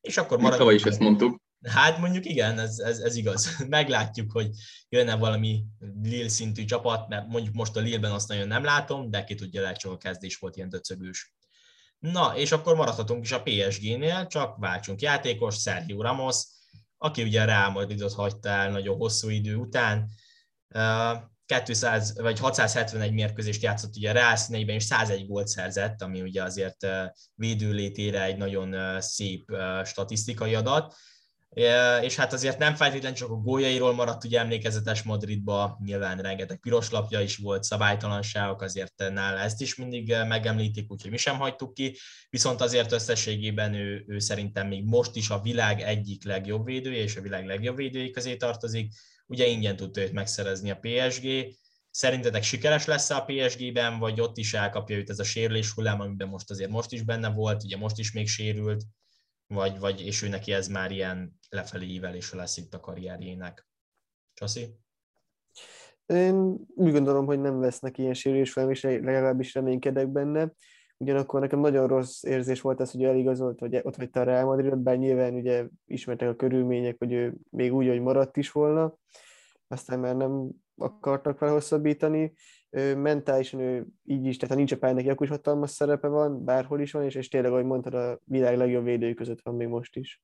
És 0.00 0.16
akkor 0.16 0.38
maradjunk. 0.38 0.72
is 0.72 0.82
ezt 0.82 0.98
mondtuk. 0.98 1.40
Hát 1.62 1.98
mondjuk 1.98 2.24
igen, 2.24 2.58
ez, 2.58 2.78
ez, 2.78 2.98
ez 2.98 3.16
igaz. 3.16 3.56
Meglátjuk, 3.68 4.32
hogy 4.32 4.50
jönne 4.88 5.16
valami 5.16 5.64
Lille 6.02 6.28
szintű 6.28 6.64
csapat, 6.64 7.08
mert 7.08 7.26
mondjuk 7.26 7.54
most 7.54 7.76
a 7.76 7.80
Lille-ben 7.80 8.10
azt 8.10 8.28
nagyon 8.28 8.46
nem 8.46 8.64
látom, 8.64 9.10
de 9.10 9.24
ki 9.24 9.34
tudja, 9.34 9.60
lehet 9.60 9.78
csak 9.78 9.92
a 9.92 9.96
kezdés 9.96 10.36
volt 10.36 10.56
ilyen 10.56 10.68
döcögős. 10.68 11.34
Na, 11.98 12.36
és 12.36 12.52
akkor 12.52 12.76
maradhatunk 12.76 13.24
is 13.24 13.32
a 13.32 13.42
PSG-nél, 13.42 14.26
csak 14.26 14.56
váltsunk 14.56 15.00
játékos, 15.00 15.60
Sergio 15.60 16.02
Ramos, 16.02 16.36
aki 16.96 17.22
ugye 17.22 17.42
a 17.42 17.44
Real 17.44 17.70
Madridot 17.70 18.14
hagyta 18.14 18.48
el 18.48 18.70
nagyon 18.70 18.96
hosszú 18.96 19.28
idő 19.28 19.56
után. 19.56 20.10
200 21.64 22.20
vagy 22.20 22.38
671 22.38 23.12
mérkőzést 23.12 23.62
játszott 23.62 23.96
ugye 23.96 24.10
a 24.10 24.12
Real 24.12 24.36
színeiben, 24.36 24.74
és 24.74 24.84
101 24.84 25.26
gólt 25.26 25.48
szerzett, 25.48 26.02
ami 26.02 26.22
ugye 26.22 26.42
azért 26.42 26.86
védőlétére 27.34 28.22
egy 28.22 28.36
nagyon 28.36 29.00
szép 29.00 29.52
statisztikai 29.84 30.54
adat. 30.54 30.94
És 32.02 32.16
hát 32.16 32.32
azért 32.32 32.58
nem 32.58 32.74
feltétlenül 32.74 33.16
csak 33.16 33.30
a 33.30 33.34
góljairól 33.34 33.94
maradt 33.94 34.24
ugye 34.24 34.38
emlékezetes 34.38 35.02
Madridba, 35.02 35.78
nyilván 35.84 36.18
rengeteg 36.18 36.58
piros 36.60 36.90
lapja 36.90 37.20
is 37.20 37.36
volt, 37.36 37.62
szabálytalanságok, 37.62 38.62
azért 38.62 38.94
nála 38.96 39.38
ezt 39.38 39.60
is 39.60 39.74
mindig 39.74 40.14
megemlítik, 40.28 40.90
úgyhogy 40.90 41.10
mi 41.10 41.16
sem 41.16 41.36
hagytuk 41.36 41.74
ki, 41.74 41.96
viszont 42.30 42.60
azért 42.60 42.92
összességében 42.92 43.74
ő, 43.74 44.04
ő 44.06 44.18
szerintem 44.18 44.68
még 44.68 44.84
most 44.84 45.16
is 45.16 45.30
a 45.30 45.40
világ 45.40 45.80
egyik 45.80 46.24
legjobb 46.24 46.64
védője, 46.64 47.02
és 47.02 47.16
a 47.16 47.20
világ 47.20 47.46
legjobb 47.46 47.76
védői 47.76 48.10
közé 48.10 48.36
tartozik, 48.36 48.92
ugye 49.28 49.46
ingyen 49.46 49.76
tudta 49.76 50.00
őt 50.00 50.12
megszerezni 50.12 50.70
a 50.70 50.78
PSG. 50.80 51.26
Szerintetek 51.90 52.42
sikeres 52.42 52.86
lesz 52.86 53.10
a 53.10 53.24
PSG-ben, 53.24 53.98
vagy 53.98 54.20
ott 54.20 54.36
is 54.36 54.54
elkapja 54.54 54.96
őt 54.96 55.10
ez 55.10 55.18
a 55.18 55.24
sérülés 55.24 55.70
hullám, 55.70 56.00
amiben 56.00 56.28
most 56.28 56.50
azért 56.50 56.70
most 56.70 56.92
is 56.92 57.02
benne 57.02 57.30
volt, 57.30 57.62
ugye 57.64 57.76
most 57.76 57.98
is 57.98 58.12
még 58.12 58.28
sérült, 58.28 58.84
vagy, 59.46 59.78
vagy 59.78 60.06
és 60.06 60.22
ő 60.22 60.28
neki 60.28 60.52
ez 60.52 60.68
már 60.68 60.90
ilyen 60.90 61.38
lefelé 61.48 61.86
ívelése 61.86 62.36
lesz 62.36 62.56
itt 62.56 62.74
a 62.74 62.80
karrierjének. 62.80 63.68
Csaszi? 64.34 64.76
Én 66.06 66.56
úgy 66.74 66.92
gondolom, 66.92 67.26
hogy 67.26 67.40
nem 67.40 67.58
vesznek 67.58 67.98
ilyen 67.98 68.14
sérülés 68.14 68.52
fel, 68.52 68.70
és 68.70 68.82
legalábbis 68.82 69.54
reménykedek 69.54 70.08
benne. 70.08 70.52
Ugyanakkor 71.00 71.40
nekem 71.40 71.60
nagyon 71.60 71.86
rossz 71.86 72.22
érzés 72.22 72.60
volt 72.60 72.80
ez, 72.80 72.90
hogy 72.90 73.04
eligazolt, 73.04 73.58
hogy 73.58 73.80
ott 73.82 73.96
vagy 73.96 74.08
a 74.12 74.22
Real 74.22 74.44
Madrid, 74.44 74.76
bár 74.76 74.98
nyilván 74.98 75.34
ugye 75.34 75.66
ismertek 75.86 76.28
a 76.28 76.36
körülmények, 76.36 76.96
hogy 76.98 77.12
ő 77.12 77.34
még 77.50 77.74
úgy, 77.74 77.88
hogy 77.88 78.00
maradt 78.00 78.36
is 78.36 78.52
volna, 78.52 78.98
aztán 79.68 79.98
már 79.98 80.16
nem 80.16 80.50
akartak 80.76 81.38
vele 81.38 81.52
hosszabbítani. 81.52 82.32
Ő, 82.70 82.96
mentálisan 82.96 83.60
ő 83.60 83.86
így 84.04 84.26
is, 84.26 84.36
tehát 84.36 84.50
ha 84.50 84.58
nincs 84.58 84.72
a 84.72 84.78
pályán, 84.78 84.96
neki 84.96 85.08
akkor 85.08 85.26
is 85.26 85.32
hatalmas 85.32 85.70
szerepe 85.70 86.08
van, 86.08 86.44
bárhol 86.44 86.80
is 86.80 86.92
van, 86.92 87.04
és, 87.04 87.14
és 87.14 87.28
tényleg, 87.28 87.52
ahogy 87.52 87.64
mondtad, 87.64 87.94
a 87.94 88.20
világ 88.24 88.56
legjobb 88.56 88.84
védői 88.84 89.14
között 89.14 89.42
van 89.42 89.54
még 89.54 89.68
most 89.68 89.96
is. 89.96 90.22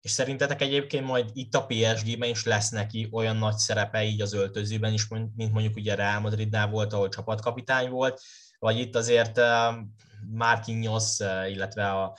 És 0.00 0.10
szerintetek 0.10 0.60
egyébként 0.60 1.06
majd 1.06 1.30
itt 1.32 1.54
a 1.54 1.66
PSG-ben 1.66 2.28
is 2.28 2.44
lesz 2.44 2.70
neki 2.70 3.08
olyan 3.12 3.36
nagy 3.36 3.56
szerepe 3.56 4.04
így 4.04 4.20
az 4.20 4.32
öltözőben 4.32 4.92
is, 4.92 5.08
mint 5.08 5.52
mondjuk 5.52 5.76
ugye 5.76 5.94
Real 5.94 6.20
Madridnál 6.20 6.70
volt, 6.70 6.92
ahol 6.92 7.08
csapatkapitány 7.08 7.90
volt, 7.90 8.20
vagy 8.60 8.78
itt 8.78 8.94
azért 8.94 9.40
Marquinhos, 10.30 11.18
illetve 11.48 11.90
a, 11.90 12.16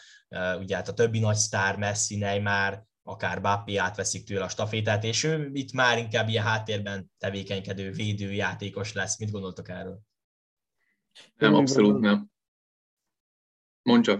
ugye 0.60 0.76
hát 0.76 0.88
a 0.88 0.94
többi 0.94 1.20
nagy 1.20 1.36
sztár, 1.36 1.78
Messi, 1.78 2.18
Neymar, 2.18 2.84
akár 3.04 3.42
Bappi 3.42 3.78
átveszik 3.78 4.26
tőle 4.26 4.44
a 4.44 4.50
stafétát, 4.50 5.04
és 5.04 5.24
ő 5.24 5.50
itt 5.54 5.72
már 5.72 5.98
inkább 5.98 6.28
ilyen 6.28 6.44
háttérben 6.44 7.12
tevékenykedő 7.18 7.92
védő 7.92 8.32
játékos 8.32 8.94
lesz. 8.94 9.20
Mit 9.20 9.32
gondoltok 9.32 9.70
erről? 9.70 10.00
Nem, 11.36 11.54
abszolút 11.54 12.00
nem. 12.00 12.30
Mondj 13.82 14.10
csak. 14.10 14.20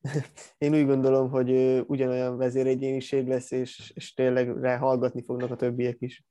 Én 0.58 0.74
úgy 0.74 0.86
gondolom, 0.86 1.30
hogy 1.30 1.50
ugyanolyan 1.86 2.36
vezéregyéniség 2.36 3.26
lesz, 3.26 3.50
és, 3.50 3.92
és 3.94 4.14
tényleg 4.14 4.60
rá 4.60 4.76
hallgatni 4.76 5.22
fognak 5.22 5.50
a 5.50 5.56
többiek 5.56 5.96
is. 6.00 6.24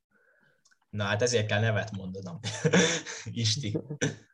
Na 0.90 1.04
hát 1.04 1.22
ezért 1.22 1.48
kell 1.48 1.62
nevet 1.62 1.92
mondanom. 1.92 2.40
Isti. 3.32 3.78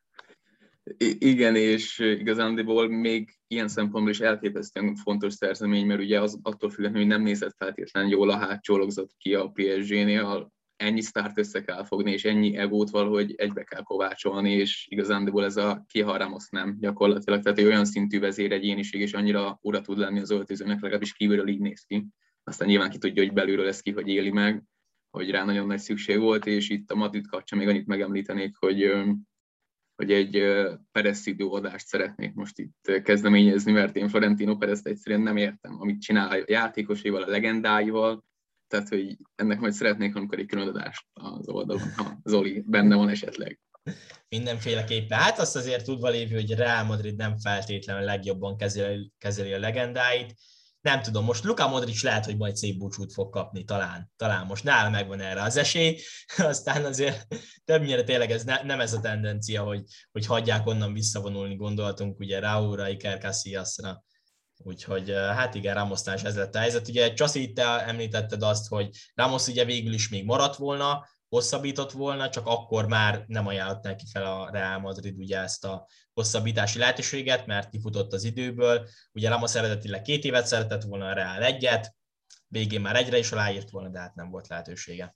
Igen, 1.18 1.56
és 1.56 2.00
igazándiból 2.00 2.88
még 2.88 3.38
ilyen 3.48 3.68
szempontból 3.68 4.12
is 4.12 4.20
elképesztően 4.20 4.96
fontos 4.96 5.34
szerzemény, 5.34 5.86
mert 5.86 6.00
ugye 6.00 6.22
az 6.22 6.40
attól 6.42 6.70
függetlenül, 6.70 7.08
hogy 7.08 7.16
nem 7.18 7.26
nézett 7.26 7.56
feltétlenül 7.58 8.12
jól 8.12 8.30
a 8.30 8.38
hátsó 8.38 8.88
ki 9.18 9.34
a 9.34 9.52
PSG-nél, 9.54 10.52
ennyi 10.76 11.02
sztárt 11.02 11.38
össze 11.38 11.62
kell 11.62 11.86
fogni, 11.86 12.12
és 12.12 12.26
ennyi 12.26 12.56
egót 12.56 12.90
valahogy 12.90 13.34
egybe 13.38 13.64
kell 13.64 13.84
kovácsolni, 13.84 14.52
és 14.52 14.88
igazándiból 14.90 15.44
ez 15.44 15.58
a 15.58 15.86
kiharamos 15.88 16.50
nem 16.50 16.78
gyakorlatilag, 16.80 17.42
tehát 17.42 17.58
egy 17.58 17.66
olyan 17.66 17.86
szintű 17.86 18.20
vezéregyéniség, 18.20 19.02
és 19.02 19.14
annyira 19.14 19.60
ura 19.62 19.82
tud 19.82 19.98
lenni 19.98 20.20
az 20.20 20.32
öltözőnek, 20.32 20.82
legalábbis 20.82 21.14
kívülről 21.14 21.48
így 21.48 21.60
néz 21.60 21.82
ki. 21.82 22.06
Aztán 22.44 22.68
nyilván 22.68 22.90
ki 22.90 22.98
tudja, 22.98 23.24
hogy 23.24 23.34
belülről 23.34 23.68
ez 23.68 23.80
ki, 23.80 23.92
hogy 23.92 24.08
éli 24.08 24.32
meg, 24.32 24.64
hogy 25.10 25.30
rá 25.30 25.44
nagyon 25.44 25.68
nagy 25.68 25.80
szükség 25.80 26.20
volt, 26.20 26.46
és 26.46 26.70
itt 26.70 26.92
a 26.92 26.96
Madrid 26.96 27.28
kapcsán 27.28 27.60
még 27.60 27.68
annyit 27.68 27.88
megemlítenék, 27.88 28.56
hogy 28.60 28.92
hogy 29.98 30.12
egy 30.12 30.44
Perez 30.92 31.28
időadást 31.28 31.88
szeretnék 31.88 32.34
most 32.34 32.60
itt 32.60 33.02
kezdeményezni, 33.04 33.72
mert 33.72 33.96
én 33.96 34.10
Florentino 34.10 34.58
Perez 34.58 34.82
egyszerűen 34.84 35.22
nem 35.22 35.38
értem, 35.38 35.80
amit 35.80 36.02
csinál 36.02 36.30
a 36.30 36.44
játékosaival, 36.48 37.24
a 37.24 37.30
legendáival, 37.30 38.26
tehát 38.68 38.88
hogy 38.88 39.18
ennek 39.36 39.60
majd 39.60 39.74
szeretnék 39.74 40.16
amikor 40.16 40.40
egy 40.40 40.46
különadást 40.46 41.06
az 41.14 41.50
oldalon, 41.50 41.94
ha 41.96 42.20
Zoli 42.24 42.64
benne 42.66 42.96
van 42.96 43.10
esetleg. 43.10 43.60
Mindenféleképpen. 44.30 45.20
Hát 45.20 45.40
azt 45.40 45.56
azért 45.56 45.86
tudva 45.86 46.10
lévő, 46.10 46.36
hogy 46.36 46.56
Real 46.56 46.84
Madrid 46.84 47.16
nem 47.16 47.38
feltétlenül 47.38 48.04
legjobban 48.04 48.58
kezeli, 48.58 49.12
kezeli 49.18 49.54
a 49.54 49.60
legendáit, 49.60 50.34
nem 50.88 51.02
tudom, 51.02 51.26
most 51.26 51.44
Luka 51.44 51.68
Modric 51.68 52.04
lehet, 52.04 52.26
hogy 52.26 52.38
majd 52.38 52.56
szép 52.56 52.78
búcsút 52.78 53.14
fog 53.14 53.30
kapni, 53.30 53.64
talán, 53.64 54.12
talán 54.16 54.46
most 54.46 54.64
nála 54.64 54.90
megvan 54.90 55.20
erre 55.22 55.42
az 55.42 55.58
esély, 55.58 56.00
aztán 56.38 56.86
azért 56.86 57.28
többnyire 57.66 58.04
tényleg 58.04 58.32
ez 58.32 58.44
ne, 58.44 58.64
nem 58.64 58.80
ez 58.80 58.94
a 58.94 59.00
tendencia, 59.00 59.64
hogy, 59.64 59.84
hogy 60.12 60.26
hagyják 60.26 60.68
onnan 60.68 60.94
visszavonulni, 60.94 61.56
gondoltunk 61.56 62.20
ugye 62.20 62.40
Raúra, 62.40 62.90
Iker 62.90 63.18
Casillasra, 63.18 64.06
Úgyhogy 64.64 65.12
hát 65.12 65.56
igen, 65.56 65.74
Ramosnál 65.74 66.16
is 66.16 66.22
ez 66.22 66.36
lett 66.36 66.56
a 66.56 66.60
helyzet. 66.60 66.88
Ugye 66.88 67.14
Csaszi, 67.14 67.42
itt 67.42 67.60
említetted 67.60 68.44
azt, 68.44 68.68
hogy 68.68 68.90
Ramos 69.14 69.48
ugye 69.48 69.66
végül 69.66 69.94
is 69.94 70.10
még 70.10 70.26
maradt 70.26 70.56
volna, 70.56 71.06
hosszabbított 71.30 71.92
volna, 71.92 72.30
csak 72.30 72.46
akkor 72.46 72.88
már 72.88 73.24
nem 73.28 73.48
ajánlott 73.48 73.84
neki 73.84 74.06
fel 74.12 74.26
a 74.26 74.50
Real 74.52 74.80
Madrid 74.80 75.18
ugye 75.18 75.40
ezt 75.40 75.66
a 75.66 75.88
hosszabbítási 76.14 76.80
lehetőséget, 76.80 77.46
mert 77.46 77.70
kifutott 77.70 78.14
az 78.14 78.24
időből. 78.24 78.88
Ugye 79.14 79.30
Ramos 79.30 79.56
eredetileg 79.56 80.02
két 80.02 80.24
évet 80.24 80.48
szeretett 80.48 80.84
volna, 80.84 81.06
a 81.06 81.14
Real 81.14 81.44
egyet, 81.44 81.96
végén 82.48 82.82
már 82.82 82.96
egyre 82.96 83.18
is 83.18 83.32
aláírt 83.32 83.70
volna, 83.70 83.90
de 83.90 84.00
hát 84.00 84.16
nem 84.16 84.30
volt 84.30 84.48
lehetősége. 84.48 85.16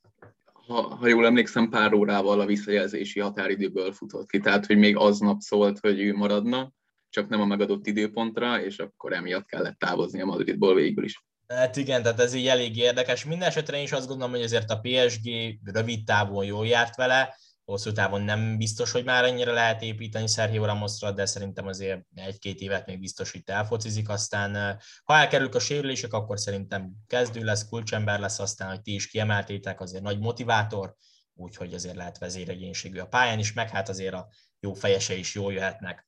Ha, 0.67 0.81
ha 0.81 1.07
jól 1.07 1.25
emlékszem, 1.25 1.69
pár 1.69 1.93
órával 1.93 2.39
a 2.39 2.45
visszajelzési 2.45 3.19
határidőből 3.19 3.91
futott 3.91 4.29
ki, 4.29 4.39
tehát 4.39 4.65
hogy 4.65 4.77
még 4.77 4.97
aznap 4.97 5.39
szólt, 5.39 5.79
hogy 5.79 5.99
ő 5.99 6.13
maradna, 6.13 6.71
csak 7.09 7.29
nem 7.29 7.41
a 7.41 7.45
megadott 7.45 7.87
időpontra, 7.87 8.61
és 8.61 8.77
akkor 8.79 9.13
emiatt 9.13 9.45
kellett 9.45 9.77
távozni 9.77 10.21
a 10.21 10.25
Madridból 10.25 10.75
végül 10.75 11.03
is. 11.03 11.25
Hát 11.55 11.75
igen, 11.75 12.03
tehát 12.03 12.19
ez 12.19 12.33
így 12.33 12.47
elég 12.47 12.77
érdekes. 12.77 13.25
Mindenesetre 13.25 13.77
én 13.77 13.83
is 13.83 13.91
azt 13.91 14.07
gondolom, 14.07 14.31
hogy 14.31 14.43
azért 14.43 14.69
a 14.69 14.79
PSG 14.79 15.29
rövid 15.63 16.05
távon 16.05 16.45
jól 16.45 16.67
járt 16.67 16.95
vele, 16.95 17.35
hosszú 17.65 17.91
távon 17.91 18.21
nem 18.21 18.57
biztos, 18.57 18.91
hogy 18.91 19.03
már 19.03 19.23
ennyire 19.23 19.51
lehet 19.51 19.81
építeni 19.81 20.27
Sergio 20.27 20.65
Ramosra, 20.65 21.11
de 21.11 21.25
szerintem 21.25 21.67
azért 21.67 22.01
egy-két 22.15 22.59
évet 22.59 22.85
még 22.85 22.99
biztos, 22.99 23.31
hogy 23.31 23.41
elfocizik, 23.45 24.09
aztán 24.09 24.79
ha 25.03 25.15
elkerülök 25.15 25.55
a 25.55 25.59
sérülések, 25.59 26.13
akkor 26.13 26.39
szerintem 26.39 26.91
kezdő 27.07 27.43
lesz, 27.43 27.65
kulcsember 27.65 28.19
lesz, 28.19 28.39
aztán, 28.39 28.69
hogy 28.69 28.81
ti 28.81 28.93
is 28.93 29.07
kiemeltétek, 29.07 29.81
azért 29.81 30.03
nagy 30.03 30.19
motivátor, 30.19 30.95
úgyhogy 31.33 31.73
azért 31.73 31.95
lehet 31.95 32.17
vezéregyénségű 32.17 32.99
a 32.99 33.07
pályán 33.07 33.39
is, 33.39 33.53
meg 33.53 33.69
hát 33.69 33.89
azért 33.89 34.13
a 34.13 34.27
jó 34.59 34.73
fejese 34.73 35.13
is 35.15 35.35
jól 35.35 35.53
jöhetnek. 35.53 36.07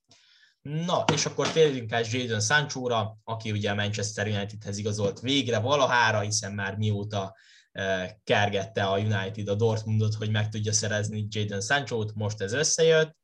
Na, 0.64 1.04
és 1.14 1.26
akkor 1.26 1.52
térjünk 1.52 1.92
át 1.92 2.12
Jadon 2.12 2.42
Sancho-ra, 2.42 3.18
aki 3.24 3.52
ugye 3.52 3.72
a 3.72 3.76
Manchester 3.76 4.28
Unitedhez 4.28 4.78
igazolt 4.78 5.20
végre 5.20 5.60
valahára, 5.60 6.20
hiszen 6.20 6.54
már 6.54 6.78
mióta 6.78 7.36
eh, 7.72 8.12
kergette 8.24 8.84
a 8.84 9.00
United 9.00 9.48
a 9.48 9.56
Dortmundot, 9.56 10.14
hogy 10.14 10.32
meg 10.32 10.50
tudja 10.50 10.74
szerezni 10.74 11.28
Jadon 11.30 11.62
Sancho-t, 11.62 12.14
most 12.14 12.42
ez 12.42 12.54
összejött. 12.54 13.18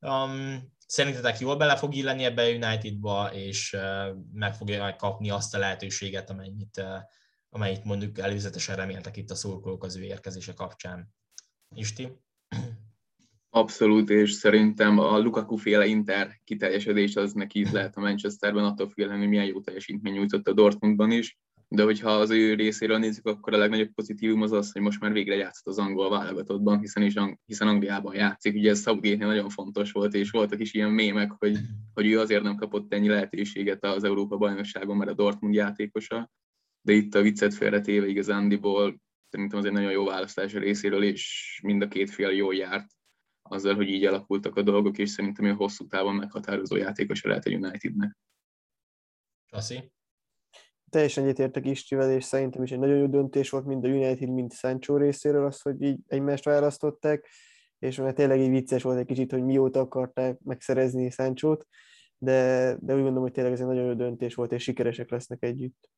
Um, 0.00 0.72
szerintetek 0.86 1.38
jól 1.38 1.56
bele 1.56 1.76
fog 1.76 1.94
illeni 1.94 2.24
ebbe 2.24 2.42
a 2.42 2.48
Unitedba, 2.48 3.32
és 3.32 3.72
uh, 3.72 4.16
meg 4.32 4.54
fogja 4.54 4.96
kapni 4.96 5.30
azt 5.30 5.54
a 5.54 5.58
lehetőséget, 5.58 6.30
amennyit, 6.30 6.76
uh, 6.76 7.00
amennyit 7.48 7.84
mondjuk 7.84 8.18
előzetesen 8.18 8.76
reméltek 8.76 9.16
itt 9.16 9.30
a 9.30 9.34
szurkolók 9.34 9.84
az 9.84 9.96
ő 9.96 10.02
érkezése 10.02 10.52
kapcsán. 10.52 11.14
Isti? 11.74 12.24
Abszolút, 13.56 14.10
és 14.10 14.32
szerintem 14.32 14.98
a 14.98 15.18
Lukaku 15.18 15.56
féle 15.56 15.86
Inter 15.86 16.40
kiteljesedés 16.44 17.16
az 17.16 17.32
neki 17.32 17.66
lehet 17.72 17.96
a 17.96 18.00
Manchesterben, 18.00 18.64
attól 18.64 18.88
függően, 18.88 19.18
hogy 19.18 19.28
milyen 19.28 19.44
jó 19.44 19.60
teljesítmény 19.60 20.12
nyújtott 20.12 20.48
a 20.48 20.52
Dortmundban 20.52 21.10
is. 21.10 21.38
De 21.68 21.82
hogyha 21.82 22.10
az 22.10 22.30
ő 22.30 22.54
részéről 22.54 22.98
nézzük, 22.98 23.26
akkor 23.26 23.54
a 23.54 23.56
legnagyobb 23.56 23.92
pozitívum 23.94 24.42
az 24.42 24.52
az, 24.52 24.72
hogy 24.72 24.82
most 24.82 25.00
már 25.00 25.12
végre 25.12 25.34
játszott 25.34 25.66
az 25.66 25.78
angol 25.78 26.10
válogatottban, 26.10 26.78
hiszen, 26.78 27.02
is, 27.02 27.14
hiszen 27.46 27.68
Angliában 27.68 28.14
játszik. 28.14 28.54
Ugye 28.54 28.70
ez 28.70 28.82
southgate 28.82 29.26
nagyon 29.26 29.48
fontos 29.48 29.92
volt, 29.92 30.14
és 30.14 30.30
voltak 30.30 30.60
is 30.60 30.74
ilyen 30.74 30.90
mémek, 30.90 31.30
hogy, 31.38 31.58
hogy 31.94 32.06
ő 32.06 32.20
azért 32.20 32.42
nem 32.42 32.56
kapott 32.56 32.92
ennyi 32.92 33.08
lehetőséget 33.08 33.84
az 33.84 34.04
Európa 34.04 34.36
bajnokságon, 34.36 34.96
mert 34.96 35.10
a 35.10 35.14
Dortmund 35.14 35.54
játékosa. 35.54 36.30
De 36.82 36.92
itt 36.92 37.14
a 37.14 37.22
viccet 37.22 37.54
félretéve 37.54 38.06
igazándiból 38.06 39.00
szerintem 39.28 39.58
az 39.58 39.64
egy 39.64 39.72
nagyon 39.72 39.92
jó 39.92 40.04
választás 40.04 40.54
a 40.54 40.58
részéről, 40.58 41.02
és 41.02 41.60
mind 41.62 41.82
a 41.82 41.88
két 41.88 42.10
fél 42.10 42.30
jól 42.30 42.54
járt 42.54 42.95
azzal, 43.48 43.74
hogy 43.74 43.88
így 43.88 44.04
alakultak 44.04 44.56
a 44.56 44.62
dolgok, 44.62 44.98
és 44.98 45.10
szerintem 45.10 45.44
ő 45.44 45.52
hosszú 45.52 45.86
távon 45.86 46.14
meghatározó 46.14 46.76
játékos 46.76 47.22
lehet 47.22 47.44
a 47.44 47.50
Unitednek. 47.50 48.16
Kassi? 49.50 49.92
Teljesen 50.90 51.24
egyetértek 51.24 51.66
Istivel, 51.66 52.10
és 52.10 52.24
szerintem 52.24 52.62
is 52.62 52.70
egy 52.70 52.78
nagyon 52.78 52.96
jó 52.96 53.06
döntés 53.06 53.50
volt 53.50 53.64
mind 53.64 53.84
a 53.84 53.88
United, 53.88 54.30
mind 54.30 54.52
Sancho 54.52 54.96
részéről 54.96 55.46
az, 55.46 55.60
hogy 55.60 55.82
így 55.82 55.98
egymást 56.06 56.44
választották, 56.44 57.28
és 57.78 57.96
mert 57.96 58.16
tényleg 58.16 58.40
így 58.40 58.50
vicces 58.50 58.82
volt 58.82 58.98
egy 58.98 59.06
kicsit, 59.06 59.30
hogy 59.30 59.44
mióta 59.44 59.80
akarták 59.80 60.38
megszerezni 60.40 61.10
Sancho-t, 61.10 61.66
de, 62.18 62.68
de 62.80 62.92
úgy 62.94 63.00
gondolom, 63.00 63.22
hogy 63.22 63.32
tényleg 63.32 63.52
ez 63.52 63.60
egy 63.60 63.66
nagyon 63.66 63.84
jó 63.84 63.94
döntés 63.94 64.34
volt, 64.34 64.52
és 64.52 64.62
sikeresek 64.62 65.10
lesznek 65.10 65.42
együtt. 65.42 65.90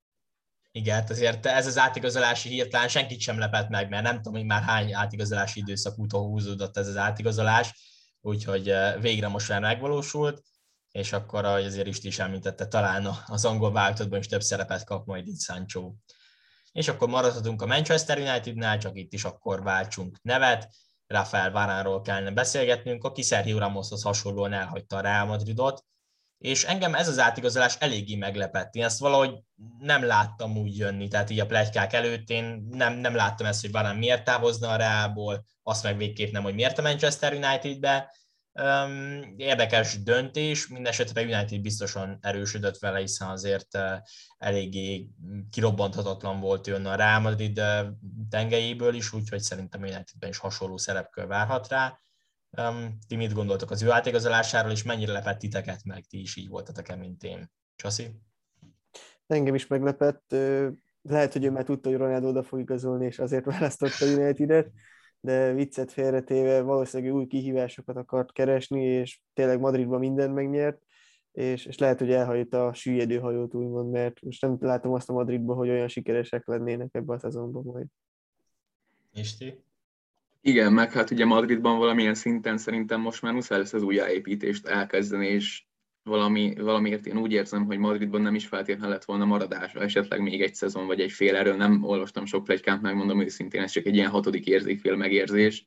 Igen, 0.72 0.94
hát 0.94 1.10
azért 1.10 1.46
ez 1.46 1.66
az 1.66 1.78
átigazolási 1.78 2.48
hirtelen 2.48 2.88
senkit 2.88 3.20
sem 3.20 3.38
lepett 3.38 3.68
meg, 3.68 3.88
mert 3.88 4.02
nem 4.02 4.16
tudom, 4.16 4.32
hogy 4.32 4.44
már 4.44 4.62
hány 4.62 4.94
átigazolási 4.94 5.60
időszak 5.60 5.98
úton 5.98 6.20
húzódott 6.20 6.76
ez 6.76 6.88
az 6.88 6.96
átigazolás, 6.96 7.74
úgyhogy 8.20 8.74
végre 9.00 9.28
most 9.28 9.48
már 9.48 9.60
megvalósult, 9.60 10.42
és 10.90 11.12
akkor, 11.12 11.44
ahogy 11.44 11.64
azért 11.64 11.86
is 11.86 12.02
is 12.02 12.18
említette, 12.18 12.66
talán 12.66 13.08
az 13.26 13.44
angol 13.44 13.72
váltottban 13.72 14.18
is 14.18 14.26
több 14.26 14.42
szerepet 14.42 14.84
kap 14.84 15.06
majd 15.06 15.26
itt 15.26 15.40
Sancho. 15.40 15.92
És 16.72 16.88
akkor 16.88 17.08
maradhatunk 17.08 17.62
a 17.62 17.66
Manchester 17.66 18.18
Unitednál, 18.18 18.78
csak 18.78 18.96
itt 18.96 19.12
is 19.12 19.24
akkor 19.24 19.62
váltsunk 19.62 20.18
nevet. 20.22 20.68
Rafael 21.06 21.50
Varánról 21.50 22.00
kellene 22.00 22.30
beszélgetnünk, 22.30 23.04
aki 23.04 23.22
Sergio 23.22 23.58
Ramoshoz 23.58 24.02
hasonlóan 24.02 24.52
elhagyta 24.52 24.96
a 24.96 25.00
Real 25.00 25.26
Madridot, 25.26 25.84
és 26.38 26.64
engem 26.64 26.94
ez 26.94 27.08
az 27.08 27.18
átigazolás 27.18 27.76
eléggé 27.78 28.16
meglepett. 28.16 28.74
Én 28.74 28.84
ezt 28.84 28.98
valahogy 28.98 29.38
nem 29.78 30.04
láttam 30.04 30.56
úgy 30.56 30.76
jönni, 30.76 31.08
tehát 31.08 31.30
így 31.30 31.40
a 31.40 31.46
plegykák 31.46 31.92
előtt 31.92 32.30
én 32.30 32.66
nem, 32.70 32.94
nem 32.94 33.14
láttam 33.14 33.46
ezt, 33.46 33.60
hogy 33.60 33.70
Varane 33.70 33.98
miért 33.98 34.24
távozna 34.24 34.68
a 34.68 34.76
Reálból, 34.76 35.44
azt 35.62 35.82
meg 35.82 35.96
végképp 35.96 36.32
nem, 36.32 36.42
hogy 36.42 36.54
miért 36.54 36.78
a 36.78 36.82
Manchester 36.82 37.32
United-be. 37.32 38.16
Érdekes 39.36 40.02
döntés, 40.02 40.68
mindesetre 40.68 41.22
United 41.22 41.60
biztosan 41.60 42.18
erősödött 42.20 42.78
vele, 42.78 42.98
hiszen 42.98 43.28
azért 43.28 43.78
eléggé 44.38 45.08
kirobbanthatatlan 45.50 46.40
volt 46.40 46.66
jön 46.66 46.86
a 46.86 46.94
Real 46.94 47.20
Madrid 47.20 47.62
tengelyéből 48.30 48.94
is, 48.94 49.12
úgyhogy 49.12 49.40
szerintem 49.40 49.80
Unitedben 49.80 50.28
is 50.28 50.38
hasonló 50.38 50.76
szerepkör 50.76 51.26
várhat 51.26 51.68
rá 51.68 51.98
ti 53.08 53.16
mit 53.16 53.32
gondoltok 53.32 53.70
az 53.70 53.82
ő 53.82 53.90
átigazolásáról, 53.90 54.70
és 54.70 54.82
mennyire 54.82 55.12
lepett 55.12 55.38
titeket 55.38 55.84
meg, 55.84 56.04
ti 56.04 56.20
is 56.20 56.36
így 56.36 56.48
voltatok-e, 56.48 56.96
mint 56.96 57.22
én? 57.22 57.50
Csaszi? 57.76 58.10
Engem 59.26 59.54
is 59.54 59.66
meglepett. 59.66 60.34
Lehet, 61.02 61.32
hogy 61.32 61.44
ő 61.44 61.50
már 61.50 61.64
tudta, 61.64 61.88
hogy 61.88 61.98
Ronaldo 61.98 62.28
oda 62.28 62.42
fog 62.42 62.60
igazolni, 62.60 63.06
és 63.06 63.18
azért 63.18 63.44
választotta 63.44 64.04
a 64.04 64.08
United-et, 64.08 64.70
de 65.20 65.52
viccet 65.52 65.92
félretéve 65.92 66.60
valószínűleg 66.60 67.14
új 67.14 67.26
kihívásokat 67.26 67.96
akart 67.96 68.32
keresni, 68.32 68.84
és 68.84 69.20
tényleg 69.34 69.60
Madridban 69.60 69.98
mindent 69.98 70.34
megnyert, 70.34 70.82
és, 71.32 71.66
és 71.66 71.78
lehet, 71.78 71.98
hogy 71.98 72.10
elhajt 72.10 72.54
a 72.54 72.72
süllyedő 72.74 73.18
hajót 73.18 73.54
úgymond, 73.54 73.90
mert 73.90 74.20
most 74.20 74.42
nem 74.42 74.56
látom 74.60 74.92
azt 74.92 75.08
a 75.08 75.12
Madridban, 75.12 75.56
hogy 75.56 75.68
olyan 75.68 75.88
sikeresek 75.88 76.46
lennének 76.46 76.88
ebben 76.92 77.16
a 77.16 77.20
szezonban 77.20 77.62
majd. 77.64 77.86
És 79.12 79.36
ti? 79.36 79.62
Igen, 80.48 80.72
meg 80.72 80.92
hát 80.92 81.10
ugye 81.10 81.24
Madridban 81.24 81.78
valamilyen 81.78 82.14
szinten 82.14 82.58
szerintem 82.58 83.00
most 83.00 83.22
már 83.22 83.32
muszáj 83.32 83.58
lesz 83.58 83.72
az 83.72 83.82
újjáépítést 83.82 84.66
elkezdeni, 84.66 85.26
és 85.26 85.62
valami, 86.02 86.54
valamiért 86.58 87.06
én 87.06 87.18
úgy 87.18 87.32
érzem, 87.32 87.64
hogy 87.64 87.78
Madridban 87.78 88.20
nem 88.20 88.34
is 88.34 88.46
feltétlenül 88.46 88.90
lett 88.90 89.04
volna 89.04 89.24
maradása, 89.24 89.80
esetleg 89.80 90.20
még 90.20 90.42
egy 90.42 90.54
szezon 90.54 90.86
vagy 90.86 91.00
egy 91.00 91.12
fél, 91.12 91.36
erről 91.36 91.56
nem 91.56 91.84
olvastam 91.84 92.26
sok 92.26 92.44
plegykát, 92.44 92.80
megmondom 92.80 93.20
őszintén, 93.20 93.62
ez 93.62 93.70
csak 93.70 93.86
egy 93.86 93.94
ilyen 93.94 94.10
hatodik 94.10 94.46
érzékfél 94.46 94.96
megérzés, 94.96 95.66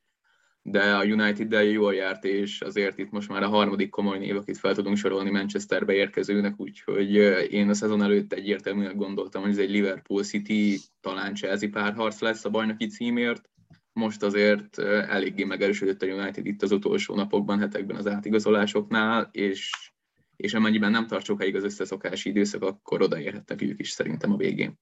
de 0.62 0.94
a 0.94 1.04
united 1.04 1.48
de 1.48 1.64
jól 1.64 1.94
járt, 1.94 2.24
és 2.24 2.60
azért 2.60 2.98
itt 2.98 3.10
most 3.10 3.28
már 3.28 3.42
a 3.42 3.48
harmadik 3.48 3.90
komoly 3.90 4.18
név, 4.18 4.36
akit 4.36 4.58
fel 4.58 4.74
tudunk 4.74 4.96
sorolni 4.96 5.30
Manchesterbe 5.30 5.92
érkezőnek, 5.92 6.54
úgyhogy 6.56 7.14
én 7.52 7.68
a 7.68 7.74
szezon 7.74 8.02
előtt 8.02 8.32
egyértelműen 8.32 8.96
gondoltam, 8.96 9.42
hogy 9.42 9.50
ez 9.50 9.58
egy 9.58 9.70
Liverpool 9.70 10.22
City, 10.22 10.78
talán 11.00 11.34
Chelsea 11.34 11.68
párharc 11.68 12.20
lesz 12.20 12.44
a 12.44 12.50
bajnoki 12.50 12.86
címért, 12.86 13.50
most 13.92 14.22
azért 14.22 14.78
eléggé 14.78 15.44
megerősödött 15.44 16.02
a 16.02 16.06
United 16.06 16.46
itt 16.46 16.62
az 16.62 16.72
utolsó 16.72 17.14
napokban, 17.14 17.58
hetekben 17.58 17.96
az 17.96 18.06
átigazolásoknál, 18.06 19.28
és, 19.32 19.70
és 20.36 20.54
amennyiben 20.54 20.90
nem 20.90 21.06
tart 21.06 21.24
sokáig 21.24 21.56
az 21.56 21.64
összeszokási 21.64 22.28
időszak, 22.28 22.62
akkor 22.62 23.02
odaérhettek 23.02 23.62
ők 23.62 23.80
is 23.80 23.90
szerintem 23.90 24.32
a 24.32 24.36
végén. 24.36 24.80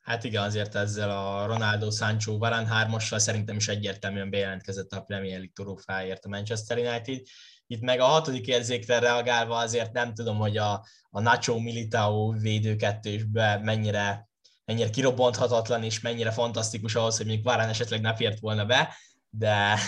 Hát 0.00 0.24
igen, 0.24 0.42
azért 0.42 0.74
ezzel 0.74 1.10
a 1.10 1.46
Ronaldo, 1.46 1.90
Sancho, 1.90 2.38
Varane 2.38 2.66
hármassal 2.66 3.18
szerintem 3.18 3.56
is 3.56 3.68
egyértelműen 3.68 4.30
bejelentkezett 4.30 4.92
a 4.92 5.00
Premier 5.00 5.38
League 5.38 5.52
trófáért 5.54 6.24
a 6.24 6.28
Manchester 6.28 6.78
United. 6.78 7.22
Itt 7.66 7.80
meg 7.80 8.00
a 8.00 8.04
hatodik 8.04 8.46
érzékre 8.46 8.98
reagálva 8.98 9.56
azért 9.56 9.92
nem 9.92 10.14
tudom, 10.14 10.36
hogy 10.36 10.56
a, 10.56 10.84
a 11.10 11.20
Nacho 11.20 11.58
Militao 11.58 12.32
védőkettősbe 12.32 13.60
mennyire 13.62 14.28
mennyire 14.64 14.90
kirobbanthatatlan 14.90 15.82
és 15.82 16.00
mennyire 16.00 16.30
fantasztikus 16.30 16.94
ahhoz, 16.94 17.16
hogy 17.16 17.26
még 17.26 17.42
Várán 17.42 17.68
esetleg 17.68 18.00
ne 18.00 18.14
fért 18.14 18.38
volna 18.38 18.64
be, 18.64 18.94
de, 19.30 19.78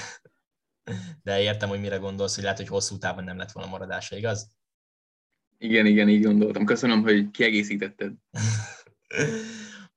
de 1.22 1.40
értem, 1.40 1.68
hogy 1.68 1.80
mire 1.80 1.96
gondolsz, 1.96 2.34
hogy 2.34 2.42
lehet, 2.42 2.58
hogy 2.58 2.68
hosszú 2.68 2.98
távon 2.98 3.24
nem 3.24 3.38
lett 3.38 3.52
volna 3.52 3.70
maradása, 3.70 4.16
igaz? 4.16 4.50
Igen, 5.58 5.86
igen, 5.86 6.08
így 6.08 6.22
gondoltam. 6.22 6.64
Köszönöm, 6.64 7.02
hogy 7.02 7.30
kiegészítetted. 7.30 8.12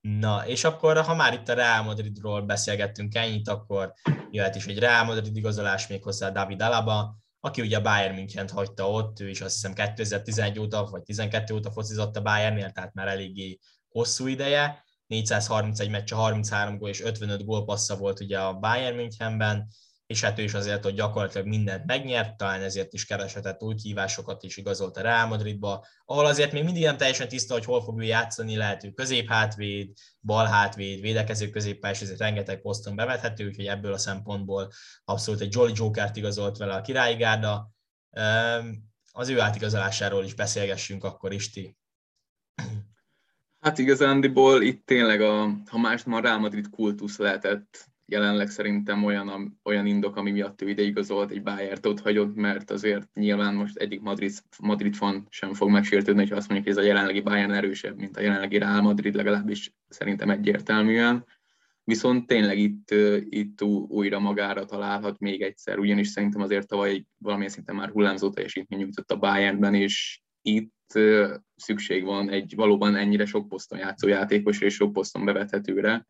Na, 0.01 0.47
és 0.47 0.63
akkor, 0.63 1.01
ha 1.01 1.15
már 1.15 1.33
itt 1.33 1.49
a 1.49 1.53
Real 1.53 1.83
Madridról 1.83 2.41
beszélgettünk 2.41 3.15
ennyit, 3.15 3.47
akkor 3.47 3.93
jöhet 4.31 4.55
is 4.55 4.65
egy 4.65 4.79
Real 4.79 5.03
Madrid 5.03 5.35
igazolás 5.35 5.87
még 5.87 6.03
hozzá 6.03 6.29
David 6.29 6.61
Alaba, 6.61 7.17
aki 7.39 7.61
ugye 7.61 7.77
a 7.77 7.81
Bayern 7.81 8.15
münchen 8.15 8.49
hagyta 8.49 8.89
ott, 8.89 9.19
ő 9.19 9.29
is 9.29 9.41
azt 9.41 9.53
hiszem 9.53 9.73
2011 9.73 10.59
óta, 10.59 10.83
vagy 10.91 11.03
12 11.03 11.53
óta 11.53 11.71
focizott 11.71 12.15
a 12.15 12.21
Bayernnél, 12.21 12.71
tehát 12.71 12.93
már 12.93 13.07
eléggé 13.07 13.59
hosszú 13.89 14.27
ideje, 14.27 14.83
431 15.07 15.89
meccs, 15.89 16.13
33 16.13 16.77
gól 16.77 16.89
és 16.89 17.01
55 17.01 17.45
gólpassza 17.45 17.97
volt 17.97 18.19
ugye 18.19 18.39
a 18.39 18.53
Bayern 18.53 18.95
Münchenben, 18.95 19.67
és 20.09 20.23
hát 20.23 20.39
ő 20.39 20.43
is 20.43 20.53
azért, 20.53 20.83
hogy 20.83 20.93
gyakorlatilag 20.93 21.47
mindent 21.47 21.85
megnyert, 21.85 22.37
talán 22.37 22.61
ezért 22.61 22.93
is 22.93 23.05
kereshetett 23.05 23.63
új 23.63 23.75
kívásokat 23.75 24.43
is 24.43 24.57
igazolt 24.57 24.97
a 24.97 25.01
Real 25.01 25.27
Madridba, 25.27 25.85
ahol 26.05 26.25
azért 26.25 26.51
még 26.51 26.63
mindig 26.63 26.83
nem 26.83 26.97
teljesen 26.97 27.27
tiszta, 27.27 27.53
hogy 27.53 27.65
hol 27.65 27.83
fog 27.83 28.01
ő 28.01 28.03
játszani, 28.03 28.55
lehet 28.55 28.83
ő 28.83 28.91
középhátvéd, 28.91 29.91
balhátvéd, 30.21 31.01
védekező 31.01 31.49
középpályás, 31.49 32.01
ezért 32.01 32.19
rengeteg 32.19 32.61
poszton 32.61 32.95
bevethető, 32.95 33.47
úgyhogy 33.47 33.67
ebből 33.67 33.93
a 33.93 33.97
szempontból 33.97 34.71
abszolút 35.05 35.41
egy 35.41 35.53
Jolly 35.53 35.71
Jokert 35.75 36.15
igazolt 36.15 36.57
vele 36.57 36.73
a 36.73 36.81
királyi 36.81 37.15
gárda. 37.15 37.71
Az 39.11 39.29
ő 39.29 39.39
átigazolásáról 39.39 40.23
is 40.23 40.33
beszélgessünk 40.33 41.03
akkor 41.03 41.33
is 41.33 41.51
ti. 41.51 41.77
Hát 43.59 43.77
igazándiból 43.77 44.61
itt 44.61 44.85
tényleg, 44.85 45.21
a, 45.21 45.61
ha 45.65 45.77
más 45.77 46.03
nem 46.03 46.15
a 46.15 46.19
Real 46.19 46.39
Madrid 46.39 46.69
kultusz 46.69 47.17
lehetett 47.17 47.89
jelenleg 48.05 48.49
szerintem 48.49 49.03
olyan, 49.03 49.59
olyan 49.63 49.85
indok, 49.85 50.15
ami 50.15 50.31
miatt 50.31 50.61
ő 50.61 50.69
ide 50.69 50.81
igazolt, 50.81 51.31
egy 51.31 51.43
Bayern-t 51.43 51.85
ott 51.85 51.99
hagyott, 51.99 52.35
mert 52.35 52.71
azért 52.71 53.13
nyilván 53.13 53.55
most 53.55 53.77
egyik 53.77 54.01
Madrid, 54.01 54.31
Madrid 54.59 54.95
fan 54.95 55.27
sem 55.29 55.53
fog 55.53 55.69
megsértődni, 55.69 56.27
ha 56.27 56.35
azt 56.35 56.49
mondjuk, 56.49 56.69
hogy 56.69 56.77
ez 56.77 56.85
a 56.85 56.87
jelenlegi 56.87 57.21
Bayern 57.21 57.51
erősebb, 57.51 57.97
mint 57.97 58.17
a 58.17 58.21
jelenlegi 58.21 58.57
Real 58.57 58.81
Madrid, 58.81 59.15
legalábbis 59.15 59.73
szerintem 59.87 60.29
egyértelműen. 60.29 61.25
Viszont 61.83 62.27
tényleg 62.27 62.57
itt, 62.57 62.95
itt 63.29 63.61
újra 63.87 64.19
magára 64.19 64.65
találhat 64.65 65.19
még 65.19 65.41
egyszer, 65.41 65.79
ugyanis 65.79 66.07
szerintem 66.07 66.41
azért 66.41 66.67
tavaly 66.67 67.05
valamilyen 67.17 67.51
szinten 67.51 67.75
már 67.75 67.89
hullámzó 67.89 68.29
teljesítmény 68.29 68.79
nyújtott 68.79 69.11
a 69.11 69.17
Bayernben, 69.17 69.73
és 69.73 70.21
itt 70.55 70.73
szükség 71.55 72.03
van 72.03 72.29
egy 72.29 72.55
valóban 72.55 72.95
ennyire 72.95 73.25
sok 73.25 73.47
poszton 73.47 73.79
játszó 73.79 74.07
játékosra 74.07 74.65
és 74.65 74.73
sok 74.73 74.93
poszton 74.93 75.25
bevethetőre. 75.25 76.07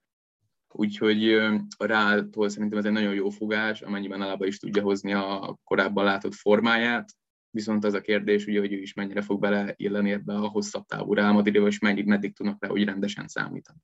Úgyhogy 0.73 1.33
a 1.77 1.85
Rától 1.85 2.49
szerintem 2.49 2.77
ez 2.77 2.85
egy 2.85 2.91
nagyon 2.91 3.13
jó 3.13 3.29
fogás, 3.29 3.81
amennyiben 3.81 4.21
alába 4.21 4.45
is 4.45 4.59
tudja 4.59 4.81
hozni 4.81 5.13
a 5.13 5.59
korábban 5.63 6.03
látott 6.03 6.33
formáját. 6.33 7.11
Viszont 7.51 7.85
az 7.85 7.93
a 7.93 8.01
kérdés, 8.01 8.45
ugye, 8.45 8.59
hogy 8.59 8.73
ő 8.73 8.77
is 8.77 8.93
mennyire 8.93 9.21
fog 9.21 9.39
beleilleni 9.39 10.11
ebbe 10.11 10.33
a 10.33 10.47
hosszabb 10.47 10.85
távú 10.85 11.13
Real 11.13 11.45
és 11.45 11.79
mennyit 11.79 12.05
meddig 12.05 12.35
tudnak 12.35 12.63
rá, 12.63 12.69
hogy 12.69 12.83
rendesen 12.83 13.27
számítani. 13.27 13.79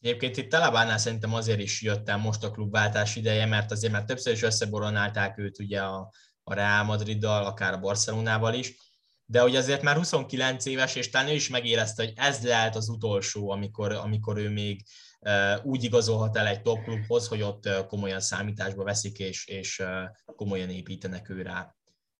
Egyébként 0.00 0.36
itt 0.36 0.50
Talabánál 0.50 0.98
szerintem 0.98 1.34
azért 1.34 1.60
is 1.60 1.82
jött 1.82 2.08
el 2.08 2.18
most 2.18 2.44
a 2.44 2.50
klubváltás 2.50 3.16
ideje, 3.16 3.46
mert 3.46 3.70
azért 3.70 3.92
már 3.92 4.04
többször 4.04 4.32
is 4.32 4.42
összeboronálták 4.42 5.38
őt 5.38 5.58
ugye 5.58 5.82
a, 5.82 6.12
a 6.42 6.54
Real 6.54 6.84
Madriddal, 6.84 7.44
akár 7.44 7.72
a 7.72 7.78
Barcelonával 7.78 8.54
is, 8.54 8.85
de 9.26 9.40
hogy 9.40 9.56
azért 9.56 9.82
már 9.82 9.96
29 9.96 10.66
éves, 10.66 10.96
és 10.96 11.10
talán 11.10 11.28
ő 11.28 11.32
is 11.32 11.48
megérezte, 11.48 12.02
hogy 12.04 12.12
ez 12.16 12.44
lehet 12.44 12.76
az 12.76 12.88
utolsó, 12.88 13.50
amikor, 13.50 13.92
amikor 13.92 14.38
ő 14.38 14.50
még 14.50 14.82
úgy 15.62 15.84
igazolhat 15.84 16.36
el 16.36 16.46
egy 16.46 16.62
top 16.62 16.82
klubhoz, 16.82 17.28
hogy 17.28 17.42
ott 17.42 17.86
komolyan 17.86 18.20
számításba 18.20 18.84
veszik, 18.84 19.18
és, 19.18 19.46
és 19.46 19.82
komolyan 20.36 20.70
építenek 20.70 21.28
ő 21.28 21.42
rá. 21.42 21.74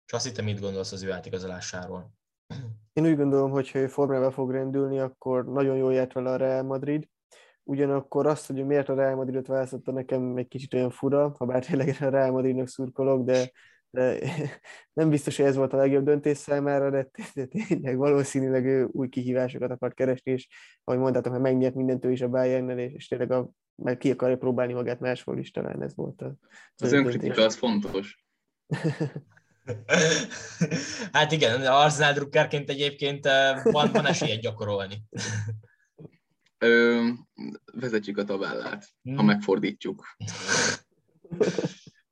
És 0.06 0.12
azt 0.12 0.26
hittem, 0.26 0.44
mit 0.44 0.60
gondolsz 0.60 0.92
az 0.92 1.02
ő 1.02 1.12
átigazolásáról? 1.12 2.12
Én 2.92 3.06
úgy 3.06 3.16
gondolom, 3.16 3.50
hogy 3.50 3.70
ha 3.70 3.78
ő 3.78 3.86
formába 3.86 4.30
fog 4.30 4.50
rendülni, 4.50 4.98
akkor 4.98 5.44
nagyon 5.44 5.76
jól 5.76 5.94
járt 5.94 6.12
vele 6.12 6.30
a 6.30 6.36
Real 6.36 6.62
Madrid. 6.62 7.08
Ugyanakkor 7.62 8.26
azt, 8.26 8.46
hogy 8.46 8.66
miért 8.66 8.88
a 8.88 8.94
Real 8.94 9.14
Madridot 9.14 9.46
választotta, 9.46 9.92
nekem 9.92 10.36
egy 10.36 10.48
kicsit 10.48 10.74
olyan 10.74 10.90
fura, 10.90 11.34
ha 11.38 11.44
bár 11.44 11.64
tényleg 11.64 11.96
a 12.00 12.08
Real 12.08 12.30
Madridnak 12.30 12.68
szurkolok, 12.68 13.24
de 13.24 13.50
de 13.96 14.18
nem 14.98 15.10
biztos, 15.10 15.36
hogy 15.36 15.46
ez 15.46 15.56
volt 15.56 15.72
a 15.72 15.76
legjobb 15.76 16.04
döntés 16.04 16.38
számára, 16.38 16.90
de, 16.90 17.10
tényleg 17.68 17.96
valószínűleg 17.96 18.64
ő 18.64 18.88
új 18.92 19.08
kihívásokat 19.08 19.70
akar 19.70 19.94
keresni, 19.94 20.32
és 20.32 20.48
ahogy 20.84 21.00
mondtátok, 21.00 21.32
hogy 21.32 21.40
megnyert 21.40 21.74
mindent 21.74 22.04
ő 22.04 22.12
is 22.12 22.20
a 22.20 22.28
bayern 22.28 22.78
és, 22.78 22.92
és 22.92 23.08
tényleg 23.08 23.30
a, 23.30 23.50
meg 23.74 23.96
ki 23.96 24.10
akarja 24.10 24.36
próbálni 24.36 24.72
magát 24.72 25.00
máshol 25.00 25.38
is, 25.38 25.50
talán 25.50 25.82
ez 25.82 25.94
volt 25.94 26.20
a 26.20 26.34
Az 26.76 26.92
önkritika 26.92 27.42
az 27.42 27.56
fontos. 27.56 28.24
hát 31.12 31.32
igen, 31.32 31.66
Arsenal 31.66 32.12
drukkerként 32.12 32.70
egyébként 32.70 33.28
van, 33.62 33.90
van 33.92 34.06
esélye 34.06 34.36
gyakorolni. 34.36 35.02
Ö, 36.58 37.08
vezetjük 37.72 38.18
a 38.18 38.24
tabellát, 38.24 38.88
hmm. 39.02 39.16
ha 39.16 39.22
megfordítjuk. 39.22 40.06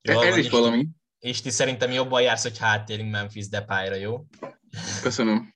Jó, 0.03 0.21
ez 0.21 0.37
is 0.37 0.51
valami 0.51 0.89
és 1.25 1.41
ti 1.41 1.51
szerintem 1.51 1.91
jobban 1.91 2.23
jársz, 2.23 2.43
hogy 2.43 2.59
háttérünk 2.59 3.11
Memphis 3.11 3.49
Depay-ra, 3.49 3.95
jó? 3.95 4.25
Köszönöm. 5.03 5.55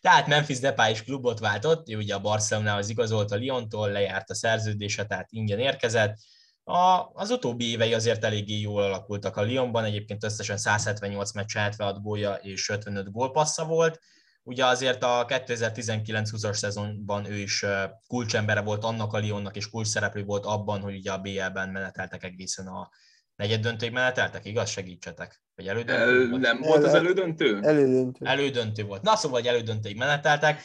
Tehát 0.00 0.26
Memphis 0.26 0.58
Depay 0.58 0.90
is 0.90 1.02
klubot 1.02 1.38
váltott, 1.38 1.88
ő 1.88 1.96
ugye 1.96 2.14
a 2.14 2.20
Barcelonához 2.20 2.88
igazolt 2.88 3.30
a 3.30 3.36
Lyontól, 3.36 3.90
lejárt 3.90 4.30
a 4.30 4.34
szerződése, 4.34 5.04
tehát 5.04 5.26
ingyen 5.30 5.58
érkezett. 5.58 6.16
A, 6.64 7.10
az 7.12 7.30
utóbbi 7.30 7.70
évei 7.70 7.94
azért 7.94 8.24
eléggé 8.24 8.60
jól 8.60 8.82
alakultak 8.82 9.36
a 9.36 9.44
Lyonban, 9.44 9.84
egyébként 9.84 10.24
összesen 10.24 10.56
178 10.56 11.32
meccs 11.32 11.56
76 11.56 12.02
gólja 12.02 12.34
és 12.34 12.68
55 12.68 13.10
gólpassza 13.10 13.64
volt. 13.64 14.00
Ugye 14.42 14.66
azért 14.66 15.02
a 15.02 15.24
2019-20-as 15.28 16.54
szezonban 16.54 17.24
ő 17.24 17.36
is 17.36 17.64
kulcsembere 18.06 18.60
volt 18.60 18.84
annak 18.84 19.12
a 19.12 19.18
Lyonnak, 19.18 19.56
és 19.56 19.70
kulcs 19.70 19.86
szereplő 19.86 20.24
volt 20.24 20.44
abban, 20.44 20.80
hogy 20.80 20.96
ugye 20.96 21.12
a 21.12 21.18
BL-ben 21.18 21.68
meneteltek 21.68 22.24
egészen 22.24 22.66
a 22.66 22.90
negyed 23.36 23.60
döntőig 23.60 23.92
meneteltek, 23.92 24.44
igaz? 24.44 24.70
Segítsetek. 24.70 25.42
Vagy 25.54 25.68
elődöntő 25.68 26.22
El, 26.22 26.28
volt? 26.28 26.42
Nem 26.42 26.60
volt 26.60 26.84
az 26.84 26.94
elődöntő? 26.94 27.60
Elődöntő. 27.62 28.26
Elődöntő 28.26 28.84
volt. 28.84 29.02
Na 29.02 29.16
szóval, 29.16 29.40
hogy 29.40 29.48
elődöntőig 29.48 29.96
meneteltek, 29.96 30.62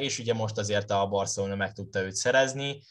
és 0.00 0.18
ugye 0.18 0.34
most 0.34 0.58
azért 0.58 0.90
a 0.90 1.06
Barcelona 1.06 1.54
meg 1.54 1.72
tudta 1.72 2.02
őt 2.02 2.14
szerezni. 2.14 2.82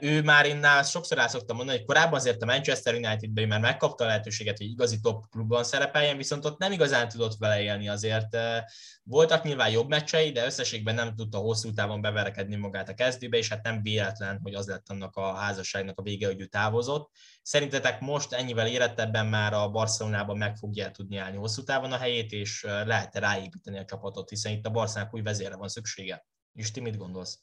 Ő 0.00 0.22
már 0.22 0.46
én 0.46 0.56
nála 0.56 0.82
sokszor 0.82 1.18
el 1.18 1.28
szoktam 1.28 1.56
mondani, 1.56 1.78
hogy 1.78 1.86
korábban 1.86 2.18
azért 2.18 2.42
a 2.42 2.46
Manchester 2.46 2.94
United-ben 2.94 3.48
már 3.48 3.60
megkapta 3.60 4.04
a 4.04 4.06
lehetőséget, 4.06 4.58
hogy 4.58 4.66
igazi 4.66 5.00
top 5.00 5.24
klubban 5.30 5.64
szerepeljen, 5.64 6.16
viszont 6.16 6.44
ott 6.44 6.58
nem 6.58 6.72
igazán 6.72 7.08
tudott 7.08 7.36
vele 7.38 7.60
élni 7.60 7.88
azért. 7.88 8.36
Voltak 9.02 9.42
nyilván 9.42 9.70
jobb 9.70 9.88
meccsei, 9.88 10.32
de 10.32 10.44
összességben 10.44 10.94
nem 10.94 11.14
tudta 11.14 11.38
hosszú 11.38 11.72
távon 11.72 12.00
beverekedni 12.00 12.56
magát 12.56 12.88
a 12.88 12.94
kezdőbe, 12.94 13.36
és 13.36 13.48
hát 13.48 13.62
nem 13.62 13.82
véletlen, 13.82 14.40
hogy 14.42 14.54
az 14.54 14.66
lett 14.66 14.88
annak 14.88 15.16
a 15.16 15.34
házasságnak 15.34 15.98
a 15.98 16.02
vége, 16.02 16.26
hogy 16.26 16.40
ő 16.40 16.46
távozott. 16.46 17.10
Szerintetek 17.42 18.00
most 18.00 18.32
ennyivel 18.32 18.66
érettebben 18.66 19.26
már 19.26 19.52
a 19.52 19.68
Barcelonában 19.68 20.36
meg 20.36 20.56
fogja 20.56 20.90
tudni 20.90 21.16
állni 21.16 21.36
hosszú 21.36 21.62
távon 21.62 21.92
a 21.92 21.98
helyét, 21.98 22.32
és 22.32 22.62
lehet 22.62 23.14
ráépíteni 23.14 23.78
a 23.78 23.84
csapatot, 23.84 24.28
hiszen 24.28 24.52
itt 24.52 24.66
a 24.66 24.70
Barcelonának 24.70 25.14
új 25.14 25.22
vezére 25.22 25.56
van 25.56 25.68
szüksége. 25.68 26.26
És 26.52 26.70
ti 26.70 26.80
mit 26.80 26.96
gondolsz? 26.96 27.38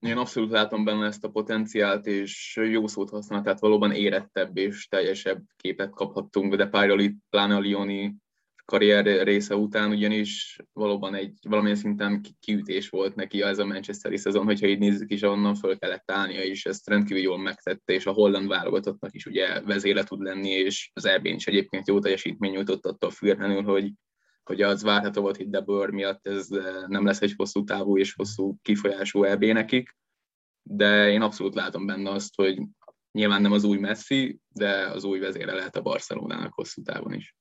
Én 0.00 0.16
abszolút 0.16 0.50
látom 0.50 0.84
benne 0.84 1.06
ezt 1.06 1.24
a 1.24 1.30
potenciált, 1.30 2.06
és 2.06 2.56
jó 2.70 2.86
szót 2.86 3.10
használ, 3.10 3.42
tehát 3.42 3.60
valóban 3.60 3.92
érettebb 3.92 4.56
és 4.56 4.88
teljesebb 4.88 5.42
képet 5.56 5.90
kaphattunk, 5.90 6.54
de 6.54 6.66
Párjali, 6.66 7.16
pláne 7.30 7.54
a 7.54 7.60
Lioni 7.60 8.14
karrier 8.64 9.24
része 9.24 9.56
után, 9.56 9.90
ugyanis 9.90 10.58
valóban 10.72 11.14
egy 11.14 11.38
valamilyen 11.48 11.76
szinten 11.76 12.20
kiütés 12.40 12.88
volt 12.88 13.14
neki 13.14 13.42
ez 13.42 13.58
a 13.58 13.64
Manchesteri 13.64 14.16
szezon, 14.16 14.44
hogyha 14.44 14.66
így 14.66 14.78
nézzük 14.78 15.12
is, 15.12 15.22
onnan 15.22 15.54
föl 15.54 15.78
kellett 15.78 16.10
állnia, 16.10 16.42
és 16.42 16.66
ezt 16.66 16.88
rendkívül 16.88 17.22
jól 17.22 17.38
megtette, 17.38 17.92
és 17.92 18.06
a 18.06 18.12
holland 18.12 18.48
válogatottnak 18.48 19.14
is 19.14 19.26
ugye 19.26 19.60
vezére 19.60 20.04
tud 20.04 20.20
lenni, 20.20 20.48
és 20.48 20.90
az 20.94 21.04
eb 21.04 21.24
is 21.24 21.46
egyébként 21.46 21.88
jó 21.88 21.98
teljesítmény 21.98 22.52
nyújtott 22.52 22.86
attól 22.86 23.10
függetlenül, 23.10 23.62
hogy 23.62 23.92
hogy 24.48 24.62
az 24.62 24.82
várható 24.82 25.22
volt, 25.22 25.36
hogy 25.36 25.48
De 25.48 25.90
miatt 25.90 26.26
ez 26.26 26.50
eh, 26.50 26.86
nem 26.86 27.04
lesz 27.04 27.20
egy 27.20 27.34
hosszú 27.36 27.64
távú 27.64 27.98
és 27.98 28.14
hosszú 28.14 28.56
kifolyású 28.62 29.24
EB 29.24 29.44
nekik, 29.44 29.96
de 30.62 31.10
én 31.10 31.22
abszolút 31.22 31.54
látom 31.54 31.86
benne 31.86 32.10
azt, 32.10 32.34
hogy 32.34 32.62
nyilván 33.12 33.42
nem 33.42 33.52
az 33.52 33.64
új 33.64 33.78
Messi, 33.78 34.40
de 34.48 34.86
az 34.86 35.04
új 35.04 35.18
vezére 35.18 35.54
lehet 35.54 35.76
a 35.76 35.82
Barcelonának 35.82 36.54
hosszú 36.54 36.82
távon 36.82 37.12
is. 37.12 37.36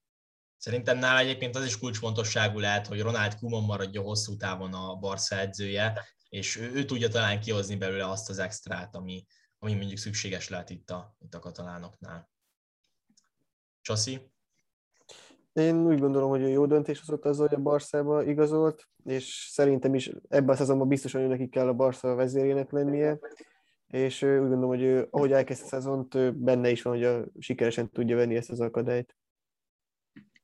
Szerintem 0.58 0.98
nála 0.98 1.20
egyébként 1.20 1.56
az 1.56 1.66
is 1.66 1.80
kulcsfontosságú 1.80 2.60
lehet, 2.60 2.88
hogy 2.88 3.02
Ronald 3.02 3.36
Koeman 3.36 3.64
maradja 3.64 4.02
hosszú 4.02 4.36
távon 4.36 4.74
a 4.74 4.96
Barca 4.96 5.40
edzője, 5.40 6.06
és 6.30 6.56
ő, 6.58 6.72
ő 6.72 6.86
tudja 6.86 7.08
talán 7.08 7.40
kihozni 7.40 7.76
belőle 7.76 8.10
azt 8.10 8.30
az 8.30 8.40
extrát, 8.40 8.96
ami, 8.96 9.26
ami 9.60 9.74
mondjuk 9.74 9.98
szükséges 9.98 10.50
lehet 10.50 10.70
itt 10.70 10.90
a, 10.90 11.16
itt 11.20 11.34
a 11.34 11.40
katalánoknál. 11.40 12.30
Csaszi? 13.82 14.32
Én 15.58 15.88
úgy 15.88 16.00
gondolom, 16.00 16.30
hogy 16.30 16.50
jó 16.50 16.66
döntés 16.66 17.00
hozott 17.00 17.26
az, 17.26 17.38
hogy 17.38 17.54
a 17.54 17.60
Barszába 17.60 18.24
igazolt, 18.24 18.88
és 19.06 19.48
szerintem 19.50 19.96
is 19.96 20.12
ebben 20.30 20.50
a 20.50 20.58
szezonban 20.58 20.88
biztosan 20.88 21.22
hogy 21.22 21.30
neki 21.30 21.48
kell 21.50 21.68
a 21.68 21.74
Barca 21.74 22.16
vezérének 22.16 22.72
lennie, 22.72 23.20
és 23.88 24.22
úgy 24.22 24.38
gondolom, 24.38 24.68
hogy 24.68 24.82
ő, 24.82 25.08
ahogy 25.10 25.32
elkezdte 25.32 25.66
a 25.66 25.70
szezont, 25.70 26.36
benne 26.36 26.70
is 26.70 26.82
van, 26.82 26.94
hogy 26.94 27.04
a, 27.04 27.26
sikeresen 27.40 27.90
tudja 27.90 28.16
venni 28.16 28.36
ezt 28.36 28.52
az 28.52 28.60
akadályt. 28.60 29.16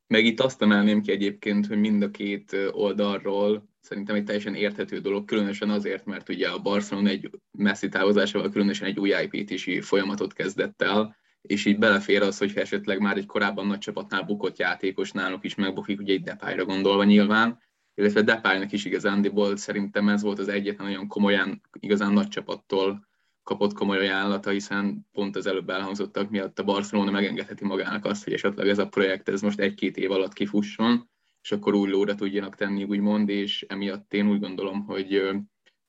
Meg 0.08 0.26
itt 0.26 0.40
azt 0.40 0.62
emelném 0.62 1.02
ki 1.02 1.12
egyébként, 1.12 1.68
hogy 1.68 1.78
mind 1.80 2.02
a 2.02 2.10
két 2.10 2.56
oldalról 2.72 3.70
szerintem 3.80 4.16
egy 4.16 4.24
teljesen 4.24 4.56
érthető 4.56 5.00
dolog, 5.00 5.26
különösen 5.26 5.70
azért, 5.70 6.06
mert 6.06 6.30
ugye 6.30 6.50
a 6.50 6.62
Barcelona 6.62 7.10
egy 7.10 7.30
messzi 7.52 7.90
távozásával 7.90 8.50
különösen 8.50 8.88
egy 8.88 9.00
új 9.00 9.10
építési 9.10 9.82
folyamatot 9.82 10.34
kezdett 10.34 10.82
el, 10.82 11.16
és 11.44 11.66
így 11.66 11.78
belefér 11.78 12.22
az, 12.22 12.38
hogyha 12.38 12.60
esetleg 12.60 13.00
már 13.00 13.18
egy 13.18 13.26
korábban 13.26 13.68
nagy 13.68 13.78
csapatnál 13.78 14.24
bukott 14.24 14.58
játékos 14.58 15.12
náluk 15.12 15.44
is 15.44 15.56
megbukik, 15.56 16.00
ugye 16.00 16.14
egy 16.14 16.24
Depayra 16.24 16.66
gondolva 16.66 17.04
nyilván, 17.04 17.60
illetve 17.96 18.22
Depaynak 18.22 18.72
is 18.72 18.86
igazándiból 18.86 19.58
szerintem 19.58 20.10
ez 20.10 20.22
volt 20.22 20.40
az 20.40 20.48
egyetlen 20.48 20.88
olyan 20.88 21.08
komolyan, 21.08 21.62
igazán 21.80 22.14
nagy 22.14 22.28
csapattól 22.28 23.08
kapott 23.44 23.74
komoly 23.74 23.98
ajánlata, 23.98 24.50
hiszen 24.50 25.08
pont 25.12 25.36
az 25.36 25.46
előbb 25.46 25.70
elhangzottak 25.70 26.30
miatt 26.30 26.60
a 26.60 26.64
Barcelona 26.64 27.12
megengedheti 27.12 27.66
magának 27.66 28.06
azt, 28.06 28.24
hogy 28.24 28.34
esetleg 28.34 28.68
ez 28.68 28.80
a 28.80 28.88
projekt 28.88 29.30
ez 29.30 29.42
most 29.42 29.60
egy-két 29.60 29.98
év 29.98 30.12
alatt 30.12 30.34
kifusson, 30.34 31.10
és 31.42 31.52
akkor 31.52 31.74
új 31.74 31.90
lóra 31.90 32.16
tudjanak 32.16 32.56
tenni, 32.56 32.84
úgymond, 32.84 33.30
és 33.30 33.66
emiatt 33.68 34.14
én 34.14 34.30
úgy 34.30 34.40
gondolom, 34.40 34.86
hogy, 34.86 35.22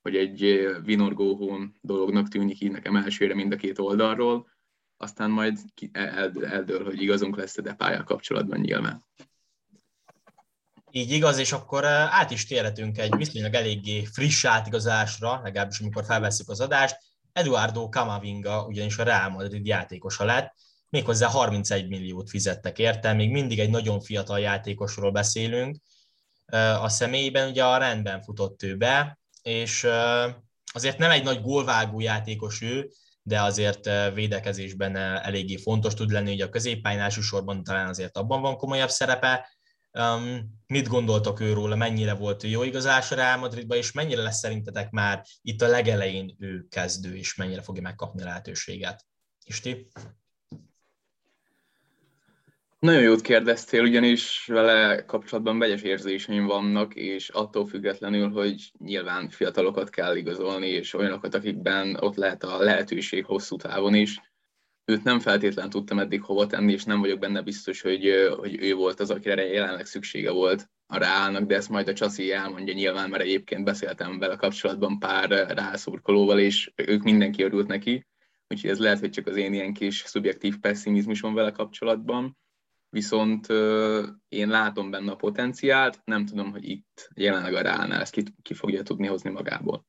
hogy 0.01 0.15
egy 0.15 0.67
vinorgóhón 0.83 1.75
dolognak 1.81 2.27
tűnik 2.27 2.61
így 2.61 2.71
nekem 2.71 2.95
elsőre 2.95 3.35
mind 3.35 3.51
a 3.51 3.55
két 3.55 3.79
oldalról, 3.79 4.47
aztán 4.97 5.29
majd 5.29 5.59
eldől, 5.91 6.83
hogy 6.83 7.01
igazunk 7.01 7.37
lesz 7.37 7.57
a 7.57 7.61
depályal 7.61 8.03
kapcsolatban 8.03 8.59
nyilván. 8.59 9.05
Így 10.91 11.11
igaz, 11.11 11.37
és 11.37 11.51
akkor 11.51 11.85
át 11.85 12.31
is 12.31 12.45
térhetünk 12.45 12.97
egy 12.97 13.15
viszonylag 13.15 13.53
eléggé 13.53 14.03
friss 14.03 14.45
átigazásra, 14.45 15.41
legalábbis 15.43 15.79
amikor 15.79 16.05
felveszük 16.05 16.49
az 16.49 16.59
adást. 16.59 16.97
Eduardo 17.33 17.89
Camavinga 17.89 18.65
ugyanis 18.65 18.97
a 18.97 19.03
Real 19.03 19.29
Madrid 19.29 19.65
játékosa 19.65 20.25
lett, 20.25 20.53
méghozzá 20.89 21.27
31 21.27 21.87
milliót 21.87 22.29
fizettek 22.29 22.79
érte, 22.79 23.13
még 23.13 23.31
mindig 23.31 23.59
egy 23.59 23.69
nagyon 23.69 23.99
fiatal 23.99 24.39
játékosról 24.39 25.11
beszélünk. 25.11 25.77
A 26.81 26.89
személyben 26.89 27.49
ugye 27.49 27.65
a 27.65 27.77
rendben 27.77 28.21
futott 28.21 28.63
ő 28.63 28.75
be, 28.75 29.19
és 29.41 29.87
azért 30.73 30.97
nem 30.97 31.11
egy 31.11 31.23
nagy 31.23 31.41
gólvágó 31.41 31.99
játékos 31.99 32.61
ő, 32.61 32.89
de 33.27 33.41
azért 33.41 33.89
védekezésben 34.13 34.95
eléggé 34.95 35.57
fontos 35.57 35.93
tud 35.93 36.11
lenni, 36.11 36.29
hogy 36.29 36.41
a 36.41 36.49
középpályán 36.49 37.01
elsősorban 37.01 37.63
talán 37.63 37.87
azért 37.87 38.17
abban 38.17 38.41
van 38.41 38.57
komolyabb 38.57 38.89
szerepe. 38.89 39.49
Um, 39.91 40.59
mit 40.67 40.87
gondoltok 40.87 41.39
őról, 41.39 41.75
mennyire 41.75 42.13
volt 42.13 42.43
jó 42.43 42.63
igazás 42.63 43.11
a 43.11 43.15
Real 43.15 43.37
Madridba, 43.37 43.75
és 43.75 43.91
mennyire 43.91 44.21
lesz 44.21 44.37
szerintetek 44.37 44.89
már 44.89 45.25
itt 45.41 45.61
a 45.61 45.67
legelején 45.67 46.35
ő 46.39 46.65
kezdő, 46.69 47.15
és 47.15 47.35
mennyire 47.35 47.61
fogja 47.61 47.81
megkapni 47.81 48.21
a 48.21 48.25
lehetőséget? 48.25 49.05
Isti? 49.45 49.87
Nagyon 52.85 53.01
jót 53.01 53.21
kérdeztél, 53.21 53.83
ugyanis 53.83 54.45
vele 54.47 55.05
kapcsolatban 55.05 55.59
vegyes 55.59 55.81
érzéseim 55.81 56.45
vannak, 56.45 56.95
és 56.95 57.29
attól 57.29 57.65
függetlenül, 57.65 58.29
hogy 58.29 58.71
nyilván 58.77 59.29
fiatalokat 59.29 59.89
kell 59.89 60.15
igazolni, 60.15 60.67
és 60.67 60.93
olyanokat, 60.93 61.35
akikben 61.35 61.97
ott 61.99 62.15
lehet 62.15 62.43
a 62.43 62.57
lehetőség 62.57 63.25
hosszú 63.25 63.55
távon 63.55 63.93
is. 63.93 64.21
Őt 64.85 65.03
nem 65.03 65.19
feltétlen 65.19 65.69
tudtam 65.69 65.99
eddig 65.99 66.21
hova 66.21 66.47
tenni, 66.47 66.71
és 66.71 66.83
nem 66.83 66.99
vagyok 66.99 67.19
benne 67.19 67.41
biztos, 67.41 67.81
hogy, 67.81 68.11
hogy 68.37 68.63
ő 68.63 68.73
volt 68.73 68.99
az, 68.99 69.09
akire 69.09 69.45
jelenleg 69.45 69.85
szüksége 69.85 70.31
volt 70.31 70.69
a 70.87 70.97
ráállnak, 70.97 71.43
de 71.43 71.55
ezt 71.55 71.69
majd 71.69 71.87
a 71.87 71.93
Csaszi 71.93 72.31
elmondja 72.31 72.73
nyilván, 72.73 73.09
mert 73.09 73.23
egyébként 73.23 73.63
beszéltem 73.63 74.19
vele 74.19 74.35
kapcsolatban 74.35 74.99
pár 74.99 75.29
rászurkolóval, 75.29 76.39
és 76.39 76.71
ők 76.75 77.03
mindenki 77.03 77.43
örült 77.43 77.67
neki, 77.67 78.05
úgyhogy 78.47 78.69
ez 78.69 78.79
lehet, 78.79 78.99
hogy 78.99 79.11
csak 79.11 79.27
az 79.27 79.35
én 79.35 79.53
ilyen 79.53 79.73
kis 79.73 80.03
szubjektív 80.05 80.59
pessimizmusom 80.59 81.33
vele 81.33 81.51
kapcsolatban 81.51 82.37
viszont 82.95 83.47
én 84.27 84.47
látom 84.47 84.89
benne 84.91 85.11
a 85.11 85.15
potenciált, 85.15 86.01
nem 86.03 86.25
tudom, 86.25 86.51
hogy 86.51 86.69
itt 86.69 87.09
jelenleg 87.15 87.53
a 87.53 87.61
Reálnál 87.61 88.01
ezt 88.01 88.11
ki, 88.11 88.23
ki 88.41 88.53
fogja 88.53 88.83
tudni 88.83 89.07
hozni 89.07 89.29
magából. 89.29 89.85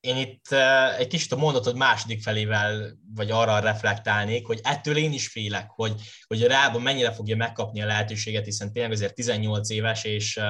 Én 0.00 0.16
itt 0.16 0.52
egy 0.98 1.06
kicsit 1.06 1.32
a 1.32 1.36
mondatod 1.36 1.76
második 1.76 2.22
felével, 2.22 2.98
vagy 3.14 3.30
arra 3.30 3.58
reflektálnék, 3.58 4.46
hogy 4.46 4.60
ettől 4.62 4.96
én 4.96 5.12
is 5.12 5.28
félek, 5.28 5.70
hogy, 5.70 5.94
hogy 6.26 6.42
a 6.42 6.48
Reálban 6.48 6.82
mennyire 6.82 7.12
fogja 7.12 7.36
megkapni 7.36 7.82
a 7.82 7.86
lehetőséget, 7.86 8.44
hiszen 8.44 8.72
tényleg 8.72 8.92
azért 8.92 9.14
18 9.14 9.70
éves, 9.70 10.04
és 10.04 10.40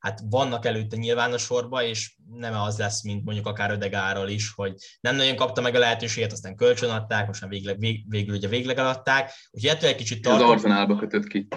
hát 0.00 0.20
vannak 0.24 0.66
előtte 0.66 0.96
nyilván 0.96 1.32
a 1.32 1.38
sorba, 1.38 1.82
és 1.82 2.14
nem 2.30 2.54
az 2.54 2.78
lesz, 2.78 3.02
mint 3.02 3.24
mondjuk 3.24 3.46
akár 3.46 3.70
Ödegáról 3.70 4.28
is, 4.28 4.52
hogy 4.54 4.74
nem 5.00 5.16
nagyon 5.16 5.36
kapta 5.36 5.60
meg 5.60 5.74
a 5.74 5.78
lehetőséget, 5.78 6.32
aztán 6.32 6.56
kölcsön 6.56 6.90
adták, 6.90 7.26
most 7.26 7.40
már 7.40 7.50
végleg, 7.50 7.78
vég, 7.78 8.04
végül 8.08 8.34
ugye 8.34 8.48
végleg 8.48 8.78
adták, 8.78 9.32
úgyhogy 9.50 9.70
ettől 9.70 9.90
egy 9.90 9.96
kicsit 9.96 10.22
tartom. 10.22 10.44
Az 10.44 10.50
Arzenálba 10.50 10.96
kötött 10.96 11.26
ki. 11.26 11.48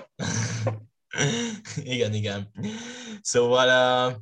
igen, 1.95 2.13
igen. 2.13 2.51
Szóval 3.21 4.08
uh, 4.10 4.15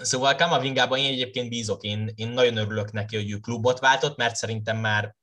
Szóval 0.00 0.34
Kamavingában 0.34 0.98
én 0.98 1.12
egyébként 1.12 1.48
bízok, 1.48 1.82
én, 1.82 2.12
én 2.14 2.28
nagyon 2.28 2.56
örülök 2.56 2.92
neki, 2.92 3.16
hogy 3.16 3.30
ő 3.30 3.36
klubot 3.36 3.78
váltott, 3.78 4.16
mert 4.16 4.36
szerintem 4.36 4.76
már 4.76 5.14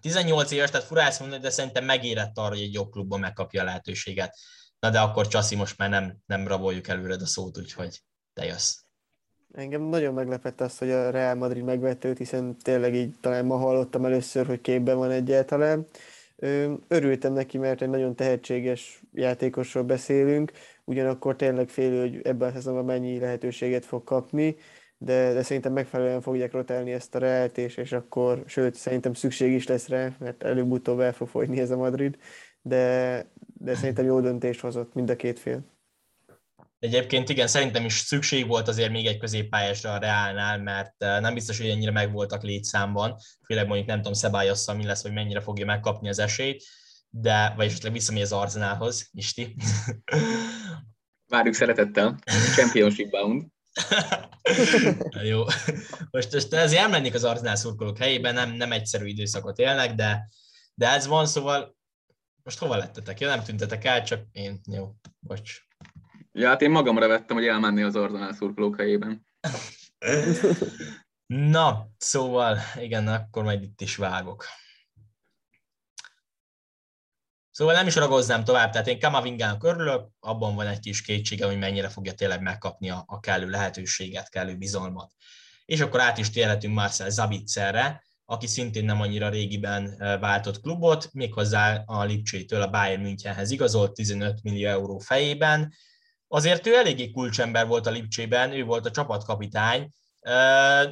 18 0.00 0.50
éves, 0.50 0.70
tehát 0.70 0.86
fura 0.86 1.02
ezt 1.02 1.20
mondani, 1.20 1.42
de 1.42 1.50
szerintem 1.50 1.84
megérett 1.84 2.38
arra, 2.38 2.48
hogy 2.48 2.60
egy 2.60 2.72
jobb 2.72 2.90
klubban 2.90 3.20
megkapja 3.20 3.62
a 3.62 3.64
lehetőséget. 3.64 4.38
Na 4.80 4.90
de 4.90 4.98
akkor 4.98 5.26
Csaszi, 5.26 5.56
most 5.56 5.78
már 5.78 5.90
nem, 5.90 6.16
nem 6.26 6.46
raboljuk 6.46 6.88
előred 6.88 7.22
a 7.22 7.26
szót, 7.26 7.58
úgyhogy 7.58 8.02
te 8.34 8.44
jössz. 8.44 8.78
Engem 9.52 9.82
nagyon 9.82 10.14
meglepett 10.14 10.60
az, 10.60 10.78
hogy 10.78 10.90
a 10.90 11.10
Real 11.10 11.34
Madrid 11.34 11.64
megvette 11.64 12.08
őt, 12.08 12.18
hiszen 12.18 12.56
tényleg 12.56 12.94
így 12.94 13.14
talán 13.20 13.44
ma 13.44 13.56
hallottam 13.56 14.04
először, 14.04 14.46
hogy 14.46 14.60
képben 14.60 14.96
van 14.96 15.10
egyáltalán. 15.10 15.86
Örültem 16.88 17.32
neki, 17.32 17.58
mert 17.58 17.82
egy 17.82 17.88
nagyon 17.88 18.14
tehetséges 18.14 19.02
játékosról 19.12 19.82
beszélünk, 19.82 20.52
ugyanakkor 20.84 21.36
tényleg 21.36 21.68
félő, 21.68 22.00
hogy 22.00 22.20
ebben 22.22 22.48
a 22.48 22.52
szezonban 22.52 22.84
mennyi 22.84 23.18
lehetőséget 23.18 23.84
fog 23.84 24.04
kapni, 24.04 24.56
de, 24.98 25.32
de 25.32 25.42
szerintem 25.42 25.72
megfelelően 25.72 26.20
fogják 26.20 26.52
rotálni 26.52 26.92
ezt 26.92 27.14
a 27.14 27.18
reált, 27.18 27.58
és, 27.58 27.76
és 27.76 27.92
akkor, 27.92 28.42
sőt, 28.46 28.74
szerintem 28.74 29.14
szükség 29.14 29.52
is 29.52 29.66
lesz 29.66 29.88
rá, 29.88 30.16
mert 30.18 30.42
előbb-utóbb 30.42 31.00
el 31.00 31.12
fog 31.12 31.28
fogyni 31.28 31.60
ez 31.60 31.70
a 31.70 31.76
Madrid, 31.76 32.18
de, 32.62 33.24
de 33.58 33.74
szerintem 33.74 34.04
jó 34.04 34.20
döntést 34.20 34.60
hozott 34.60 34.94
mind 34.94 35.10
a 35.10 35.16
két 35.16 35.38
fél. 35.38 35.76
Egyébként 36.78 37.28
igen, 37.28 37.46
szerintem 37.46 37.84
is 37.84 37.98
szükség 37.98 38.46
volt 38.46 38.68
azért 38.68 38.90
még 38.90 39.06
egy 39.06 39.18
középpályásra 39.18 39.92
a 39.92 39.98
Reálnál, 39.98 40.58
mert 40.58 41.02
eh, 41.02 41.20
nem 41.20 41.34
biztos, 41.34 41.58
hogy 41.58 41.68
ennyire 41.68 41.90
megvoltak 41.90 42.42
létszámban, 42.42 43.16
főleg 43.46 43.66
mondjuk 43.66 43.88
nem 43.88 43.96
tudom 43.96 44.12
Szebályosszal 44.12 44.74
mi 44.74 44.84
lesz, 44.84 45.02
hogy 45.02 45.12
mennyire 45.12 45.40
fogja 45.40 45.64
megkapni 45.64 46.08
az 46.08 46.18
esélyt, 46.18 46.64
de, 47.10 47.52
vagy 47.56 47.66
esetleg 47.66 47.92
visszamegy 47.92 48.22
az 48.22 48.32
Arzenálhoz, 48.32 49.08
Isti. 49.12 49.56
Várjuk 51.32 51.54
szeretettel. 51.54 52.18
Championship 52.54 53.10
bound. 53.10 53.46
Jó. 55.30 55.44
Most, 56.10 56.32
most 56.32 56.52
ezért 56.52 56.82
elmennék 56.82 57.14
az 57.14 57.24
Arzenál 57.24 57.56
szurkolók 57.56 57.98
helyében, 57.98 58.34
nem, 58.34 58.52
nem 58.52 58.72
egyszerű 58.72 59.06
időszakot 59.06 59.58
élnek, 59.58 59.94
de, 59.94 60.28
de 60.74 60.88
ez 60.88 61.06
van, 61.06 61.26
szóval 61.26 61.77
most 62.48 62.60
hova 62.60 62.76
lettetek? 62.76 63.20
Ja, 63.20 63.28
nem 63.28 63.44
tüntetek 63.44 63.84
el, 63.84 64.04
csak 64.04 64.26
én, 64.32 64.60
jó, 64.64 64.94
bocs. 65.18 65.60
Ja, 66.32 66.48
hát 66.48 66.62
én 66.62 66.70
magamra 66.70 67.08
vettem, 67.08 67.36
hogy 67.36 67.46
elmenni 67.46 67.82
az 67.82 67.96
Arzenál 67.96 68.32
szurkolók 68.32 68.76
helyében. 68.76 69.26
Na, 71.56 71.88
szóval 71.98 72.58
igen, 72.80 73.08
akkor 73.08 73.42
majd 73.42 73.62
itt 73.62 73.80
is 73.80 73.96
vágok. 73.96 74.44
Szóval 77.50 77.74
nem 77.74 77.86
is 77.86 77.94
ragoznám 77.94 78.44
tovább, 78.44 78.70
tehát 78.70 78.86
én 78.86 79.00
Kamavingának 79.00 79.64
örülök, 79.64 80.08
abban 80.20 80.54
van 80.54 80.66
egy 80.66 80.80
kis 80.80 81.02
kétsége, 81.02 81.46
hogy 81.46 81.58
mennyire 81.58 81.88
fogja 81.88 82.14
tényleg 82.14 82.42
megkapni 82.42 82.90
a, 82.90 83.04
a 83.06 83.20
kellő 83.20 83.48
lehetőséget, 83.48 84.28
kellő 84.28 84.56
bizalmat. 84.56 85.12
És 85.64 85.80
akkor 85.80 86.00
át 86.00 86.18
is 86.18 86.30
térhetünk 86.30 86.74
Marcel 86.74 87.10
Zabitzerre, 87.10 88.02
aki 88.30 88.46
szintén 88.46 88.84
nem 88.84 89.00
annyira 89.00 89.28
régiben 89.28 89.96
váltott 90.20 90.60
klubot, 90.60 91.08
méghozzá 91.12 91.82
a 91.86 92.04
Lipcsétől 92.04 92.62
a 92.62 92.70
Bayern 92.70 93.02
Münchenhez 93.02 93.50
igazolt 93.50 93.92
15 93.92 94.42
millió 94.42 94.68
euró 94.68 94.98
fejében. 94.98 95.72
Azért 96.28 96.66
ő 96.66 96.74
eléggé 96.74 97.10
kulcsember 97.10 97.66
volt 97.66 97.86
a 97.86 97.90
Lipcsében, 97.90 98.52
ő 98.52 98.64
volt 98.64 98.86
a 98.86 98.90
csapatkapitány, 98.90 99.90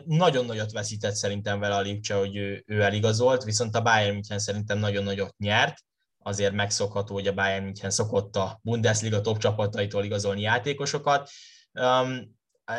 nagyon 0.04 0.44
nagyot 0.44 0.72
veszített 0.72 1.14
szerintem 1.14 1.60
vele 1.60 1.74
a 1.74 1.80
Lipcse, 1.80 2.14
hogy 2.14 2.36
ő, 2.36 2.62
ő 2.66 2.82
eligazolt, 2.82 3.44
viszont 3.44 3.76
a 3.76 3.82
Bayern 3.82 4.12
München 4.12 4.38
szerintem 4.38 4.78
nagyon 4.78 5.04
nagyot 5.04 5.36
nyert, 5.38 5.84
azért 6.18 6.52
megszokható, 6.52 7.14
hogy 7.14 7.26
a 7.26 7.34
Bayern 7.34 7.64
München 7.64 7.90
szokott 7.90 8.36
a 8.36 8.60
Bundesliga 8.62 9.20
top 9.20 9.38
csapataitól 9.38 10.04
igazolni 10.04 10.40
játékosokat. 10.40 11.30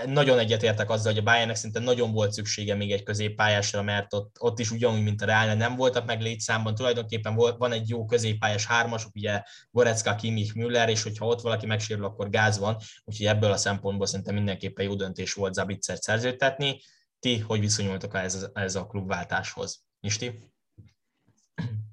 Nagyon 0.05 0.39
egyetértek 0.39 0.89
azzal, 0.89 1.11
hogy 1.11 1.21
a 1.21 1.23
Bayernnek 1.23 1.55
szerintem 1.55 1.83
nagyon 1.83 2.11
volt 2.11 2.31
szüksége 2.31 2.75
még 2.75 2.91
egy 2.91 3.03
középpályásra, 3.03 3.81
mert 3.81 4.13
ott, 4.13 4.35
ott 4.39 4.59
is 4.59 4.71
ugyanúgy, 4.71 5.03
mint 5.03 5.21
a 5.21 5.25
Real, 5.25 5.53
nem 5.53 5.75
voltak 5.75 6.05
meg 6.05 6.21
létszámban, 6.21 6.75
tulajdonképpen 6.75 7.35
volt, 7.35 7.57
van 7.57 7.71
egy 7.71 7.89
jó 7.89 8.05
középpályás 8.05 8.65
hármasuk, 8.65 9.15
ugye 9.15 9.41
Gorecka, 9.71 10.15
Kimmich, 10.15 10.55
Müller, 10.55 10.89
és 10.89 11.03
hogyha 11.03 11.25
ott 11.25 11.41
valaki 11.41 11.65
megsérül, 11.65 12.05
akkor 12.05 12.29
gáz 12.29 12.59
van, 12.59 12.77
úgyhogy 13.03 13.25
ebből 13.25 13.51
a 13.51 13.57
szempontból 13.57 14.05
szerintem 14.07 14.35
mindenképpen 14.35 14.85
jó 14.85 14.95
döntés 14.95 15.33
volt 15.33 15.53
Zabitzert 15.53 16.01
szerződtetni. 16.01 16.79
Ti 17.19 17.39
hogy 17.39 17.59
viszonyultok 17.59 18.15
ez, 18.15 18.47
ez 18.53 18.75
a 18.75 18.85
klubváltáshoz? 18.85 19.85
Isti? 19.99 20.51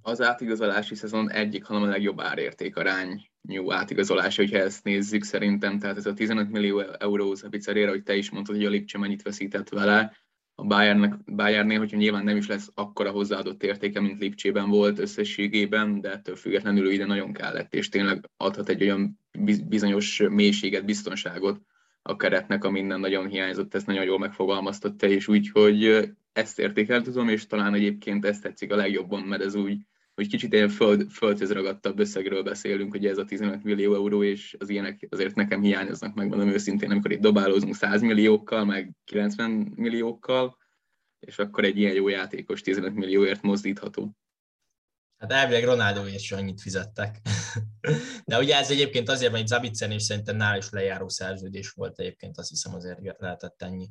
az 0.06 0.20
átigazolási 0.20 0.94
szezon 0.94 1.30
egyik, 1.30 1.64
hanem 1.64 1.82
a 1.82 1.86
legjobb 1.86 2.20
árérték 2.20 2.76
arányú 3.48 3.72
átigazolása, 3.72 4.42
hogyha 4.42 4.58
ezt 4.58 4.84
nézzük 4.84 5.22
szerintem, 5.22 5.78
tehát 5.78 5.96
ez 5.96 6.06
a 6.06 6.14
15 6.14 6.50
millió 6.50 6.80
euró 6.80 7.36
a 7.42 7.48
pizzerére, 7.48 7.90
hogy 7.90 8.02
te 8.02 8.16
is 8.16 8.30
mondtad, 8.30 8.56
hogy 8.56 8.64
a 8.64 8.70
Lipcse 8.70 8.98
mennyit 8.98 9.22
veszített 9.22 9.68
vele, 9.68 10.16
a 10.56 10.64
Bayernnek, 10.64 11.34
Bayernnél, 11.34 11.78
hogyha 11.78 11.96
nyilván 11.96 12.24
nem 12.24 12.36
is 12.36 12.46
lesz 12.46 12.70
akkora 12.74 13.10
hozzáadott 13.10 13.62
értéke, 13.62 14.00
mint 14.00 14.20
Lipcsében 14.20 14.68
volt 14.68 14.98
összességében, 14.98 16.00
de 16.00 16.12
ettől 16.12 16.36
függetlenül 16.36 16.90
ide 16.90 17.06
nagyon 17.06 17.32
kellett, 17.32 17.74
és 17.74 17.88
tényleg 17.88 18.30
adhat 18.36 18.68
egy 18.68 18.82
olyan 18.82 19.18
bizonyos 19.68 20.22
mélységet, 20.28 20.84
biztonságot 20.84 21.60
a 22.02 22.16
keretnek, 22.16 22.64
ami 22.64 22.78
minden 22.78 23.00
nagyon 23.00 23.28
hiányzott, 23.28 23.74
ezt 23.74 23.86
nagyon 23.86 24.04
jól 24.04 24.18
megfogalmaztatta, 24.18 25.06
és 25.06 25.28
úgy, 25.28 25.50
hogy 25.50 26.10
ezt 26.32 26.58
értékeltudom, 26.58 27.28
és 27.28 27.46
talán 27.46 27.74
egyébként 27.74 28.24
ezt 28.24 28.42
tetszik 28.42 28.72
a 28.72 28.76
legjobban, 28.76 29.22
mert 29.22 29.42
ez 29.42 29.54
úgy 29.54 29.78
hogy 30.14 30.28
kicsit 30.28 30.52
ilyen 30.52 30.68
föld, 30.68 31.10
földhöz 31.10 31.52
ragadtabb 31.52 31.98
összegről 31.98 32.42
beszélünk, 32.42 32.90
hogy 32.90 33.06
ez 33.06 33.18
a 33.18 33.24
15 33.24 33.64
millió 33.64 33.94
euró, 33.94 34.22
és 34.22 34.56
az 34.58 34.68
ilyenek 34.68 35.06
azért 35.10 35.34
nekem 35.34 35.62
hiányoznak, 35.62 36.14
megmondom 36.14 36.48
őszintén, 36.48 36.90
amikor 36.90 37.12
itt 37.12 37.20
dobálózunk 37.20 37.74
100 37.74 38.00
milliókkal, 38.00 38.64
meg 38.64 38.90
90 39.04 39.50
milliókkal, 39.76 40.56
és 41.18 41.38
akkor 41.38 41.64
egy 41.64 41.78
ilyen 41.78 41.94
jó 41.94 42.08
játékos 42.08 42.60
15 42.60 42.94
millióért 42.94 43.42
mozdítható. 43.42 44.16
Hát 45.16 45.32
elvileg 45.32 45.64
Ronaldo 45.64 46.06
is 46.06 46.32
annyit 46.32 46.60
fizettek. 46.60 47.20
De 48.24 48.38
ugye 48.38 48.56
ez 48.56 48.70
egyébként 48.70 49.08
azért, 49.08 49.32
mert 49.32 49.46
Zabicen 49.46 49.90
és 49.90 50.02
szerintem 50.02 50.36
nál 50.36 50.56
is 50.56 50.70
lejáró 50.70 51.08
szerződés 51.08 51.70
volt 51.70 51.98
egyébként, 51.98 52.38
azt 52.38 52.48
hiszem 52.48 52.74
azért 52.74 53.00
lehetett 53.18 53.62
ennyi. 53.62 53.90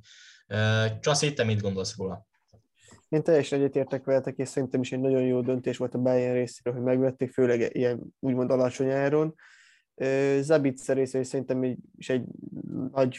Csaszi, 0.99 1.33
te 1.33 1.43
mit 1.43 1.61
gondolsz 1.61 1.97
róla? 1.97 2.27
Én 3.13 3.23
teljesen 3.23 3.59
egyetértek 3.59 4.03
veletek, 4.03 4.37
és 4.37 4.49
szerintem 4.49 4.81
is 4.81 4.91
egy 4.91 4.99
nagyon 4.99 5.21
jó 5.21 5.41
döntés 5.41 5.77
volt 5.77 5.93
a 5.93 5.97
Bayern 5.97 6.33
részéről, 6.33 6.73
hogy 6.73 6.83
megvették, 6.83 7.31
főleg 7.31 7.75
ilyen 7.75 8.01
úgymond 8.19 8.51
alacsony 8.51 8.89
áron. 8.89 9.35
Zabitzer 10.39 10.95
részéről 10.95 11.25
szerintem 11.25 11.63
is 11.97 12.09
egy 12.09 12.23
nagy 12.91 13.17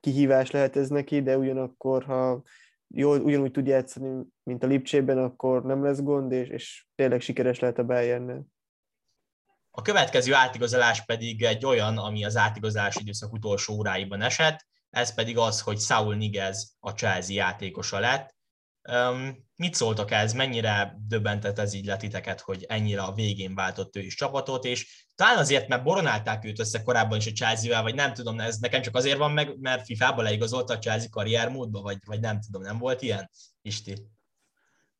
kihívás 0.00 0.50
lehet 0.50 0.76
ez 0.76 0.88
neki, 0.88 1.22
de 1.22 1.38
ugyanakkor, 1.38 2.04
ha 2.04 2.42
jól, 2.88 3.20
ugyanúgy 3.20 3.50
tud 3.50 3.66
játszani, 3.66 4.24
mint 4.42 4.62
a 4.62 4.66
Lipcsében, 4.66 5.18
akkor 5.18 5.64
nem 5.64 5.84
lesz 5.84 6.00
gond, 6.02 6.32
és, 6.32 6.48
és 6.48 6.86
tényleg 6.94 7.20
sikeres 7.20 7.58
lehet 7.58 7.78
a 7.78 7.84
bayern 7.84 8.46
A 9.70 9.82
következő 9.82 10.34
átigazolás 10.34 11.04
pedig 11.04 11.42
egy 11.42 11.64
olyan, 11.64 11.98
ami 11.98 12.24
az 12.24 12.36
átigazolási 12.36 13.00
időszak 13.00 13.32
utolsó 13.32 13.74
óráiban 13.74 14.20
esett, 14.20 14.66
ez 14.90 15.14
pedig 15.14 15.38
az, 15.38 15.60
hogy 15.60 15.78
Saul 15.78 16.14
Niguez 16.14 16.76
a 16.80 16.90
Chelsea 16.90 17.36
játékosa 17.36 17.98
lett. 17.98 18.35
Um, 18.92 19.44
mit 19.56 19.74
szóltak 19.74 20.10
ez, 20.10 20.32
mennyire 20.32 20.96
döbbentett 21.08 21.58
ez 21.58 21.74
így 21.74 21.86
letiteket, 21.86 22.40
hogy 22.40 22.64
ennyire 22.68 23.02
a 23.02 23.12
végén 23.12 23.54
váltott 23.54 23.96
ő 23.96 24.00
is 24.00 24.14
csapatot, 24.14 24.64
és 24.64 25.06
talán 25.14 25.38
azért, 25.38 25.68
mert 25.68 25.82
boronálták 25.82 26.44
őt 26.44 26.58
össze 26.58 26.82
korábban 26.82 27.18
is 27.18 27.26
a 27.26 27.32
chelsea 27.32 27.82
vagy 27.82 27.94
nem 27.94 28.12
tudom, 28.12 28.40
ez 28.40 28.58
nekem 28.58 28.82
csak 28.82 28.96
azért 28.96 29.18
van 29.18 29.32
meg, 29.32 29.58
mert 29.60 29.84
FIFA-ba 29.84 30.22
leigazolta 30.22 30.74
a 30.74 30.78
Chelsea 30.78 31.08
karriermódba, 31.10 31.80
vagy, 31.82 31.98
vagy 32.06 32.20
nem 32.20 32.40
tudom, 32.40 32.62
nem 32.62 32.78
volt 32.78 33.02
ilyen? 33.02 33.30
Isti. 33.62 33.94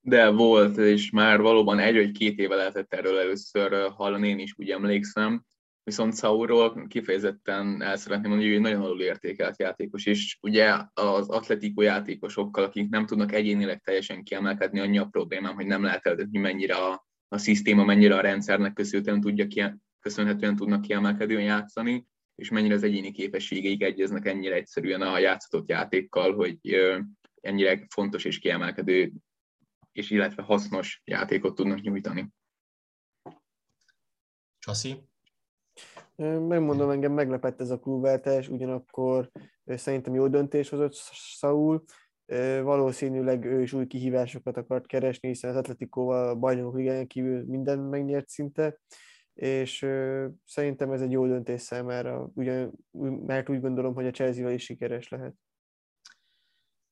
De 0.01 0.28
volt, 0.28 0.76
és 0.76 1.11
már 1.11 1.41
valóban 1.41 1.78
egy 1.78 1.95
vagy 1.95 2.11
két 2.11 2.39
éve 2.39 2.55
lehetett 2.55 2.95
erről 2.95 3.18
először 3.18 3.91
hallani, 3.91 4.28
én 4.28 4.39
is 4.39 4.55
úgy 4.57 4.70
emlékszem. 4.70 5.45
Viszont 5.87 6.16
Saurról 6.16 6.87
kifejezetten 6.87 7.82
el 7.82 7.97
szeretném 7.97 8.30
mondani, 8.30 8.53
hogy 8.53 8.61
nagyon 8.61 8.82
alul 8.82 9.03
értékelt 9.03 9.59
játékos, 9.59 10.07
és 10.07 10.39
ugye 10.41 10.76
az 10.95 11.28
atletikó 11.28 11.82
játékosokkal, 11.82 12.64
akik 12.64 12.89
nem 12.89 13.07
tudnak 13.07 13.32
egyénileg 13.32 13.80
teljesen 13.80 14.22
kiemelkedni, 14.22 14.80
annyi 14.80 14.99
a 14.99 15.05
problémám, 15.05 15.55
hogy 15.55 15.66
nem 15.66 15.82
lehet 15.82 16.07
eldönteni, 16.07 16.39
mennyire 16.39 16.74
a, 16.74 17.07
a 17.28 17.39
szisztéma, 17.39 17.84
mennyire 17.84 18.14
a 18.14 18.20
rendszernek 18.20 18.72
köszönhetően, 18.72 19.20
tudja 19.20 19.47
ki, 19.47 19.62
köszönhetően 20.01 20.57
tudnak 20.57 20.80
kiemelkedően 20.80 21.43
játszani, 21.43 22.07
és 22.34 22.51
mennyire 22.51 22.74
az 22.74 22.82
egyéni 22.82 23.11
képességeik 23.11 23.82
egyeznek 23.82 24.26
ennyire 24.26 24.55
egyszerűen 24.55 25.03
a 25.03 25.18
játszott 25.18 25.68
játékkal, 25.68 26.34
hogy 26.34 26.59
ennyire 27.41 27.87
fontos 27.89 28.24
és 28.24 28.39
kiemelkedő, 28.39 29.12
és 29.93 30.11
illetve 30.11 30.43
hasznos 30.43 31.03
játékot 31.05 31.55
tudnak 31.55 31.80
nyújtani. 31.80 32.28
Csaszi? 34.59 35.14
Megmondom, 36.16 36.90
engem 36.90 37.12
meglepett 37.12 37.60
ez 37.60 37.70
a 37.70 37.78
klubváltás, 37.78 38.48
ugyanakkor 38.48 39.30
szerintem 39.66 40.14
jó 40.14 40.28
döntés 40.28 40.68
hozott 40.68 40.94
Saul. 41.12 41.84
Valószínűleg 42.62 43.44
ő 43.44 43.62
is 43.62 43.72
új 43.72 43.86
kihívásokat 43.86 44.56
akart 44.56 44.86
keresni, 44.86 45.28
hiszen 45.28 45.50
az 45.50 45.56
Atletikóval 45.56 46.28
a 46.28 46.34
bajnokok 46.34 46.76
ligáján 46.76 47.06
kívül 47.06 47.44
minden 47.46 47.78
megnyert 47.78 48.28
szinte, 48.28 48.80
és 49.34 49.86
szerintem 50.44 50.92
ez 50.92 51.00
egy 51.00 51.10
jó 51.10 51.26
döntés 51.26 51.60
számára, 51.62 52.30
ugyan, 52.34 52.72
mert 53.26 53.48
úgy 53.48 53.60
gondolom, 53.60 53.94
hogy 53.94 54.06
a 54.06 54.10
chelsea 54.10 54.50
is 54.50 54.64
sikeres 54.64 55.08
lehet. 55.08 55.34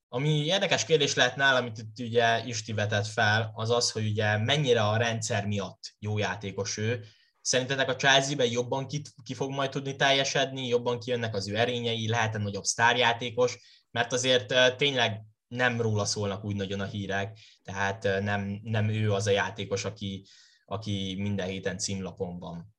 Ami 0.09 0.45
érdekes 0.45 0.85
kérdés 0.85 1.14
lehet 1.14 1.37
nálam, 1.37 1.62
amit 1.62 1.79
itt 1.79 2.07
ugye 2.07 2.45
Isti 2.47 2.72
vetett 2.72 3.07
fel, 3.07 3.51
az 3.55 3.70
az, 3.70 3.91
hogy 3.91 4.07
ugye 4.07 4.39
mennyire 4.39 4.83
a 4.83 4.97
rendszer 4.97 5.47
miatt 5.47 5.95
jó 5.99 6.18
játékos 6.18 6.79
ő, 6.79 7.01
Szerintetek 7.45 7.89
a 7.89 7.97
Chelsea-ben 7.97 8.51
jobban 8.51 8.87
ki, 8.87 9.03
ki 9.23 9.35
fog 9.35 9.51
majd 9.51 9.71
tudni 9.71 9.97
teljesedni, 9.97 10.67
jobban 10.67 10.99
kijönnek 10.99 11.35
az 11.35 11.49
ő 11.49 11.57
erényei, 11.57 12.09
lehet 12.09 12.39
nagyobb 12.39 12.65
sztárjátékos, 12.65 13.59
mert 13.91 14.13
azért 14.13 14.77
tényleg 14.77 15.23
nem 15.49 15.81
róla 15.81 16.05
szólnak 16.05 16.45
úgy 16.45 16.57
nagyon 16.57 16.81
a 16.81 16.85
hírek, 16.85 17.39
tehát 17.63 18.03
nem, 18.03 18.61
nem 18.63 18.89
ő 18.89 19.13
az 19.13 19.27
a 19.27 19.31
játékos, 19.31 19.85
aki, 19.85 20.27
aki 20.65 21.15
minden 21.19 21.47
héten 21.47 21.79
címlapon 21.79 22.39
van. 22.39 22.74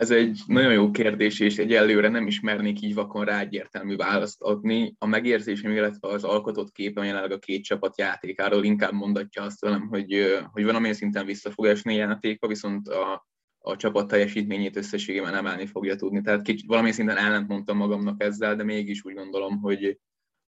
Ez 0.00 0.10
egy 0.10 0.42
nagyon 0.46 0.72
jó 0.72 0.90
kérdés, 0.90 1.40
és 1.40 1.58
egyelőre 1.58 2.08
nem 2.08 2.26
ismernék 2.26 2.82
így 2.82 2.94
vakon 2.94 3.24
rá 3.24 3.40
egyértelmű 3.40 3.96
választ 3.96 4.42
adni. 4.42 4.94
A 4.98 5.06
megérzésem, 5.06 5.70
illetve 5.70 6.08
az 6.08 6.24
alkotott 6.24 6.72
képe 6.72 7.04
jelenleg 7.04 7.32
a 7.32 7.38
két 7.38 7.64
csapat 7.64 7.98
játékáról 7.98 8.64
inkább 8.64 8.92
mondatja 8.92 9.42
azt 9.42 9.60
velem, 9.60 9.88
hogy, 9.88 10.40
hogy 10.52 10.64
valamilyen 10.64 10.94
szinten 10.94 11.26
vissza 11.26 11.50
fog 11.50 11.66
esni 11.66 11.94
játéka, 11.94 12.46
viszont 12.46 12.88
a, 12.88 13.26
a 13.58 13.76
csapat 13.76 14.08
teljesítményét 14.08 14.76
összességében 14.76 15.34
emelni 15.34 15.66
fogja 15.66 15.96
tudni. 15.96 16.20
Tehát 16.20 16.42
kicsit 16.42 16.66
valamilyen 16.66 16.96
szinten 16.96 17.16
ellent 17.16 17.48
mondtam 17.48 17.76
magamnak 17.76 18.22
ezzel, 18.22 18.56
de 18.56 18.64
mégis 18.64 19.04
úgy 19.04 19.14
gondolom, 19.14 19.60
hogy, 19.60 19.98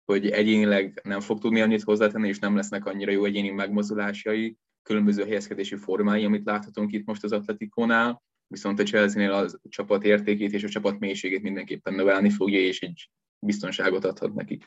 hogy 0.05 0.29
egyénileg 0.29 1.01
nem 1.03 1.19
fog 1.19 1.39
tudni 1.39 1.61
annyit 1.61 1.83
hozzátenni, 1.83 2.27
és 2.27 2.39
nem 2.39 2.55
lesznek 2.55 2.85
annyira 2.85 3.11
jó 3.11 3.25
egyéni 3.25 3.49
megmozdulásai, 3.49 4.57
különböző 4.83 5.23
helyezkedési 5.23 5.75
formái, 5.75 6.25
amit 6.25 6.45
láthatunk 6.45 6.91
itt 6.91 7.05
most 7.05 7.23
az 7.23 7.31
Atletikónál, 7.31 8.21
viszont 8.51 8.79
a 8.79 8.83
Chelsea-nél 8.83 9.31
a 9.31 9.49
csapat 9.69 10.03
értékét 10.03 10.53
és 10.53 10.63
a 10.63 10.69
csapat 10.69 10.99
mélységét 10.99 11.41
mindenképpen 11.41 11.93
növelni 11.93 12.29
fogja, 12.29 12.59
és 12.59 12.81
egy 12.81 13.09
biztonságot 13.39 14.05
adhat 14.05 14.33
nekik. 14.33 14.65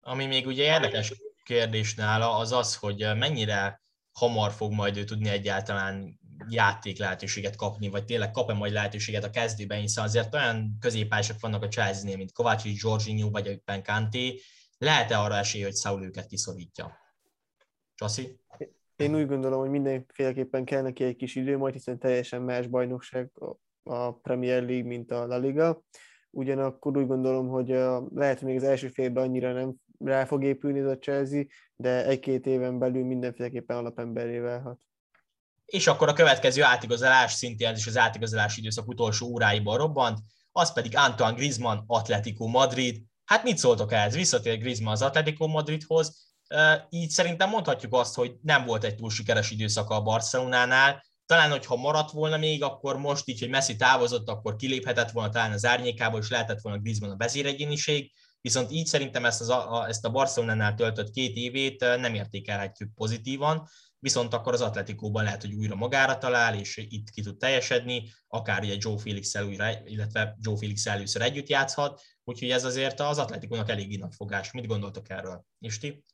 Ami 0.00 0.26
még 0.26 0.46
ugye 0.46 0.64
érdekes 0.64 1.12
kérdés 1.42 1.94
nála, 1.94 2.36
az 2.36 2.52
az, 2.52 2.76
hogy 2.76 2.98
mennyire 2.98 3.80
hamar 4.12 4.52
fog 4.52 4.72
majd 4.72 4.96
ő 4.96 5.04
tudni 5.04 5.28
egyáltalán 5.28 6.20
játék 6.48 6.98
lehetőséget 6.98 7.56
kapni, 7.56 7.88
vagy 7.88 8.04
tényleg 8.04 8.30
kap-e 8.30 8.52
majd 8.52 8.72
lehetőséget 8.72 9.24
a 9.24 9.30
kezdőben, 9.30 9.80
hiszen 9.80 10.04
azért 10.04 10.34
olyan 10.34 10.76
középpások 10.80 11.40
vannak 11.40 11.62
a 11.62 11.68
Chelsea-nél, 11.68 12.16
mint 12.16 12.32
Kovácsics, 12.32 12.82
Jorginho 12.82 13.30
vagy 13.30 13.46
éppen 13.46 13.82
Kanté, 13.82 14.40
lehet-e 14.78 15.18
arra 15.18 15.36
esély, 15.36 15.62
hogy 15.62 15.76
Saul 15.76 16.04
őket 16.04 16.26
kiszorítja? 16.26 16.96
Csaszi? 17.94 18.40
Én 18.96 19.14
úgy 19.14 19.26
gondolom, 19.26 19.60
hogy 19.60 19.70
mindenféleképpen 19.70 20.64
kell 20.64 20.82
neki 20.82 21.04
egy 21.04 21.16
kis 21.16 21.34
idő, 21.34 21.56
majd 21.56 21.74
hiszen 21.74 21.98
teljesen 21.98 22.42
más 22.42 22.66
bajnokság 22.66 23.30
a 23.82 24.12
Premier 24.12 24.62
League, 24.62 24.86
mint 24.86 25.10
a 25.10 25.26
La 25.26 25.36
Liga. 25.36 25.82
Ugyanakkor 26.30 26.96
úgy 26.96 27.06
gondolom, 27.06 27.48
hogy 27.48 27.68
lehet, 28.14 28.38
hogy 28.38 28.48
még 28.48 28.56
az 28.56 28.62
első 28.62 28.88
félben 28.88 29.24
annyira 29.24 29.52
nem 29.52 29.74
rá 29.98 30.24
fog 30.24 30.44
épülni 30.44 30.78
ez 30.78 30.86
a 30.86 30.98
Chelsea, 30.98 31.42
de 31.76 32.06
egy-két 32.06 32.46
éven 32.46 32.78
belül 32.78 33.04
mindenféleképpen 33.04 33.76
alapemberé 33.76 34.38
válhat. 34.38 34.80
És 35.64 35.86
akkor 35.86 36.08
a 36.08 36.12
következő 36.12 36.62
átigazolás 36.62 37.32
szintén 37.32 37.68
ez 37.68 37.78
is 37.78 37.86
az 37.86 37.96
átigazolási 37.96 38.60
időszak 38.60 38.88
utolsó 38.88 39.26
óráiban 39.26 39.76
robbant, 39.76 40.18
az 40.52 40.72
pedig 40.72 40.96
Antoine 40.96 41.36
Griezmann, 41.36 41.78
Atletico 41.86 42.46
Madrid. 42.46 43.02
Hát 43.24 43.42
mit 43.42 43.58
szóltok 43.58 43.92
ehhez? 43.92 44.14
Visszatér 44.14 44.58
Griezmann 44.58 44.92
az 44.92 45.02
Atletico 45.02 45.46
Madridhoz, 45.46 46.25
így 46.90 47.10
szerintem 47.10 47.48
mondhatjuk 47.48 47.94
azt, 47.94 48.14
hogy 48.14 48.36
nem 48.42 48.64
volt 48.64 48.84
egy 48.84 48.94
túl 48.94 49.10
sikeres 49.10 49.50
időszaka 49.50 49.94
a 49.94 50.02
Barcelonánál. 50.02 51.04
Talán, 51.26 51.50
hogyha 51.50 51.76
maradt 51.76 52.10
volna 52.10 52.36
még, 52.36 52.62
akkor 52.62 52.98
most 52.98 53.28
így, 53.28 53.40
hogy 53.40 53.48
Messi 53.48 53.76
távozott, 53.76 54.28
akkor 54.28 54.56
kiléphetett 54.56 55.10
volna 55.10 55.30
talán 55.30 55.52
az 55.52 55.64
árnyékából, 55.64 56.20
és 56.20 56.30
lehetett 56.30 56.60
volna 56.60 56.78
Griezmann 56.78 57.10
a 57.10 57.16
vezéregyéniség, 57.16 58.12
viszont 58.40 58.70
így 58.70 58.86
szerintem 58.86 59.24
ezt, 59.24 59.40
az, 59.40 59.48
a, 59.48 59.84
ezt 59.88 60.04
a 60.04 60.10
Barcelonánál 60.10 60.74
töltött 60.74 61.10
két 61.10 61.36
évét 61.36 61.80
nem 61.80 62.14
értékelhetjük 62.14 62.94
pozitívan, 62.94 63.68
viszont 63.98 64.34
akkor 64.34 64.52
az 64.52 64.60
Atletikóban 64.60 65.24
lehet, 65.24 65.40
hogy 65.40 65.54
újra 65.54 65.74
magára 65.74 66.18
talál, 66.18 66.58
és 66.58 66.76
itt 66.76 67.10
ki 67.10 67.22
tud 67.22 67.36
teljesedni, 67.36 68.12
akár 68.28 68.62
ugye 68.62 68.74
Joe 68.78 68.98
felix 68.98 69.34
újra, 69.34 69.68
illetve 69.84 70.36
Joe 70.40 70.56
felix 70.56 70.86
először 70.86 71.22
együtt 71.22 71.48
játszhat, 71.48 72.02
úgyhogy 72.24 72.50
ez 72.50 72.64
azért 72.64 73.00
az 73.00 73.18
Atletikónak 73.18 73.70
elég 73.70 73.98
nagy 73.98 74.14
fogás. 74.14 74.52
Mit 74.52 74.66
gondoltok 74.66 75.10
erről? 75.10 75.44
Isti? 75.58 76.04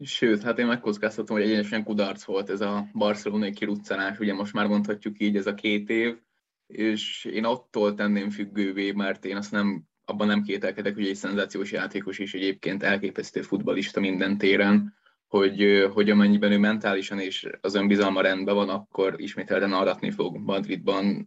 Sőt, 0.00 0.42
hát 0.42 0.58
én 0.58 0.66
megkockáztatom, 0.66 1.36
hogy 1.36 1.46
egyenesen 1.46 1.84
kudarc 1.84 2.24
volt 2.24 2.50
ez 2.50 2.60
a 2.60 2.88
barcelonai 2.92 3.52
kiruccanás, 3.52 4.18
ugye 4.18 4.34
most 4.34 4.52
már 4.52 4.66
mondhatjuk 4.66 5.20
így 5.20 5.36
ez 5.36 5.46
a 5.46 5.54
két 5.54 5.90
év, 5.90 6.18
és 6.66 7.24
én 7.24 7.44
attól 7.44 7.94
tenném 7.94 8.30
függővé, 8.30 8.92
mert 8.92 9.24
én 9.24 9.36
azt 9.36 9.52
nem, 9.52 9.84
abban 10.04 10.26
nem 10.26 10.42
kételkedek, 10.42 10.94
hogy 10.94 11.06
egy 11.06 11.14
szenzációs 11.14 11.72
játékos 11.72 12.18
is 12.18 12.34
egyébként 12.34 12.82
elképesztő 12.82 13.42
futbalista 13.42 14.00
minden 14.00 14.38
téren, 14.38 14.94
hogy, 15.38 15.88
hogy 15.92 16.10
amennyiben 16.10 16.52
ő 16.52 16.58
mentálisan 16.58 17.18
és 17.18 17.48
az 17.60 17.74
önbizalma 17.74 18.20
rendben 18.20 18.54
van, 18.54 18.68
akkor 18.68 19.14
ismételten 19.16 19.72
aratni 19.72 20.10
fog 20.10 20.36
Madridban 20.36 21.24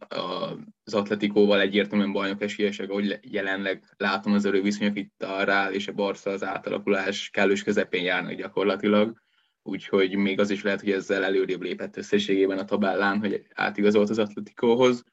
az 0.84 0.94
Atletikóval 0.94 1.60
egyértelműen 1.60 2.12
bajnok 2.12 2.42
esélyesek, 2.42 2.90
ahogy 2.90 3.20
jelenleg 3.22 3.84
látom 3.98 4.34
az 4.34 4.46
erőviszonyok 4.46 4.98
itt 4.98 5.24
a 5.24 5.44
Rál 5.44 5.74
és 5.74 5.88
a 5.88 5.94
Barca 5.94 6.30
az 6.30 6.44
átalakulás 6.44 7.30
kellős 7.30 7.64
közepén 7.64 8.04
járnak 8.04 8.34
gyakorlatilag, 8.34 9.22
úgyhogy 9.64 10.16
még 10.16 10.40
az 10.40 10.50
is 10.50 10.64
lehet, 10.64 10.80
hogy 10.80 10.92
ezzel 10.92 11.24
előrébb 11.24 11.62
lépett 11.62 11.98
összességében 11.98 12.58
a 12.58 12.66
tabellán, 12.66 13.20
hogy 13.20 13.46
átigazolt 13.54 14.10
az 14.10 14.20
Atletikóhoz 14.20 15.04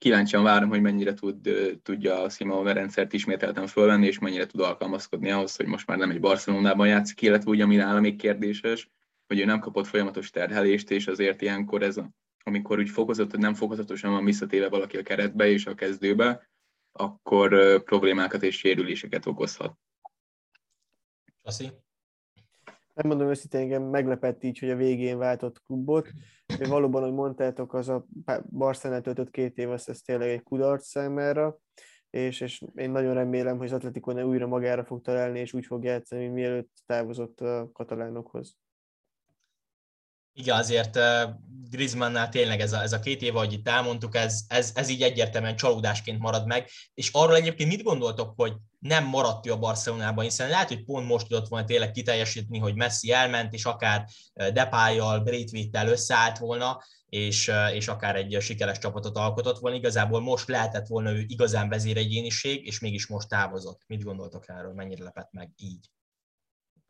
kíváncsian 0.00 0.42
várom, 0.42 0.68
hogy 0.68 0.80
mennyire 0.80 1.14
tud, 1.14 1.48
tudja 1.82 2.22
a 2.22 2.28
Simone 2.28 2.72
rendszert 2.72 3.12
ismételten 3.12 3.66
fölvenni, 3.66 4.06
és 4.06 4.18
mennyire 4.18 4.46
tud 4.46 4.60
alkalmazkodni 4.60 5.30
ahhoz, 5.30 5.56
hogy 5.56 5.66
most 5.66 5.86
már 5.86 5.98
nem 5.98 6.10
egy 6.10 6.20
Barcelonában 6.20 6.86
játszik, 6.86 7.22
illetve 7.22 7.50
ugye, 7.50 7.62
ami 7.62 7.76
nála 7.76 8.00
még 8.00 8.16
kérdéses, 8.16 8.90
hogy 9.26 9.40
ő 9.40 9.44
nem 9.44 9.60
kapott 9.60 9.86
folyamatos 9.86 10.30
terhelést, 10.30 10.90
és 10.90 11.06
azért 11.06 11.42
ilyenkor 11.42 11.82
ez, 11.82 11.96
a, 11.96 12.10
amikor 12.44 12.78
úgy 12.78 12.90
fokozott, 12.90 13.36
nem 13.36 13.54
fokozatosan 13.54 14.10
van 14.12 14.24
visszatéve 14.24 14.68
valaki 14.68 14.96
a 14.96 15.02
keretbe 15.02 15.48
és 15.48 15.66
a 15.66 15.74
kezdőbe, 15.74 16.50
akkor 16.92 17.82
problémákat 17.82 18.42
és 18.42 18.56
sérüléseket 18.58 19.26
okozhat. 19.26 19.78
Köszi. 21.42 21.70
Megmondom 22.94 23.28
őszintén, 23.28 23.60
engem 23.60 23.82
meglepett 23.82 24.42
így, 24.42 24.58
hogy 24.58 24.70
a 24.70 24.76
végén 24.76 25.18
váltott 25.18 25.62
klubot. 25.62 26.08
Valóban, 26.68 27.02
hogy 27.02 27.12
mondtátok, 27.12 27.74
az 27.74 27.88
a 27.88 28.06
Barcelona 28.50 29.00
töltött 29.00 29.30
két 29.30 29.58
év, 29.58 29.70
az 29.70 29.88
ez 29.88 30.00
tényleg 30.00 30.28
egy 30.28 30.42
kudarc 30.42 30.86
számára, 30.86 31.58
és, 32.10 32.40
és 32.40 32.64
én 32.74 32.90
nagyon 32.90 33.14
remélem, 33.14 33.56
hogy 33.56 33.66
az 33.66 33.72
Atletico 33.72 34.22
újra 34.22 34.46
magára 34.46 34.84
fog 34.84 35.00
találni, 35.00 35.38
és 35.38 35.52
úgy 35.52 35.66
fog 35.66 35.84
játszani, 35.84 36.28
mielőtt 36.28 36.70
távozott 36.86 37.40
a 37.40 37.70
katalánokhoz. 37.72 38.59
Igen, 40.40 40.56
azért 40.56 40.98
Griezmannnál 41.70 42.28
tényleg 42.28 42.60
ez 42.60 42.72
a, 42.72 42.82
ez 42.82 42.92
a 42.92 43.00
két 43.00 43.22
év, 43.22 43.36
ahogy 43.36 43.52
itt 43.52 43.68
elmondtuk, 43.68 44.16
ez, 44.16 44.42
ez, 44.48 44.72
ez 44.74 44.88
így 44.88 45.02
egyértelműen 45.02 45.56
csalódásként 45.56 46.18
marad 46.18 46.46
meg, 46.46 46.68
és 46.94 47.10
arról 47.12 47.36
egyébként 47.36 47.68
mit 47.68 47.82
gondoltok, 47.82 48.32
hogy 48.36 48.52
nem 48.78 49.04
maradt 49.04 49.46
ő 49.46 49.52
a 49.52 49.58
Barcelonában, 49.58 50.24
hiszen 50.24 50.48
lehet, 50.48 50.68
hogy 50.68 50.84
pont 50.84 51.06
most 51.06 51.26
tudott 51.26 51.48
volna 51.48 51.66
tényleg 51.66 51.90
kiteljesíteni, 51.90 52.58
hogy 52.58 52.74
Messi 52.74 53.12
elment, 53.12 53.52
és 53.52 53.64
akár 53.64 54.04
Depájjal, 54.34 55.20
Braithwaite-tel 55.20 55.88
összeállt 55.88 56.38
volna, 56.38 56.82
és, 57.08 57.52
és 57.72 57.88
akár 57.88 58.16
egy 58.16 58.36
sikeres 58.40 58.78
csapatot 58.78 59.16
alkotott 59.16 59.58
volna. 59.58 59.76
Igazából 59.76 60.20
most 60.20 60.48
lehetett 60.48 60.86
volna 60.86 61.10
ő 61.10 61.24
igazán 61.26 61.68
vezéregyéniség, 61.68 62.66
és 62.66 62.80
mégis 62.80 63.06
most 63.06 63.28
távozott. 63.28 63.80
Mit 63.86 64.02
gondoltok 64.02 64.48
erről? 64.48 64.72
Mennyire 64.72 65.04
lepett 65.04 65.32
meg 65.32 65.50
így? 65.56 65.90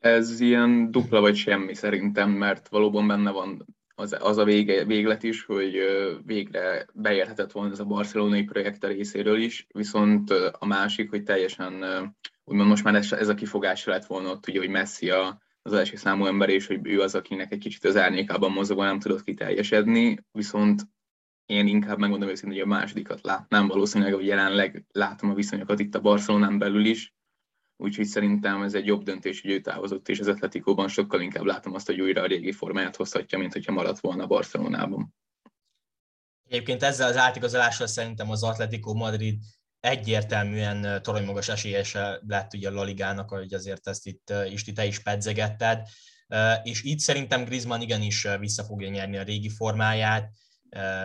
Ez 0.01 0.41
ilyen 0.41 0.91
dupla 0.91 1.21
vagy 1.21 1.37
semmi 1.37 1.75
szerintem, 1.75 2.31
mert 2.31 2.69
valóban 2.69 3.07
benne 3.07 3.31
van 3.31 3.67
az, 3.95 4.17
az 4.21 4.37
a 4.37 4.45
vége, 4.45 4.85
véglet 4.85 5.23
is, 5.23 5.45
hogy 5.45 5.79
végre 6.25 6.87
beérhetett 6.93 7.53
volna 7.53 7.73
ez 7.73 7.81
a 7.81 7.85
barcelonai 7.85 8.43
projekt 8.43 8.85
a 8.85 8.89
részéről 8.89 9.39
is, 9.39 9.67
viszont 9.73 10.31
a 10.59 10.67
másik, 10.67 11.11
hogy 11.11 11.23
teljesen, 11.23 11.73
úgymond 12.45 12.69
most 12.69 12.85
már 12.85 12.95
ez, 12.95 13.13
ez 13.13 13.29
a 13.29 13.35
kifogás 13.35 13.85
lett 13.85 14.05
volna 14.05 14.31
ott, 14.31 14.49
ugye, 14.49 14.59
hogy 14.59 14.69
Messi 14.69 15.11
a, 15.11 15.43
az 15.63 15.73
első 15.73 15.97
számú 15.97 16.27
ember, 16.27 16.49
és 16.49 16.67
hogy 16.67 16.81
ő 16.83 17.01
az, 17.01 17.15
akinek 17.15 17.53
egy 17.53 17.59
kicsit 17.59 17.85
az 17.85 17.97
árnyékában 17.97 18.53
mozogva 18.53 18.85
nem 18.85 18.99
tudott 18.99 19.25
kiteljesedni, 19.25 20.19
viszont 20.33 20.83
én 21.47 21.67
inkább 21.67 21.99
megmondom 21.99 22.29
őszintén, 22.29 22.59
hogy 22.59 22.73
a 22.73 22.75
másodikat 22.75 23.21
látnám 23.23 23.67
valószínűleg, 23.67 24.15
hogy 24.15 24.27
jelenleg 24.27 24.85
látom 24.93 25.31
a 25.31 25.35
viszonyokat 25.35 25.81
itt 25.81 25.95
a 25.95 26.01
Barcelonán 26.01 26.59
belül 26.59 26.85
is, 26.85 27.15
úgyhogy 27.81 28.07
szerintem 28.07 28.63
ez 28.63 28.75
egy 28.75 28.87
jobb 28.87 29.03
döntés, 29.03 29.41
hogy 29.41 29.51
ő 29.51 29.61
távozott, 29.61 30.09
és 30.09 30.21
az 30.21 30.29
Atletikóban 30.29 30.89
sokkal 30.89 31.21
inkább 31.21 31.45
látom 31.45 31.75
azt, 31.75 31.87
hogy 31.87 32.01
újra 32.01 32.23
a 32.23 32.27
régi 32.27 32.53
formáját 32.53 32.97
hozhatja, 32.97 33.39
mint 33.39 33.53
hogyha 33.53 33.73
maradt 33.73 34.01
volna 34.01 34.27
Barcelonában. 34.27 35.15
Egyébként 36.49 36.83
ezzel 36.83 37.09
az 37.09 37.17
átigazolással 37.17 37.87
szerintem 37.87 38.31
az 38.31 38.43
Atletico 38.43 38.95
Madrid 38.95 39.43
egyértelműen 39.81 41.03
toronymagas 41.03 41.49
esélyese 41.49 42.21
lett 42.27 42.55
ugye 42.55 42.69
a 42.69 42.73
La 42.73 42.83
Ligának, 42.83 43.31
ahogy 43.31 43.55
azért 43.55 43.89
ezt 43.89 44.07
itt 44.07 44.33
Isti 44.51 44.73
te 44.73 44.85
is 44.87 44.99
pedzegetted, 44.99 45.89
és 46.63 46.83
itt 46.83 46.99
szerintem 46.99 47.45
Griezmann 47.45 47.81
igenis 47.81 48.27
vissza 48.39 48.65
fogja 48.65 48.89
nyerni 48.89 49.17
a 49.17 49.23
régi 49.23 49.49
formáját, 49.49 50.31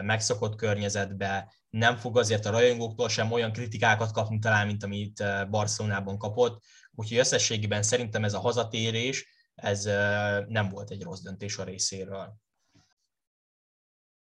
megszokott 0.02 0.56
környezetbe, 0.56 1.54
nem 1.76 1.96
fog 1.96 2.18
azért 2.18 2.46
a 2.46 2.52
rajongóktól 2.52 3.10
sem 3.10 3.32
olyan 3.32 3.52
kritikákat 3.52 4.12
kapni 4.12 4.40
talán, 4.40 4.68
mint 4.68 4.84
amit 4.84 5.24
Barcelonában 5.50 6.18
kapott, 6.18 6.64
úgyhogy 6.92 7.18
összességében 7.18 7.84
szerintem 7.84 8.24
ez 8.24 8.34
a 8.34 8.40
hazatérés, 8.40 9.28
ez 9.56 9.84
nem 10.48 10.70
volt 10.70 10.92
egy 10.92 11.04
rossz 11.04 11.22
döntés 11.22 11.58
a 11.58 11.64
részéről. 11.64 12.38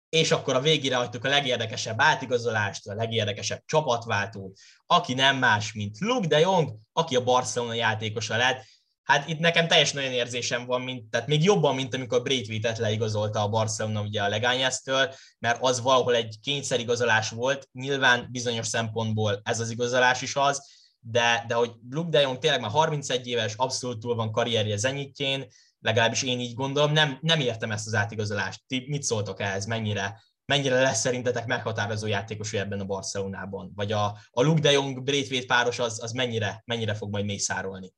és 0.08 0.30
akkor 0.30 0.54
a 0.54 0.60
végére 0.60 0.96
hagytuk 0.96 1.24
a 1.24 1.28
legérdekesebb 1.28 2.00
átigazolást, 2.00 2.86
a 2.86 2.94
legérdekesebb 2.94 3.62
csapatváltót, 3.66 4.58
aki 4.86 5.14
nem 5.14 5.36
más, 5.36 5.72
mint 5.72 5.98
Luke 5.98 6.26
de 6.26 6.38
Jong, 6.38 6.78
aki 6.92 7.16
a 7.16 7.24
Barcelona 7.24 7.74
játékosa 7.74 8.36
lett. 8.36 8.64
Hát 9.02 9.28
itt 9.28 9.38
nekem 9.38 9.68
teljesen 9.68 9.98
olyan 9.98 10.12
érzésem 10.12 10.66
van, 10.66 10.80
mint, 10.80 11.10
tehát 11.10 11.26
még 11.26 11.44
jobban, 11.44 11.74
mint 11.74 11.94
amikor 11.94 12.22
Braithwaite-et 12.22 12.78
leigazolta 12.78 13.42
a 13.42 13.48
Barcelona 13.48 14.02
ugye 14.02 14.22
a 14.22 14.28
Legányeztől, 14.28 15.14
mert 15.38 15.58
az 15.60 15.80
valahol 15.80 16.14
egy 16.14 16.36
kényszerigazolás 16.42 17.30
volt, 17.30 17.68
nyilván 17.72 18.28
bizonyos 18.30 18.66
szempontból 18.66 19.40
ez 19.44 19.60
az 19.60 19.70
igazolás 19.70 20.22
is 20.22 20.36
az, 20.36 20.68
de, 21.00 21.44
de 21.48 21.54
hogy 21.54 21.72
Luke 21.90 22.08
de 22.08 22.20
Jong 22.20 22.38
tényleg 22.38 22.60
már 22.60 22.70
31 22.70 23.26
éves, 23.26 23.54
abszolút 23.56 24.00
túl 24.00 24.14
van 24.14 24.32
karrierje 24.32 24.76
zenyitjén, 24.76 25.46
legalábbis 25.80 26.22
én 26.22 26.40
így 26.40 26.54
gondolom, 26.54 26.92
nem, 26.92 27.18
nem 27.20 27.40
értem 27.40 27.70
ezt 27.70 27.86
az 27.86 27.94
átigazolást. 27.94 28.62
Ti 28.66 28.84
mit 28.88 29.02
szóltok 29.02 29.40
ehhez, 29.40 29.66
mennyire, 29.66 30.22
mennyire 30.44 30.80
lesz 30.80 31.00
szerintetek 31.00 31.46
meghatározó 31.46 32.06
játékos 32.06 32.52
ebben 32.52 32.80
a 32.80 32.84
Barcelonában? 32.84 33.72
Vagy 33.74 33.92
a, 33.92 34.04
a 34.30 34.42
Luke 34.42 34.60
de 34.60 34.70
Jong 34.70 35.02
Braithwaite 35.02 35.46
páros 35.46 35.78
az, 35.78 36.02
az 36.02 36.12
mennyire, 36.12 36.62
mennyire 36.64 36.94
fog 36.94 37.10
majd 37.10 37.24
mészárolni? 37.24 37.92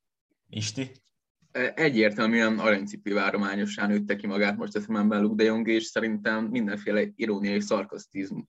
Isti? 0.55 0.91
Egyértelműen 1.75 2.59
aranycipő 2.59 3.15
várományosan 3.15 3.89
nőtte 3.89 4.17
ki 4.17 4.27
magát 4.27 4.57
most 4.57 4.77
a 4.77 4.81
szememben 4.81 5.23
Luke 5.23 5.35
de 5.35 5.45
Jong, 5.45 5.69
és 5.69 5.85
szerintem 5.85 6.45
mindenféle 6.45 7.07
iróniai 7.15 7.61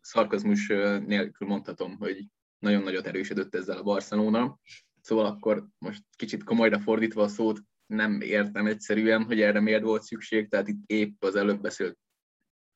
szarkazmus 0.01 0.67
nélkül 1.05 1.47
mondhatom, 1.47 1.97
hogy 1.97 2.25
nagyon 2.59 2.83
nagyot 2.83 3.05
erősödött 3.05 3.55
ezzel 3.55 3.77
a 3.77 3.83
Barcelona. 3.83 4.59
Szóval 5.01 5.25
akkor 5.25 5.67
most 5.77 6.03
kicsit 6.15 6.43
komolyra 6.43 6.79
fordítva 6.79 7.23
a 7.23 7.27
szót, 7.27 7.61
nem 7.85 8.21
értem 8.21 8.65
egyszerűen, 8.65 9.23
hogy 9.23 9.41
erre 9.41 9.59
miért 9.59 9.83
volt 9.83 10.03
szükség, 10.03 10.49
tehát 10.49 10.67
itt 10.67 10.83
épp 10.85 11.23
az 11.23 11.35
előbb 11.35 11.61
beszélt, 11.61 11.97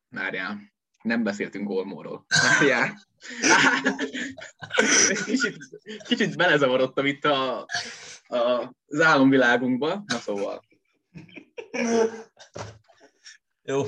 Márján, 0.10 0.74
nem 1.08 1.24
beszéltünk 1.24 1.70
Olmóról. 1.70 2.26
Márján. 2.44 3.00
kicsit, 5.26 5.58
kicsit 6.08 6.38
belezavarodtam 6.38 7.06
itt 7.06 7.26
a, 7.26 7.66
a, 8.28 8.74
az 8.88 9.00
álomvilágunkba, 9.00 10.04
na 10.06 10.18
szóval. 10.18 10.64
Jó 13.64 13.84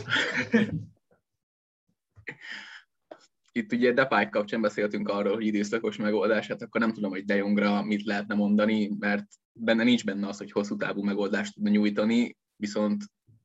itt 3.60 3.74
ugye 3.74 3.94
Depay 3.94 4.30
kapcsán 4.30 4.62
beszéltünk 4.62 5.10
arról, 5.10 5.34
hogy 5.34 5.46
időszakos 5.46 5.98
megoldás, 5.98 6.48
hát 6.48 6.62
akkor 6.62 6.82
nem 6.82 6.94
tudom, 6.94 7.10
hogy 7.10 7.26
De 7.26 7.36
Jongra 7.36 7.84
mit 7.84 8.04
lehetne 8.04 8.36
mondani, 8.36 8.92
mert 9.00 9.26
benne 9.54 9.84
nincs 9.84 10.06
benne 10.06 10.28
az, 10.28 10.38
hogy 10.38 10.52
hosszú 10.52 10.76
távú 10.76 11.04
megoldást 11.04 11.54
tudna 11.54 11.70
nyújtani, 11.70 12.38
viszont 12.56 13.04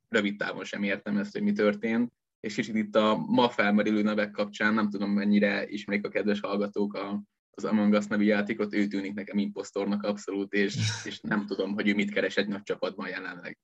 rövid 0.08 0.36
távon 0.36 0.64
sem 0.64 0.82
értem 0.82 1.16
ezt, 1.16 1.32
hogy 1.32 1.42
mi 1.42 1.52
történt. 1.52 2.12
És 2.44 2.54
kicsit 2.54 2.74
itt 2.74 2.96
a 2.96 3.16
ma 3.16 3.48
felmerülő 3.48 4.02
nevek 4.02 4.30
kapcsán 4.30 4.74
nem 4.74 4.90
tudom, 4.90 5.10
mennyire 5.10 5.66
ismerik 5.66 6.06
a 6.06 6.08
kedves 6.08 6.40
hallgatók 6.40 6.94
a, 6.94 7.22
az 7.50 7.64
Among 7.64 7.94
Us 7.94 8.06
nevű 8.06 8.24
játékot, 8.24 8.74
ő 8.74 8.86
tűnik 8.86 9.14
nekem 9.14 9.38
impostornak 9.38 10.02
abszolút, 10.02 10.52
és, 10.52 10.76
és 11.04 11.20
nem 11.20 11.46
tudom, 11.46 11.74
hogy 11.74 11.88
ő 11.88 11.94
mit 11.94 12.12
keres 12.12 12.36
egy 12.36 12.48
nagy 12.48 12.62
csapatban 12.62 13.08
jelenleg. 13.08 13.58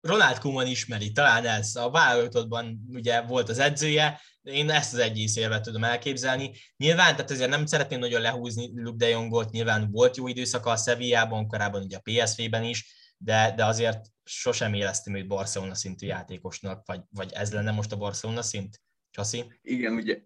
Ronald 0.00 0.38
Koeman 0.38 0.66
ismeri, 0.66 1.12
talán 1.12 1.46
ez. 1.46 1.76
A 1.76 1.90
válogatottban 1.90 2.80
ugye 2.88 3.20
volt 3.20 3.48
az 3.48 3.58
edzője, 3.58 4.20
én 4.42 4.70
ezt 4.70 4.92
az 4.92 4.98
egy 4.98 5.36
érvet 5.36 5.62
tudom 5.62 5.84
elképzelni. 5.84 6.50
Nyilván, 6.76 7.16
tehát 7.16 7.30
ezért 7.30 7.50
nem 7.50 7.66
szeretném 7.66 7.98
nagyon 7.98 8.20
lehúzni 8.20 8.70
Luke 8.74 8.96
de 8.96 9.08
Jongot, 9.08 9.50
nyilván 9.50 9.90
volt 9.90 10.16
jó 10.16 10.28
időszaka 10.28 10.70
a 10.70 10.76
Sevillában, 10.76 11.46
korábban 11.46 11.82
ugye 11.82 11.96
a 11.96 12.24
PSV-ben 12.24 12.64
is, 12.64 12.86
de, 13.16 13.52
de 13.56 13.64
azért 13.64 14.13
sosem 14.24 14.74
éreztem 14.74 15.14
őt 15.14 15.26
Barcelona 15.26 15.74
szintű 15.74 16.06
játékosnak, 16.06 16.86
vagy, 16.86 17.00
vagy 17.10 17.32
ez 17.32 17.52
lenne 17.52 17.70
most 17.70 17.92
a 17.92 17.96
Barcelona 17.96 18.42
szint? 18.42 18.80
Csaszi? 19.10 19.44
Igen, 19.62 19.94
ugye. 19.94 20.22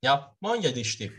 Ja, 0.00 0.36
mondjad 0.38 0.76
Isti. 0.76 1.10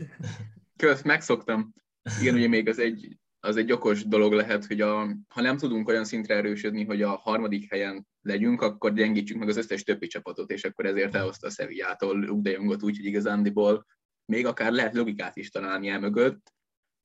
Kösz, 0.76 1.02
megszoktam. 1.02 1.74
Igen, 2.20 2.34
ugye 2.34 2.48
még 2.48 2.68
az 2.68 2.78
egy 2.78 3.20
az 3.40 3.56
egy 3.56 3.72
okos 3.72 4.04
dolog 4.04 4.32
lehet, 4.32 4.66
hogy 4.66 4.80
a, 4.80 5.16
ha 5.28 5.40
nem 5.40 5.56
tudunk 5.56 5.88
olyan 5.88 6.04
szintre 6.04 6.34
erősödni, 6.34 6.84
hogy 6.84 7.02
a 7.02 7.16
harmadik 7.16 7.70
helyen 7.70 8.06
legyünk, 8.22 8.62
akkor 8.62 8.92
gyengítsük 8.92 9.38
meg 9.38 9.48
az 9.48 9.56
összes 9.56 9.82
többi 9.82 10.06
csapatot, 10.06 10.50
és 10.50 10.64
akkor 10.64 10.86
ezért 10.86 11.14
elhozta 11.14 11.46
a 11.46 11.50
Sevillától 11.50 12.18
Luke 12.18 12.50
Jongot 12.50 12.82
úgy, 12.82 12.96
hogy 12.96 13.04
igazándiból 13.06 13.86
még 14.24 14.46
akár 14.46 14.72
lehet 14.72 14.94
logikát 14.94 15.36
is 15.36 15.50
találni 15.50 15.88
el 15.88 16.00
mögött, 16.00 16.52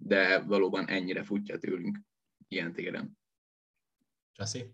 de 0.03 0.39
valóban 0.39 0.87
ennyire 0.87 1.23
futja 1.23 1.57
tőlünk 1.57 1.99
ilyen 2.47 2.73
téren. 2.73 3.17
Csaszi? 4.31 4.73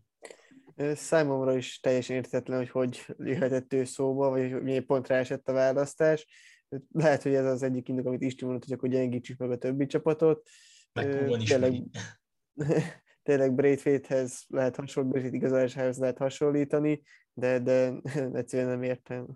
Számomra 0.93 1.55
is 1.55 1.79
teljesen 1.79 2.15
értetlen, 2.15 2.57
hogy 2.57 2.69
hogy 2.69 3.05
jöhetett 3.17 3.73
ő 3.73 3.83
szóba, 3.83 4.29
vagy 4.29 4.61
miért 4.61 4.85
pontra 4.85 5.15
esett 5.15 5.47
a 5.47 5.53
választás. 5.53 6.27
Lehet, 6.91 7.23
hogy 7.23 7.33
ez 7.33 7.45
az 7.45 7.63
egyik 7.63 7.87
indok, 7.89 8.05
amit 8.05 8.21
Isti 8.21 8.45
mondott, 8.45 8.63
hogy 8.63 8.73
akkor 8.73 8.89
gyengítsük 8.89 9.37
meg 9.37 9.51
a 9.51 9.57
többi 9.57 9.85
csapatot. 9.85 10.49
Meg 10.93 11.31
is 11.41 11.49
tényleg, 11.49 11.83
tényleg 13.23 13.53
Braithwaite-hez 13.53 14.43
lehet 14.47 14.75
hasonlítani, 14.75 15.35
igazolásához 15.35 15.97
lehet 15.97 16.17
hasonlítani, 16.17 17.01
de, 17.33 17.59
de 17.59 17.93
egyszerűen 18.33 18.69
nem 18.69 18.83
értem. 18.83 19.27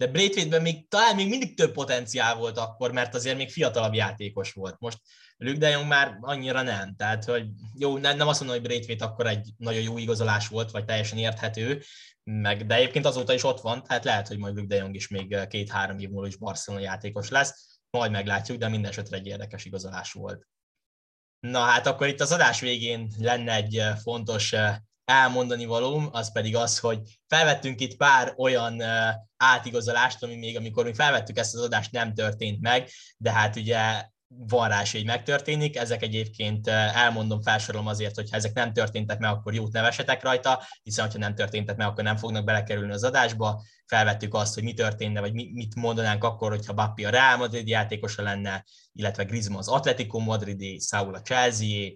De 0.00 0.06
Braithwaite-ben 0.06 0.62
még, 0.62 0.88
talán 0.88 1.14
még 1.14 1.28
mindig 1.28 1.56
több 1.56 1.72
potenciál 1.72 2.34
volt 2.34 2.58
akkor, 2.58 2.92
mert 2.92 3.14
azért 3.14 3.36
még 3.36 3.50
fiatalabb 3.50 3.94
játékos 3.94 4.52
volt. 4.52 4.76
Most 4.78 4.98
Luke 5.36 5.58
de 5.58 5.68
Jong 5.68 5.86
már 5.86 6.18
annyira 6.20 6.62
nem. 6.62 6.96
Tehát, 6.96 7.24
hogy 7.24 7.46
jó, 7.74 7.98
nem, 7.98 8.16
nem 8.16 8.28
azt 8.28 8.40
mondom, 8.40 8.58
hogy 8.58 8.68
Braithwaite 8.68 9.04
akkor 9.04 9.26
egy 9.26 9.48
nagyon 9.56 9.82
jó 9.82 9.98
igazolás 9.98 10.48
volt, 10.48 10.70
vagy 10.70 10.84
teljesen 10.84 11.18
érthető, 11.18 11.82
meg, 12.24 12.66
de 12.66 12.74
egyébként 12.74 13.06
azóta 13.06 13.32
is 13.32 13.44
ott 13.44 13.60
van, 13.60 13.82
tehát 13.82 14.04
lehet, 14.04 14.28
hogy 14.28 14.38
majd 14.38 14.54
Luke 14.54 14.66
de 14.66 14.76
Jong 14.76 14.94
is 14.94 15.08
még 15.08 15.46
két-három 15.48 15.98
év 15.98 16.08
múlva 16.08 16.26
is 16.26 16.36
Barcelona 16.36 16.82
játékos 16.82 17.28
lesz, 17.28 17.80
majd 17.90 18.10
meglátjuk, 18.10 18.58
de 18.58 18.68
minden 18.68 18.90
esetre 18.90 19.16
egy 19.16 19.26
érdekes 19.26 19.64
igazolás 19.64 20.12
volt. 20.12 20.46
Na 21.40 21.60
hát 21.60 21.86
akkor 21.86 22.06
itt 22.06 22.20
az 22.20 22.32
adás 22.32 22.60
végén 22.60 23.10
lenne 23.18 23.54
egy 23.54 23.76
eh, 23.76 23.96
fontos 23.96 24.52
eh, 24.52 24.76
elmondani 25.10 25.64
valóm, 25.64 26.08
az 26.12 26.32
pedig 26.32 26.56
az, 26.56 26.78
hogy 26.78 27.00
felvettünk 27.26 27.80
itt 27.80 27.96
pár 27.96 28.34
olyan 28.36 28.82
átigazolást, 29.36 30.22
ami 30.22 30.36
még 30.36 30.56
amikor 30.56 30.84
mi 30.84 30.94
felvettük 30.94 31.38
ezt 31.38 31.54
az 31.54 31.62
adást 31.62 31.92
nem 31.92 32.14
történt 32.14 32.60
meg, 32.60 32.88
de 33.16 33.32
hát 33.32 33.56
ugye 33.56 34.08
van 34.36 34.68
rá 34.68 34.82
hogy 34.90 35.04
megtörténik. 35.04 35.76
Ezek 35.76 36.02
egyébként 36.02 36.68
elmondom, 36.68 37.42
felsorolom 37.42 37.86
azért, 37.86 38.14
hogy 38.14 38.30
ha 38.30 38.36
ezek 38.36 38.52
nem 38.52 38.72
történtek 38.72 39.18
meg, 39.18 39.30
akkor 39.30 39.54
jót 39.54 39.72
nevesetek 39.72 40.22
rajta, 40.22 40.62
hiszen 40.82 41.10
ha 41.10 41.18
nem 41.18 41.34
történtek 41.34 41.76
meg, 41.76 41.86
akkor 41.86 42.04
nem 42.04 42.16
fognak 42.16 42.44
belekerülni 42.44 42.92
az 42.92 43.04
adásba. 43.04 43.62
Felvettük 43.86 44.34
azt, 44.34 44.54
hogy 44.54 44.62
mi 44.62 44.72
történne, 44.72 45.20
vagy 45.20 45.32
mit 45.32 45.74
mondanánk 45.74 46.24
akkor, 46.24 46.50
hogyha 46.50 46.72
Bappi 46.72 47.04
a 47.04 47.10
Real 47.10 47.36
Madrid 47.36 47.68
játékosa 47.68 48.22
lenne, 48.22 48.64
illetve 48.92 49.24
Griezmann 49.24 49.58
az 49.58 49.68
Atletico 49.68 50.18
Madridi, 50.18 50.78
Saul 50.78 51.14
a 51.14 51.20
Chelsea, 51.20 51.90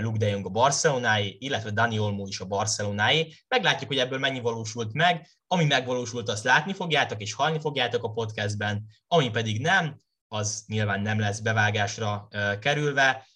Luke 0.00 0.18
de 0.18 0.28
Jong 0.28 0.46
a 0.46 0.48
Barcelonáé, 0.48 1.36
illetve 1.38 1.70
Dani 1.70 1.98
Olmo 1.98 2.26
is 2.26 2.40
a 2.40 2.44
Barcelonáé. 2.44 3.32
Meglátjuk, 3.48 3.88
hogy 3.88 3.98
ebből 3.98 4.18
mennyi 4.18 4.40
valósult 4.40 4.92
meg. 4.92 5.28
Ami 5.46 5.64
megvalósult, 5.64 6.28
azt 6.28 6.44
látni 6.44 6.72
fogjátok, 6.72 7.20
és 7.20 7.32
hallni 7.32 7.60
fogjátok 7.60 8.04
a 8.04 8.10
podcastben, 8.10 8.86
ami 9.08 9.30
pedig 9.30 9.60
nem, 9.60 9.96
az 10.28 10.64
nyilván 10.66 11.00
nem 11.00 11.18
lesz 11.18 11.38
bevágásra 11.38 12.28
kerülve. 12.60 13.26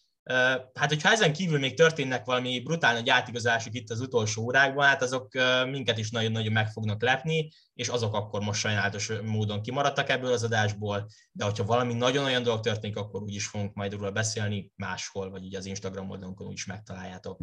Hát, 0.74 0.88
hogyha 0.88 1.10
ezen 1.10 1.32
kívül 1.32 1.58
még 1.58 1.76
történnek 1.76 2.24
valami 2.24 2.60
brutál 2.60 2.94
nagy 2.94 3.08
átigazások 3.08 3.74
itt 3.74 3.90
az 3.90 4.00
utolsó 4.00 4.42
órákban, 4.42 4.86
hát 4.86 5.02
azok 5.02 5.28
minket 5.70 5.98
is 5.98 6.10
nagyon-nagyon 6.10 6.52
meg 6.52 6.70
fognak 6.70 7.02
lepni, 7.02 7.50
és 7.74 7.88
azok 7.88 8.14
akkor 8.14 8.40
most 8.40 8.60
sajnálatos 8.60 9.12
módon 9.22 9.62
kimaradtak 9.62 10.08
ebből 10.08 10.32
az 10.32 10.44
adásból, 10.44 11.06
de 11.32 11.44
hogyha 11.44 11.64
valami 11.64 11.94
nagyon 11.94 12.24
olyan 12.24 12.42
dolog 12.42 12.60
történik, 12.60 12.96
akkor 12.96 13.22
úgy 13.22 13.34
is 13.34 13.46
fogunk 13.46 13.74
majd 13.74 13.92
róla 13.92 14.10
beszélni 14.10 14.72
máshol, 14.76 15.30
vagy 15.30 15.44
ugye 15.44 15.58
az 15.58 15.66
Instagram 15.66 16.10
oldalunkon 16.10 16.46
úgy 16.46 16.52
is 16.52 16.66
megtaláljátok. 16.66 17.40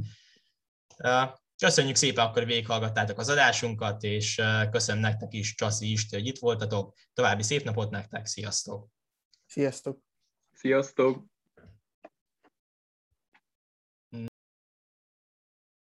Köszönjük 1.58 1.96
szépen, 1.96 2.26
akkor 2.26 2.46
végighallgattátok 2.46 3.18
az 3.18 3.30
adásunkat, 3.30 4.04
és 4.04 4.42
köszönöm 4.72 5.02
nektek 5.02 5.34
is, 5.34 5.56
Csaszi 5.56 5.92
is, 5.92 6.06
hogy 6.10 6.28
itt 6.28 6.40
voltatok. 6.40 6.94
További 7.14 7.44
szép 7.44 7.64
napot 7.64 7.90
nektek, 7.90 8.26
sziasztok! 8.26 8.88
Sziasztok! 9.46 10.00
Sziasztok! 10.54 11.31